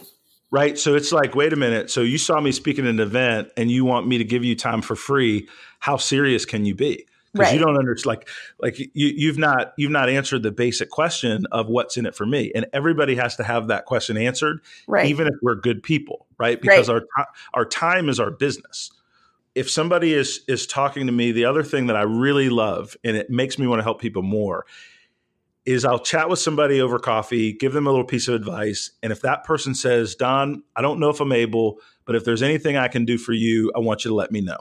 Right. 0.51 0.77
So 0.77 0.95
it's 0.95 1.11
like, 1.11 1.35
wait 1.35 1.51
a 1.51 1.57
minute. 1.57 1.89
So 1.89 2.01
you 2.01 2.17
saw 2.17 2.39
me 2.39 2.53
speak 2.53 2.79
at 2.79 2.85
an 2.85 2.99
event 2.99 3.49
and 3.57 3.69
you 3.69 3.83
want 3.83 4.07
me 4.07 4.19
to 4.19 4.23
give 4.23 4.45
you 4.45 4.55
time 4.55 4.81
for 4.81 4.95
free. 4.95 5.49
How 5.79 5.97
serious 5.97 6.45
can 6.45 6.65
you 6.65 6.75
be? 6.75 7.05
Because 7.33 7.47
right. 7.47 7.59
you 7.59 7.65
don't 7.65 7.77
understand 7.77 8.05
like 8.05 8.29
like 8.59 8.79
you 8.79 8.89
you've 8.93 9.37
not 9.37 9.73
you've 9.77 9.91
not 9.91 10.07
answered 10.07 10.43
the 10.43 10.51
basic 10.51 10.89
question 10.89 11.45
of 11.51 11.67
what's 11.67 11.97
in 11.97 12.05
it 12.05 12.15
for 12.15 12.25
me. 12.25 12.51
And 12.55 12.67
everybody 12.71 13.15
has 13.15 13.35
to 13.35 13.43
have 13.43 13.67
that 13.67 13.83
question 13.83 14.15
answered, 14.15 14.61
right. 14.87 15.07
even 15.07 15.27
if 15.27 15.33
we're 15.41 15.55
good 15.55 15.83
people, 15.83 16.27
right? 16.37 16.61
Because 16.61 16.87
right. 16.87 17.01
our 17.17 17.27
our 17.53 17.65
time 17.65 18.07
is 18.07 18.21
our 18.21 18.31
business 18.31 18.91
if 19.55 19.71
somebody 19.71 20.13
is 20.13 20.41
is 20.47 20.67
talking 20.67 21.07
to 21.07 21.11
me, 21.13 21.31
the 21.31 21.45
other 21.45 21.63
thing 21.63 21.87
that 21.87 21.95
I 21.95 22.03
really 22.03 22.49
love 22.49 22.95
and 23.03 23.17
it 23.17 23.29
makes 23.29 23.57
me 23.57 23.65
want 23.65 23.79
to 23.79 23.83
help 23.83 23.99
people 23.99 24.21
more 24.21 24.65
is 25.65 25.85
I'll 25.85 25.99
chat 25.99 26.29
with 26.29 26.39
somebody 26.39 26.79
over 26.79 26.99
coffee, 26.99 27.53
give 27.53 27.73
them 27.73 27.87
a 27.87 27.89
little 27.89 28.05
piece 28.05 28.27
of 28.27 28.35
advice, 28.35 28.91
and 29.01 29.11
if 29.11 29.21
that 29.21 29.43
person 29.43 29.73
says, 29.73 30.15
"Don, 30.15 30.63
I 30.75 30.81
don't 30.81 30.99
know 30.99 31.09
if 31.09 31.19
I'm 31.19 31.31
able, 31.31 31.79
but 32.05 32.15
if 32.15 32.23
there's 32.23 32.43
anything 32.43 32.77
I 32.77 32.87
can 32.87 33.05
do 33.05 33.17
for 33.17 33.33
you, 33.33 33.71
I 33.75 33.79
want 33.79 34.05
you 34.05 34.09
to 34.09 34.15
let 34.15 34.31
me 34.31 34.41
know." 34.41 34.59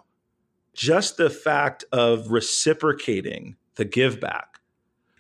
Just 0.75 1.17
the 1.17 1.31
fact 1.31 1.85
of 1.93 2.31
reciprocating 2.31 3.57
the 3.77 3.85
give 3.85 4.21
back 4.21 4.61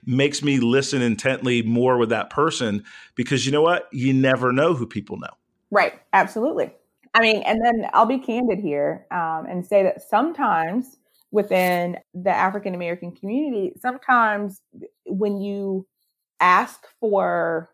makes 0.06 0.42
me 0.42 0.58
listen 0.58 1.02
intently 1.02 1.62
more 1.62 1.96
with 1.98 2.10
that 2.10 2.30
person 2.30 2.84
because 3.14 3.46
you 3.46 3.52
know 3.52 3.62
what? 3.62 3.88
You 3.92 4.12
never 4.12 4.52
know 4.52 4.74
who 4.74 4.86
people 4.86 5.16
know. 5.16 5.30
Right. 5.70 5.94
Absolutely. 6.12 6.72
I 7.14 7.20
mean, 7.20 7.42
and 7.42 7.60
then 7.64 7.88
I'll 7.92 8.06
be 8.06 8.18
candid 8.18 8.58
here 8.58 9.06
um, 9.10 9.46
and 9.48 9.64
say 9.64 9.82
that 9.84 10.02
sometimes 10.02 10.98
within 11.34 11.98
the 12.14 12.30
African 12.30 12.76
American 12.76 13.10
community, 13.10 13.72
sometimes 13.82 14.62
when 15.04 15.40
you 15.40 15.84
ask 16.38 16.86
for, 17.00 17.68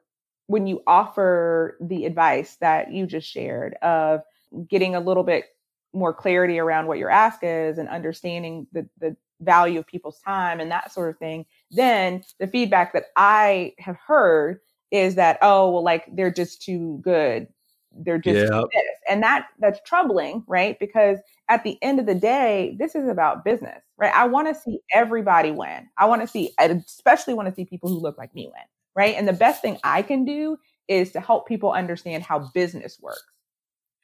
when 0.46 0.66
you 0.66 0.82
offer 0.86 1.76
the 1.78 2.06
advice 2.06 2.56
that 2.62 2.90
you 2.90 3.06
just 3.06 3.28
shared 3.28 3.74
of 3.82 4.22
getting 4.66 4.94
a 4.94 5.00
little 5.00 5.24
bit 5.24 5.44
more 5.92 6.14
clarity 6.14 6.58
around 6.58 6.86
what 6.86 6.96
your 6.96 7.10
ask 7.10 7.40
is 7.42 7.76
and 7.76 7.86
understanding 7.90 8.66
the, 8.72 8.88
the 8.98 9.14
value 9.42 9.78
of 9.78 9.86
people's 9.86 10.20
time 10.20 10.58
and 10.58 10.70
that 10.70 10.90
sort 10.90 11.10
of 11.10 11.18
thing, 11.18 11.44
then 11.70 12.24
the 12.38 12.46
feedback 12.46 12.94
that 12.94 13.08
I 13.14 13.74
have 13.78 13.98
heard 13.98 14.60
is 14.90 15.16
that, 15.16 15.36
oh, 15.42 15.70
well, 15.70 15.84
like 15.84 16.06
they're 16.16 16.32
just 16.32 16.62
too 16.62 16.98
good 17.02 17.46
they're 17.92 18.18
just 18.18 18.52
yep. 18.52 18.64
this. 18.72 18.98
And 19.08 19.22
that 19.22 19.48
that's 19.58 19.80
troubling, 19.84 20.44
right? 20.46 20.78
Because 20.78 21.18
at 21.50 21.64
the 21.64 21.76
end 21.82 21.98
of 21.98 22.06
the 22.06 22.14
day, 22.14 22.76
this 22.78 22.94
is 22.94 23.08
about 23.08 23.44
business, 23.44 23.82
right? 23.98 24.14
I 24.14 24.26
want 24.28 24.46
to 24.46 24.54
see 24.54 24.78
everybody 24.94 25.50
win. 25.50 25.88
I 25.98 26.06
want 26.06 26.22
to 26.22 26.28
see, 26.28 26.52
I 26.58 26.66
especially 26.66 27.34
want 27.34 27.48
to 27.48 27.54
see 27.54 27.64
people 27.64 27.90
who 27.90 27.98
look 27.98 28.16
like 28.16 28.32
me 28.36 28.46
win, 28.46 28.62
right? 28.94 29.16
And 29.16 29.26
the 29.26 29.32
best 29.32 29.60
thing 29.60 29.76
I 29.82 30.02
can 30.02 30.24
do 30.24 30.56
is 30.86 31.10
to 31.12 31.20
help 31.20 31.48
people 31.48 31.72
understand 31.72 32.22
how 32.22 32.50
business 32.54 32.98
works. 33.02 33.24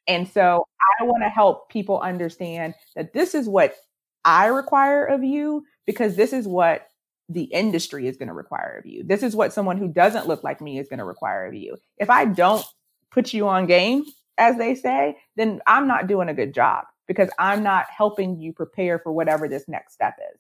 And 0.09 0.29
so 0.29 0.67
I 1.01 1.05
want 1.05 1.23
to 1.23 1.29
help 1.29 1.69
people 1.71 2.01
understand 2.01 2.75
that 2.97 3.13
this 3.13 3.33
is 3.33 3.49
what 3.49 3.77
I 4.25 4.47
require 4.47 5.05
of 5.05 5.23
you 5.23 5.65
because 5.87 6.17
this 6.17 6.33
is 6.33 6.49
what 6.49 6.89
the 7.29 7.45
industry 7.45 8.09
is 8.09 8.17
going 8.17 8.29
to 8.29 8.35
require 8.35 8.77
of 8.79 8.87
you. 8.87 9.05
This 9.05 9.23
is 9.23 9.37
what 9.37 9.53
someone 9.53 9.79
who 9.79 9.89
doesn't 9.89 10.27
look 10.27 10.43
like 10.43 10.61
me 10.61 10.81
is 10.81 10.89
going 10.89 10.99
to 10.99 11.05
require 11.05 11.47
of 11.47 11.55
you. 11.55 11.77
If 11.99 12.11
I 12.11 12.25
don't 12.25 12.65
put 13.13 13.33
you 13.33 13.47
on 13.47 13.67
game, 13.67 14.05
as 14.37 14.59
they 14.59 14.75
say, 14.75 15.17
then 15.37 15.61
I'm 15.67 15.87
not 15.87 16.09
doing 16.09 16.29
a 16.29 16.35
good 16.35 16.53
job 16.53 16.85
because 17.07 17.31
I'm 17.39 17.63
not 17.63 17.87
helping 17.97 18.39
you 18.41 18.53
prepare 18.53 18.99
for 18.99 19.13
whatever 19.13 19.49
this 19.49 19.65
next 19.69 19.95
step 19.95 20.15
is. 20.33 20.39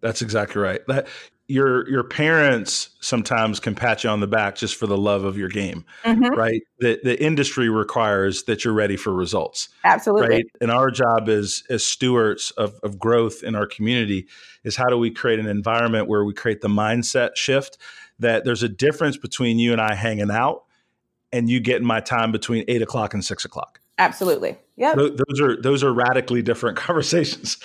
That's 0.00 0.20
exactly 0.20 0.60
right. 0.60 0.80
That 0.88 1.06
your 1.48 1.88
your 1.88 2.02
parents 2.02 2.90
sometimes 3.00 3.60
can 3.60 3.74
pat 3.74 4.04
you 4.04 4.10
on 4.10 4.20
the 4.20 4.26
back 4.26 4.56
just 4.56 4.74
for 4.76 4.86
the 4.86 4.96
love 4.96 5.24
of 5.24 5.36
your 5.36 5.48
game, 5.48 5.84
mm-hmm. 6.02 6.34
right? 6.34 6.62
The 6.78 6.98
the 7.04 7.22
industry 7.22 7.68
requires 7.68 8.44
that 8.44 8.64
you're 8.64 8.74
ready 8.74 8.96
for 8.96 9.12
results. 9.12 9.68
Absolutely. 9.84 10.28
Right. 10.28 10.44
And 10.60 10.70
our 10.70 10.90
job 10.90 11.28
as 11.28 11.62
as 11.68 11.84
stewards 11.86 12.52
of, 12.52 12.80
of 12.82 12.98
growth 12.98 13.42
in 13.42 13.54
our 13.54 13.66
community 13.66 14.28
is 14.64 14.76
how 14.76 14.88
do 14.88 14.96
we 14.96 15.10
create 15.10 15.38
an 15.38 15.46
environment 15.46 16.08
where 16.08 16.24
we 16.24 16.32
create 16.32 16.62
the 16.62 16.68
mindset 16.68 17.36
shift 17.36 17.78
that 18.18 18.44
there's 18.44 18.62
a 18.62 18.68
difference 18.68 19.16
between 19.16 19.58
you 19.58 19.72
and 19.72 19.80
I 19.80 19.94
hanging 19.94 20.30
out 20.30 20.64
and 21.32 21.50
you 21.50 21.60
getting 21.60 21.86
my 21.86 22.00
time 22.00 22.32
between 22.32 22.64
eight 22.66 22.82
o'clock 22.82 23.14
and 23.14 23.24
six 23.24 23.44
o'clock. 23.44 23.80
Absolutely. 23.98 24.56
Yeah. 24.76 24.94
Those 24.94 25.40
are 25.40 25.60
those 25.60 25.84
are 25.84 25.92
radically 25.92 26.42
different 26.42 26.76
conversations. 26.78 27.58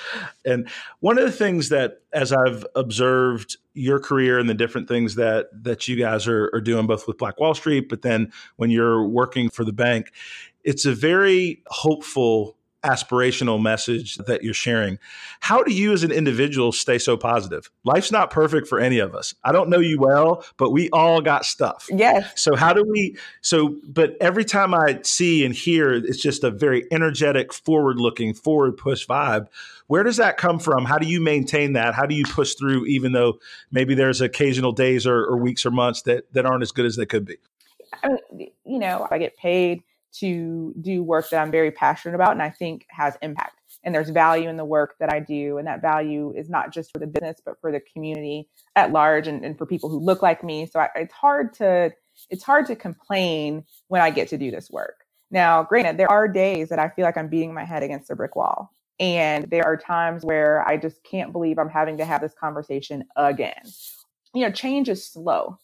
And 0.45 0.69
one 0.99 1.17
of 1.17 1.23
the 1.23 1.32
things 1.32 1.69
that 1.69 2.01
as 2.13 2.34
I've 2.34 2.65
observed 2.75 3.57
your 3.73 3.99
career 3.99 4.38
and 4.38 4.49
the 4.49 4.53
different 4.53 4.88
things 4.88 5.15
that 5.15 5.47
that 5.63 5.88
you 5.88 5.95
guys 5.95 6.28
are, 6.28 6.49
are 6.53 6.61
doing 6.61 6.86
both 6.86 7.07
with 7.07 7.17
Black 7.17 7.39
Wall 7.39 7.53
Street, 7.53 7.88
but 7.89 8.01
then 8.01 8.32
when 8.57 8.69
you're 8.69 9.07
working 9.07 9.49
for 9.49 9.63
the 9.63 9.73
bank, 9.73 10.11
it's 10.63 10.86
a 10.86 10.93
very 10.93 11.63
hopeful 11.67 12.57
aspirational 12.88 13.62
message 13.62 14.16
that 14.16 14.44
you're 14.44 14.54
sharing. 14.54 14.98
How 15.42 15.62
do 15.62 15.74
you 15.74 15.92
as 15.92 16.04
an 16.04 16.12
individual 16.12 16.72
stay 16.72 16.98
so 16.98 17.18
positive? 17.18 17.70
Life's 17.84 18.12
not 18.12 18.32
perfect 18.32 18.68
for 18.68 18.80
any 18.80 19.00
of 19.00 19.14
us. 19.14 19.36
I 19.44 19.52
don't 19.52 19.70
know 19.70 19.80
you 19.80 20.00
well, 20.00 20.46
but 20.58 20.72
we 20.72 20.90
all 20.92 21.22
got 21.22 21.46
stuff. 21.46 21.88
Yes. 21.92 22.42
So 22.42 22.56
how 22.56 22.74
do 22.74 22.84
we 22.84 23.18
so 23.42 23.76
but 23.88 24.16
every 24.22 24.46
time 24.46 24.74
I 24.74 25.00
see 25.04 25.46
and 25.46 25.54
hear 25.54 25.94
it's 25.94 26.22
just 26.22 26.44
a 26.44 26.52
very 26.52 26.86
energetic, 26.92 27.54
forward-looking, 27.54 28.34
forward 28.34 28.78
push 28.78 29.06
vibe. 29.06 29.48
Where 29.88 30.04
does 30.04 30.18
that 30.18 30.38
come 30.38 30.60
from? 30.60 30.86
How 30.86 30.98
do 30.98 31.08
you 31.08 31.22
maintain 31.22 31.74
that? 31.74 31.94
How 31.94 32.06
do 32.06 32.16
you 32.16 32.26
push 32.26 32.56
through 32.56 32.86
even 32.86 33.12
though 33.12 33.40
maybe 33.72 33.96
there's 33.96 34.22
occasional 34.22 34.72
days 34.72 35.06
or, 35.08 35.24
or 35.26 35.38
weeks 35.38 35.66
or 35.66 35.72
months 35.72 36.04
that 36.04 36.32
that 36.34 36.46
aren't 36.46 36.64
as 36.64 36.72
good 36.72 36.86
as 36.86 36.96
they 36.96 37.06
could 37.06 37.26
be? 37.26 37.38
I 38.04 38.10
mean, 38.10 38.52
you 38.66 38.80
know, 38.80 39.08
I 39.10 39.18
get 39.18 39.38
paid 39.38 39.84
to 40.20 40.74
do 40.82 41.03
work 41.03 41.30
that 41.30 41.41
I'm 41.41 41.51
very 41.51 41.72
passionate 41.72 42.15
about 42.15 42.32
and 42.32 42.41
I 42.41 42.49
think 42.49 42.86
has 42.89 43.18
impact. 43.22 43.53
And 43.84 43.93
there's 43.93 44.09
value 44.09 44.49
in 44.49 44.57
the 44.57 44.65
work 44.65 44.95
that 44.99 45.11
I 45.11 45.20
do. 45.20 45.57
And 45.57 45.68
that 45.68 45.82
value 45.82 46.34
is 46.36 46.49
not 46.49 46.74
just 46.74 46.91
for 46.91 46.99
the 46.99 47.07
business, 47.07 47.41
but 47.45 47.59
for 47.61 47.72
the 47.72 47.80
community 47.80 48.49
at 48.76 48.91
large 48.91 49.28
and, 49.28 49.45
and 49.45 49.57
for 49.57 49.65
people 49.65 49.89
who 49.89 49.99
look 49.99 50.22
like 50.22 50.43
me. 50.43 50.65
So 50.65 50.80
I, 50.80 50.89
it's 50.95 51.13
hard 51.13 51.53
to 51.55 51.91
it's 52.30 52.43
hard 52.43 52.65
to 52.65 52.76
complain 52.76 53.63
when 53.88 54.01
I 54.01 54.09
get 54.09 54.28
to 54.30 54.38
do 54.38 54.49
this 54.49 54.70
work. 54.72 55.05
Now, 55.30 55.63
granted, 55.63 55.97
there 55.97 56.11
are 56.11 56.28
days 56.28 56.70
that 56.70 56.80
I 56.80 56.89
feel 56.89 57.05
like 57.05 57.18
I'm 57.18 57.28
beating 57.28 57.53
my 57.53 57.63
head 57.63 57.84
against 57.84 58.09
a 58.09 58.15
brick 58.15 58.36
wall. 58.36 58.72
And 58.99 59.49
there 59.51 59.65
are 59.65 59.78
times 59.78 60.24
where 60.24 60.68
I 60.68 60.78
just 60.78 61.03
can't 61.03 61.32
believe 61.32 61.59
I'm 61.59 61.70
having 61.70 61.97
to 61.97 62.05
have 62.05 62.22
this 62.22 62.34
conversation 62.34 63.03
again. 63.15 63.61
You 64.34 64.43
know, 64.43 64.51
change 64.51 64.89
is 64.89 65.05
slow. 65.05 65.59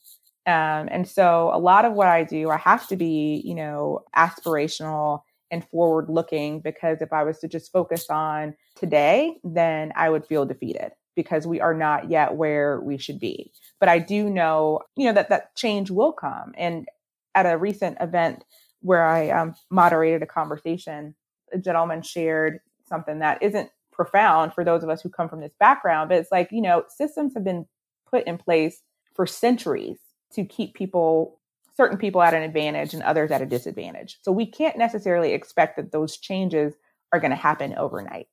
Um, 0.46 0.90
and 0.92 1.08
so 1.08 1.52
a 1.54 1.60
lot 1.60 1.86
of 1.86 1.94
what 1.94 2.08
I 2.08 2.24
do, 2.24 2.50
I 2.50 2.58
have 2.58 2.88
to 2.88 2.96
be, 2.96 3.42
you 3.46 3.56
know, 3.56 4.04
aspirational 4.16 5.22
and 5.52 5.66
forward 5.70 6.10
looking 6.10 6.60
because 6.60 7.02
if 7.02 7.14
I 7.14 7.24
was 7.24 7.40
to 7.40 7.48
just 7.48 7.72
focus 7.72 8.10
on 8.10 8.56
today, 8.76 9.38
then 9.44 9.94
I 9.96 10.10
would 10.10 10.26
feel 10.26 10.46
defeated 10.46 10.92
because 11.16 11.46
we 11.46 11.62
are 11.62 11.74
not 11.74 12.10
yet 12.10 12.36
where 12.36 12.82
we 12.82 12.98
should 12.98 13.20
be. 13.20 13.52
But 13.80 13.88
I 13.88 14.00
do 14.00 14.30
know, 14.30 14.82
you 14.98 15.06
know, 15.06 15.14
that 15.14 15.30
that 15.30 15.56
change 15.56 15.92
will 15.92 16.12
come. 16.12 16.54
And 16.58 16.88
at 17.36 17.46
a 17.46 17.58
recent 17.58 17.98
event 18.02 18.44
where 18.82 19.06
I 19.06 19.30
um, 19.30 19.56
moderated 19.70 20.24
a 20.24 20.28
conversation, 20.28 21.16
a 21.54 21.58
gentleman 21.58 22.02
shared 22.02 22.60
something 22.88 23.20
that 23.20 23.42
isn't 23.42 23.70
profound 23.92 24.54
for 24.54 24.66
those 24.66 24.84
of 24.84 24.90
us 24.90 25.02
who 25.02 25.10
come 25.10 25.30
from 25.30 25.40
this 25.40 25.54
background, 25.60 26.10
but 26.10 26.18
it's 26.18 26.32
like, 26.32 26.50
you 26.52 26.62
know, 26.62 26.84
systems 26.90 27.34
have 27.36 27.44
been 27.44 27.66
put 28.10 28.26
in 28.26 28.38
place 28.38 28.82
for 29.14 29.26
centuries 29.26 30.00
to 30.34 30.46
keep 30.46 30.74
people 30.74 31.40
certain 31.76 31.98
people 31.98 32.22
at 32.22 32.34
an 32.34 32.44
advantage 32.44 32.94
and 32.94 33.02
others 33.04 33.32
at 33.32 33.42
a 33.42 33.46
disadvantage. 33.46 34.20
So 34.22 34.32
we 34.32 34.46
can't 34.46 34.78
necessarily 34.78 35.34
expect 35.34 35.76
that 35.78 35.92
those 35.92 36.18
changes 36.18 36.76
are 37.12 37.20
going 37.20 37.32
to 37.32 37.38
happen 37.38 37.74
overnight. 37.78 38.28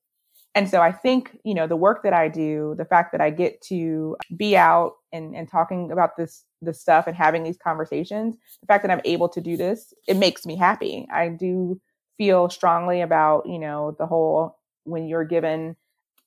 And 0.55 0.68
so 0.68 0.80
I 0.80 0.90
think, 0.90 1.38
you 1.44 1.55
know, 1.55 1.66
the 1.66 1.76
work 1.76 2.03
that 2.03 2.12
I 2.12 2.28
do, 2.28 2.74
the 2.76 2.84
fact 2.84 3.12
that 3.12 3.20
I 3.20 3.30
get 3.30 3.61
to 3.62 4.16
be 4.36 4.57
out 4.57 4.94
and, 5.12 5.34
and 5.34 5.48
talking 5.48 5.92
about 5.92 6.16
this 6.16 6.44
this 6.62 6.80
stuff 6.80 7.07
and 7.07 7.16
having 7.16 7.42
these 7.42 7.57
conversations, 7.57 8.36
the 8.61 8.66
fact 8.66 8.82
that 8.82 8.90
I'm 8.90 9.01
able 9.05 9.28
to 9.30 9.40
do 9.40 9.57
this, 9.57 9.94
it 10.07 10.16
makes 10.16 10.44
me 10.44 10.57
happy. 10.57 11.07
I 11.11 11.28
do 11.28 11.80
feel 12.18 12.51
strongly 12.51 13.01
about, 13.01 13.46
you 13.46 13.59
know, 13.59 13.96
the 13.98 14.07
whole 14.07 14.59
when 14.84 15.07
you're 15.07 15.24
given, 15.24 15.76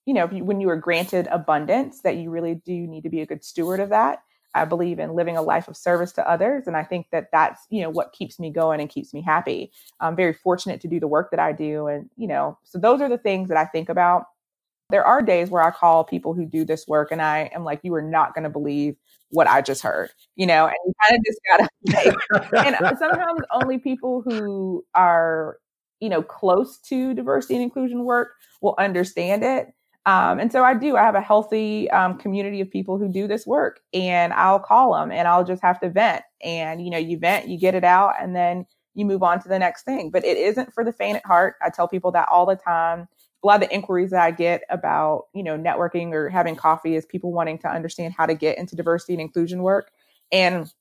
you 0.06 0.14
know, 0.14 0.26
when 0.28 0.62
you 0.62 0.70
are 0.70 0.78
granted 0.78 1.28
abundance, 1.30 2.02
that 2.02 2.16
you 2.16 2.32
really 2.32 2.56
do 2.56 2.74
need 2.74 3.04
to 3.04 3.10
be 3.10 3.22
a 3.22 3.28
good 3.28 3.44
steward 3.44 3.80
of 3.80 3.90
that. 3.90 4.20
I 4.56 4.66
believe 4.66 5.00
in 5.00 5.16
living 5.16 5.38
a 5.38 5.42
life 5.42 5.68
of 5.68 5.76
service 5.76 6.12
to 6.14 6.30
others. 6.30 6.68
And 6.68 6.78
I 6.78 6.84
think 6.84 7.08
that 7.12 7.30
that's, 7.32 7.66
you 7.70 7.82
know, 7.82 7.90
what 7.90 8.14
keeps 8.14 8.40
me 8.40 8.52
going 8.52 8.80
and 8.80 8.90
keeps 8.90 9.14
me 9.14 9.22
happy. 9.22 9.72
I'm 10.00 10.16
very 10.16 10.34
fortunate 10.34 10.82
to 10.82 10.88
do 10.88 11.00
the 11.00 11.08
work 11.08 11.32
that 11.32 11.40
I 11.40 11.52
do. 11.52 11.88
And, 11.88 12.10
you 12.18 12.28
know, 12.28 12.58
so 12.64 12.78
those 12.78 13.02
are 13.02 13.10
the 13.10 13.18
things 13.18 13.50
that 13.50 13.58
I 13.58 13.66
think 13.66 13.90
about. 13.90 14.26
There 14.90 15.06
are 15.06 15.22
days 15.22 15.50
where 15.50 15.64
I 15.64 15.72
call 15.72 16.04
people 16.04 16.34
who 16.34 16.46
do 16.46 16.66
this 16.66 16.88
work 16.88 17.12
and 17.12 17.22
I 17.22 17.50
am 17.54 17.64
like, 17.64 17.80
you 17.84 17.96
are 17.96 18.02
not 18.02 18.36
going 18.36 18.44
to 18.44 18.50
believe 18.50 18.96
what 19.30 19.48
I 19.48 19.62
just 19.62 19.82
heard, 19.82 20.12
you 20.36 20.46
know, 20.46 20.68
and 20.68 20.76
you 20.86 20.94
kind 21.08 21.20
of 21.20 21.26
just 21.26 21.40
got 21.50 22.52
to, 22.52 22.66
and 22.66 22.76
uh, 22.76 22.96
sometimes 22.96 23.42
only 23.52 23.80
people 23.80 24.22
who 24.22 24.86
are, 24.94 25.58
you 26.00 26.10
know, 26.10 26.22
close 26.22 26.78
to 26.90 27.16
diversity 27.16 27.56
and 27.56 27.64
inclusion 27.64 28.04
work 28.04 28.34
will 28.62 28.76
understand 28.78 29.44
it 29.44 29.74
um, 30.06 30.40
and 30.40 30.52
so 30.52 30.64
I 30.64 30.74
do. 30.74 30.98
I 30.98 31.04
have 31.04 31.16
a 31.16 31.22
healthy 31.22 31.90
um, 31.92 32.18
community 32.18 32.60
of 32.60 32.70
people 32.70 32.98
who 32.98 33.08
do 33.08 33.28
this 33.28 33.48
work, 33.48 33.80
and 33.94 34.34
I'll 34.34 34.60
call 34.60 34.94
them 34.96 35.12
and 35.12 35.28
I'll 35.28 35.46
just 35.46 35.62
have 35.62 35.80
to 35.80 35.90
vent. 35.90 36.24
And 36.44 36.84
you 36.84 36.92
know, 36.92 36.98
you 36.98 37.18
vent, 37.18 37.48
you 37.48 37.58
get 37.58 37.74
it 37.74 37.86
out, 37.86 38.16
and 38.20 38.36
then 38.36 38.66
you 38.96 39.06
move 39.06 39.24
on 39.24 39.42
to 39.42 39.48
the 39.48 39.60
next 39.60 39.84
thing. 39.84 40.10
But 40.12 40.26
it 40.26 40.38
isn't 40.38 40.74
for 40.74 40.84
the 40.84 40.92
faint 40.92 41.18
at 41.18 41.26
heart. 41.26 41.56
I 41.62 41.70
tell 41.70 41.88
people 41.88 42.12
that 42.12 42.28
all 42.30 42.46
the 42.46 42.56
time. 42.56 43.08
A 43.44 43.48
lot 43.48 43.62
of 43.62 43.68
the 43.68 43.76
inquiries 43.76 44.12
that 44.12 44.22
I 44.22 44.32
get 44.32 44.64
about 44.70 45.26
you 45.34 45.44
know 45.44 45.58
networking 45.58 46.12
or 46.14 46.30
having 46.30 46.56
coffee 46.56 46.96
is 46.96 47.06
people 47.06 47.32
wanting 47.32 47.58
to 47.60 47.70
understand 47.70 48.14
how 48.18 48.26
to 48.26 48.36
get 48.36 48.58
into 48.58 48.76
diversity 48.76 49.14
and 49.14 49.22
inclusion 49.22 49.64
work. 49.64 49.92
And 50.32 50.72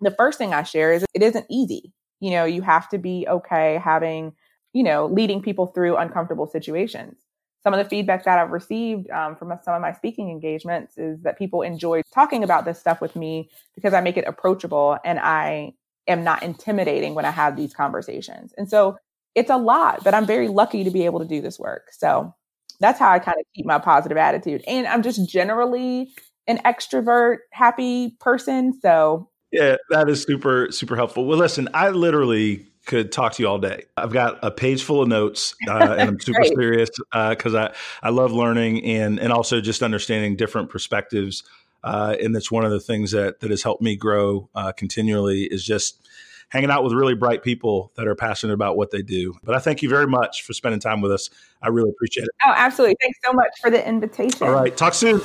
the 0.00 0.10
first 0.12 0.38
thing 0.38 0.54
I 0.54 0.64
share 0.64 0.92
is 0.92 1.04
it 1.14 1.22
isn't 1.22 1.46
easy. 1.50 1.92
You 2.20 2.32
know, 2.32 2.44
you 2.44 2.62
have 2.62 2.88
to 2.90 2.98
be 2.98 3.26
okay 3.28 3.80
having 3.82 4.32
you 4.72 4.82
know 4.82 5.06
leading 5.06 5.40
people 5.40 5.68
through 5.68 5.96
uncomfortable 5.96 6.46
situations 6.48 7.25
some 7.66 7.74
of 7.74 7.82
the 7.82 7.90
feedback 7.90 8.22
that 8.22 8.38
I've 8.38 8.52
received 8.52 9.10
um, 9.10 9.34
from 9.34 9.52
some 9.64 9.74
of 9.74 9.82
my 9.82 9.90
speaking 9.90 10.30
engagements 10.30 10.96
is 10.96 11.20
that 11.22 11.36
people 11.36 11.62
enjoy 11.62 12.02
talking 12.14 12.44
about 12.44 12.64
this 12.64 12.78
stuff 12.78 13.00
with 13.00 13.16
me 13.16 13.50
because 13.74 13.92
I 13.92 14.00
make 14.00 14.16
it 14.16 14.24
approachable 14.24 14.96
and 15.04 15.18
I 15.18 15.72
am 16.06 16.22
not 16.22 16.44
intimidating 16.44 17.16
when 17.16 17.24
I 17.24 17.32
have 17.32 17.56
these 17.56 17.74
conversations. 17.74 18.54
And 18.56 18.70
so 18.70 18.98
it's 19.34 19.50
a 19.50 19.56
lot, 19.56 20.04
but 20.04 20.14
I'm 20.14 20.26
very 20.26 20.46
lucky 20.46 20.84
to 20.84 20.92
be 20.92 21.06
able 21.06 21.18
to 21.18 21.24
do 21.24 21.40
this 21.40 21.58
work. 21.58 21.88
So 21.90 22.32
that's 22.78 23.00
how 23.00 23.10
I 23.10 23.18
kind 23.18 23.38
of 23.40 23.44
keep 23.56 23.66
my 23.66 23.80
positive 23.80 24.16
attitude. 24.16 24.62
And 24.68 24.86
I'm 24.86 25.02
just 25.02 25.28
generally 25.28 26.12
an 26.46 26.58
extrovert, 26.58 27.38
happy 27.50 28.16
person. 28.20 28.78
So 28.80 29.28
yeah, 29.50 29.74
that 29.90 30.08
is 30.08 30.22
super, 30.22 30.68
super 30.70 30.94
helpful. 30.94 31.26
Well, 31.26 31.38
listen, 31.38 31.68
I 31.74 31.88
literally 31.88 32.68
could 32.86 33.12
talk 33.12 33.32
to 33.34 33.42
you 33.42 33.48
all 33.48 33.58
day. 33.58 33.84
I've 33.96 34.12
got 34.12 34.38
a 34.42 34.50
page 34.50 34.82
full 34.82 35.02
of 35.02 35.08
notes, 35.08 35.54
uh, 35.68 35.96
and 35.98 36.08
I'm 36.08 36.20
super 36.20 36.44
serious 36.44 36.90
because 37.12 37.54
uh, 37.54 37.72
I 38.02 38.06
I 38.06 38.10
love 38.10 38.32
learning 38.32 38.84
and 38.84 39.18
and 39.18 39.32
also 39.32 39.60
just 39.60 39.82
understanding 39.82 40.36
different 40.36 40.70
perspectives. 40.70 41.42
Uh, 41.84 42.16
and 42.20 42.34
that's 42.34 42.50
one 42.50 42.64
of 42.64 42.70
the 42.70 42.80
things 42.80 43.10
that 43.10 43.40
that 43.40 43.50
has 43.50 43.62
helped 43.62 43.82
me 43.82 43.96
grow 43.96 44.48
uh, 44.54 44.72
continually 44.72 45.42
is 45.42 45.64
just 45.64 46.08
hanging 46.48 46.70
out 46.70 46.84
with 46.84 46.92
really 46.92 47.14
bright 47.14 47.42
people 47.42 47.92
that 47.96 48.06
are 48.06 48.14
passionate 48.14 48.54
about 48.54 48.76
what 48.76 48.90
they 48.90 49.02
do. 49.02 49.34
But 49.44 49.54
I 49.54 49.58
thank 49.58 49.82
you 49.82 49.88
very 49.88 50.06
much 50.06 50.42
for 50.42 50.52
spending 50.52 50.80
time 50.80 51.00
with 51.00 51.12
us. 51.12 51.28
I 51.60 51.68
really 51.68 51.90
appreciate 51.90 52.24
it. 52.24 52.30
Oh, 52.46 52.54
absolutely! 52.56 52.96
Thanks 53.02 53.18
so 53.24 53.32
much 53.32 53.50
for 53.60 53.70
the 53.70 53.86
invitation. 53.86 54.46
All 54.46 54.52
right, 54.52 54.76
talk 54.76 54.94
soon. 54.94 55.20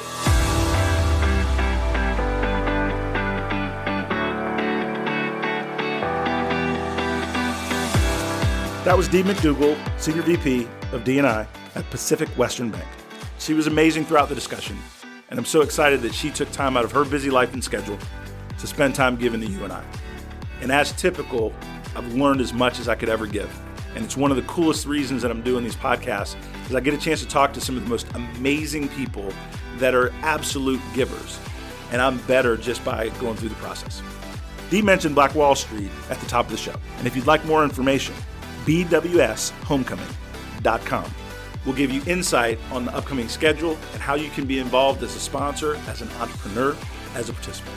That 8.83 8.97
was 8.97 9.07
Dee 9.07 9.21
McDougal, 9.21 9.77
Senior 9.99 10.23
VP 10.23 10.67
of 10.91 11.03
D&I 11.03 11.47
at 11.75 11.89
Pacific 11.91 12.27
Western 12.29 12.71
Bank. 12.71 12.87
She 13.37 13.53
was 13.53 13.67
amazing 13.67 14.05
throughout 14.05 14.27
the 14.27 14.33
discussion, 14.33 14.75
and 15.29 15.37
I'm 15.37 15.45
so 15.45 15.61
excited 15.61 16.01
that 16.01 16.15
she 16.15 16.31
took 16.31 16.49
time 16.51 16.75
out 16.75 16.83
of 16.83 16.91
her 16.93 17.05
busy 17.05 17.29
life 17.29 17.53
and 17.53 17.63
schedule 17.63 17.99
to 18.57 18.65
spend 18.65 18.95
time 18.95 19.17
giving 19.17 19.39
to 19.39 19.45
you 19.45 19.63
and 19.63 19.71
I. 19.71 19.83
And 20.61 20.71
as 20.71 20.93
typical, 20.93 21.53
I've 21.95 22.11
learned 22.15 22.41
as 22.41 22.53
much 22.53 22.79
as 22.79 22.89
I 22.89 22.95
could 22.95 23.07
ever 23.07 23.27
give. 23.27 23.55
And 23.93 24.03
it's 24.03 24.17
one 24.17 24.31
of 24.31 24.37
the 24.37 24.43
coolest 24.43 24.87
reasons 24.87 25.21
that 25.21 25.29
I'm 25.29 25.43
doing 25.43 25.63
these 25.63 25.75
podcasts 25.75 26.35
is 26.67 26.73
I 26.73 26.79
get 26.79 26.95
a 26.95 26.97
chance 26.97 27.21
to 27.21 27.27
talk 27.27 27.53
to 27.53 27.61
some 27.61 27.77
of 27.77 27.83
the 27.83 27.89
most 27.89 28.07
amazing 28.15 28.89
people 28.89 29.31
that 29.77 29.93
are 29.93 30.11
absolute 30.23 30.81
givers. 30.95 31.39
And 31.91 32.01
I'm 32.01 32.17
better 32.21 32.57
just 32.57 32.83
by 32.83 33.09
going 33.19 33.35
through 33.35 33.49
the 33.49 33.55
process. 33.55 34.01
Dee 34.71 34.81
mentioned 34.81 35.13
Black 35.13 35.35
Wall 35.35 35.53
Street 35.53 35.91
at 36.09 36.19
the 36.19 36.25
top 36.25 36.45
of 36.45 36.51
the 36.51 36.57
show. 36.57 36.73
And 36.97 37.05
if 37.05 37.15
you'd 37.15 37.27
like 37.27 37.45
more 37.45 37.63
information, 37.63 38.15
bwshomecoming.com 38.65 41.11
will 41.65 41.73
give 41.73 41.91
you 41.91 42.01
insight 42.07 42.59
on 42.71 42.85
the 42.85 42.95
upcoming 42.95 43.29
schedule 43.29 43.77
and 43.93 44.01
how 44.01 44.15
you 44.15 44.29
can 44.31 44.45
be 44.45 44.59
involved 44.59 45.03
as 45.03 45.15
a 45.15 45.19
sponsor, 45.19 45.75
as 45.87 46.01
an 46.01 46.09
entrepreneur, 46.19 46.75
as 47.15 47.29
a 47.29 47.33
participant. 47.33 47.75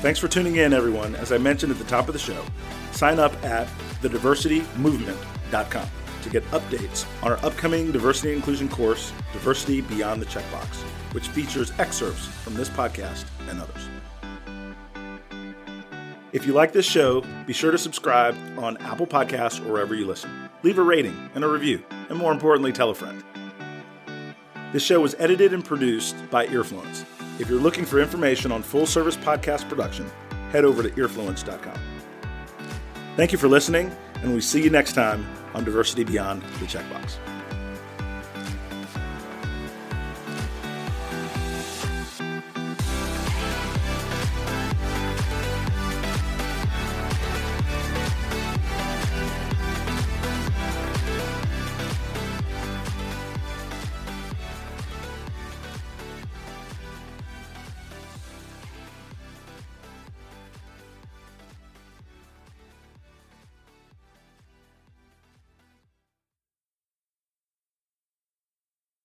Thanks 0.00 0.20
for 0.20 0.28
tuning 0.28 0.56
in, 0.56 0.72
everyone. 0.72 1.16
As 1.16 1.32
I 1.32 1.38
mentioned 1.38 1.72
at 1.72 1.78
the 1.78 1.84
top 1.84 2.06
of 2.06 2.12
the 2.12 2.20
show, 2.20 2.44
sign 2.92 3.18
up 3.18 3.32
at 3.44 3.66
thediversitymovement.com 4.00 5.88
to 6.22 6.30
get 6.30 6.44
updates 6.50 7.06
on 7.22 7.32
our 7.32 7.44
upcoming 7.44 7.90
diversity 7.90 8.32
inclusion 8.32 8.68
course, 8.68 9.12
Diversity 9.32 9.80
Beyond 9.80 10.22
the 10.22 10.26
Checkbox, 10.26 10.82
which 11.12 11.28
features 11.28 11.72
excerpts 11.78 12.26
from 12.26 12.54
this 12.54 12.68
podcast 12.68 13.24
and 13.48 13.60
others. 13.60 13.88
If 16.38 16.46
you 16.46 16.52
like 16.52 16.70
this 16.70 16.86
show, 16.86 17.24
be 17.48 17.52
sure 17.52 17.72
to 17.72 17.78
subscribe 17.78 18.36
on 18.56 18.76
Apple 18.76 19.08
Podcasts 19.08 19.60
or 19.60 19.72
wherever 19.72 19.92
you 19.92 20.06
listen. 20.06 20.48
Leave 20.62 20.78
a 20.78 20.82
rating 20.82 21.28
and 21.34 21.42
a 21.42 21.48
review, 21.48 21.84
and 22.08 22.16
more 22.16 22.30
importantly, 22.30 22.70
tell 22.70 22.90
a 22.90 22.94
friend. 22.94 23.24
This 24.72 24.84
show 24.84 25.00
was 25.00 25.16
edited 25.18 25.52
and 25.52 25.64
produced 25.64 26.14
by 26.30 26.46
Earfluence. 26.46 27.04
If 27.40 27.48
you're 27.48 27.58
looking 27.58 27.84
for 27.84 27.98
information 27.98 28.52
on 28.52 28.62
full 28.62 28.86
service 28.86 29.16
podcast 29.16 29.68
production, 29.68 30.08
head 30.52 30.64
over 30.64 30.80
to 30.80 30.90
earfluence.com. 30.90 31.76
Thank 33.16 33.32
you 33.32 33.38
for 33.38 33.48
listening, 33.48 33.90
and 34.22 34.32
we 34.32 34.40
see 34.40 34.62
you 34.62 34.70
next 34.70 34.92
time 34.92 35.26
on 35.54 35.64
Diversity 35.64 36.04
Beyond 36.04 36.42
the 36.60 36.66
Checkbox. 36.66 37.16